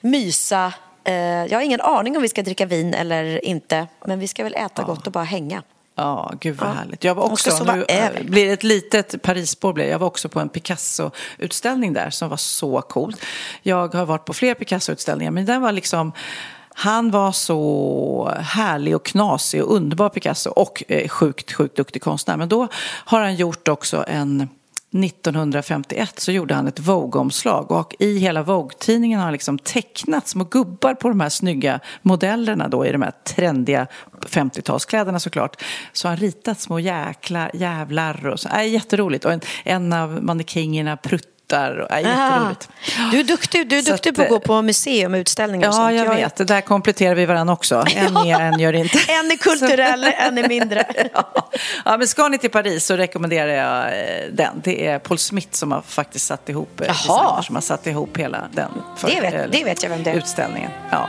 mysa. 0.00 0.72
Eh, 1.04 1.14
jag 1.14 1.58
har 1.58 1.62
ingen 1.62 1.80
aning 1.80 2.16
om 2.16 2.22
vi 2.22 2.28
ska 2.28 2.42
dricka 2.42 2.66
vin 2.66 2.94
eller 2.94 3.44
inte. 3.44 3.86
Men 4.06 4.18
vi 4.18 4.28
ska 4.28 4.44
väl 4.44 4.54
äta 4.54 4.82
gott 4.82 5.06
och 5.06 5.12
bara 5.12 5.24
hänga. 5.24 5.62
Ja, 5.98 6.32
gud 6.40 6.56
vad 6.56 6.68
Ja. 6.68 6.72
härligt. 6.72 7.04
Jag 7.04 7.14
var 7.14 7.22
också, 7.32 7.64
nu 7.64 7.84
över. 7.88 8.20
eh, 8.20 8.26
blir 8.26 8.46
det 8.46 8.52
ett 8.52 8.62
litet 8.64 9.22
Parisspår 9.22 9.72
det. 9.74 9.86
Jag 9.86 9.98
var 9.98 10.06
också 10.06 10.28
på 10.28 10.40
en 10.40 10.48
Picasso-utställning 10.48 11.92
där 11.92 12.10
som 12.10 12.28
var 12.28 12.36
så 12.36 12.80
cool. 12.82 13.14
Jag 13.62 13.94
har 13.94 14.06
varit 14.06 14.24
på 14.24 14.32
fler 14.34 14.54
Picasso-utställningar 14.54 15.30
men 15.30 15.46
den 15.46 15.62
var 15.62 15.72
liksom 15.72 16.12
han 16.78 17.10
var 17.10 17.32
så 17.32 18.32
härlig 18.40 18.96
och 18.96 19.04
knasig 19.04 19.64
och 19.64 19.74
underbar 19.74 20.08
Picasso 20.08 20.50
och 20.50 20.82
eh, 20.88 21.08
sjukt, 21.08 21.52
sjukt 21.52 21.76
duktig 21.76 22.02
konstnär. 22.02 22.36
Men 22.36 22.48
då 22.48 22.68
har 23.04 23.20
han 23.20 23.34
gjort 23.34 23.68
också 23.68 24.04
en 24.08 24.48
1951 25.04 26.20
så 26.20 26.32
gjorde 26.32 26.54
han 26.54 26.66
ett 26.66 26.80
Vogue-omslag 26.80 27.70
och 27.70 27.94
i 27.98 28.18
hela 28.18 28.42
Vogue-tidningen 28.42 29.18
har 29.18 29.24
han 29.24 29.32
liksom 29.32 29.58
tecknat 29.58 30.28
små 30.28 30.44
gubbar 30.44 30.94
på 30.94 31.08
de 31.08 31.20
här 31.20 31.28
snygga 31.28 31.80
modellerna 32.02 32.68
då 32.68 32.86
i 32.86 32.92
de 32.92 33.02
här 33.02 33.12
trendiga 33.24 33.86
50-talskläderna 34.20 35.18
såklart. 35.18 35.62
Så 35.92 36.08
har 36.08 36.10
han 36.10 36.20
ritat 36.20 36.60
små 36.60 36.78
jäkla 36.78 37.50
jävlar 37.54 38.26
och 38.26 38.40
så. 38.40 38.48
Äh, 38.48 38.68
jätteroligt 38.68 39.24
och 39.24 39.32
en, 39.32 39.40
en 39.64 39.92
av 39.92 40.22
mannekingerna 40.22 40.96
pruttar 41.48 41.76
och, 41.78 41.90
äh, 41.92 42.00
jätteroligt. 42.02 42.68
Du 43.10 43.20
är 43.20 43.24
duktig, 43.24 43.68
du 43.68 43.78
är 43.78 43.82
duktig 43.82 44.10
att, 44.10 44.16
på 44.16 44.22
att 44.22 44.28
gå 44.28 44.34
eh, 44.36 44.40
på 44.40 44.62
museum 44.62 45.14
och 45.14 45.18
utställningar 45.18 45.68
och 45.68 45.74
Ja, 45.74 45.78
sånt. 45.78 45.94
jag 45.96 46.14
vet. 46.14 46.36
Det 46.36 46.44
där 46.44 46.60
kompletterar 46.60 47.14
vi 47.14 47.26
varandra 47.26 47.52
också. 47.54 47.84
En 47.96 48.14
mer, 48.14 48.40
en 48.40 48.58
gör 48.60 48.72
inte. 48.72 48.98
En 49.08 49.30
är 49.30 49.36
kulturell, 49.36 50.04
en 50.18 50.38
är 50.38 50.48
mindre. 50.48 50.84
Ja. 51.14 51.48
ja, 51.84 51.96
men 51.96 52.06
ska 52.08 52.28
ni 52.28 52.38
till 52.38 52.50
Paris 52.50 52.86
så 52.86 52.96
rekommenderar 52.96 53.48
jag 53.52 53.86
eh, 54.00 54.32
den. 54.32 54.60
Det 54.64 54.86
är 54.86 54.98
Paul 54.98 55.18
Smith 55.18 55.48
som 55.52 55.72
har 55.72 55.82
faktiskt 55.82 56.26
satt 56.26 56.48
ihop, 56.48 56.80
eh, 56.80 56.94
som 57.42 57.54
har 57.54 57.60
satt 57.60 57.86
ihop 57.86 58.16
hela 58.18 58.38
den 58.52 58.70
för, 58.96 59.08
Det 59.08 59.20
vet- 59.20 59.34
eh, 59.34 59.40
det 59.50 59.64
vet 59.64 59.82
jag 59.82 59.90
vem 59.90 60.02
det 60.02 60.10
är. 60.10 60.14
Utställningen. 60.14 60.70
Ja. 60.90 61.08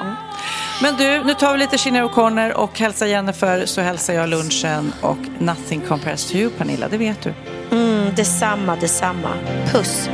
Men 0.82 0.96
du, 0.98 1.24
nu 1.24 1.34
tar 1.34 1.54
vi 1.54 1.60
lite 1.60 1.78
Sinéad 1.78 2.10
O'Connor 2.10 2.52
och 2.52 2.80
hälsar 2.80 3.06
Jennifer 3.06 3.66
så 3.66 3.82
hälsar 3.82 4.14
jag 4.14 4.30
lunchen 4.30 4.94
och 5.02 5.18
Nothing 5.40 5.82
compares 5.82 6.26
to 6.32 6.36
you, 6.36 6.50
Pernilla, 6.58 6.88
det 6.88 6.98
vet 6.98 7.22
du. 7.22 7.34
Mm, 7.72 7.87
Mm, 8.08 8.14
detsamma, 8.16 8.76
detsamma. 8.78 9.38
Puss. 9.72 10.10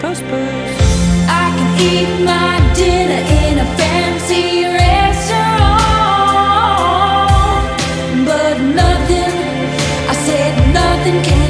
Puss, 0.00 0.20
puss. 0.20 0.70
I 1.28 1.52
can 1.56 1.80
eat 1.80 2.24
my 2.24 2.58
dinner 2.74 3.22
in 3.40 3.58
a 3.58 3.64
fancy 3.76 4.64
restaurant, 4.64 5.88
but 8.26 8.58
nothing, 8.60 9.32
I 10.08 10.14
said 10.26 10.52
nothing 10.74 11.22
can 11.22 11.49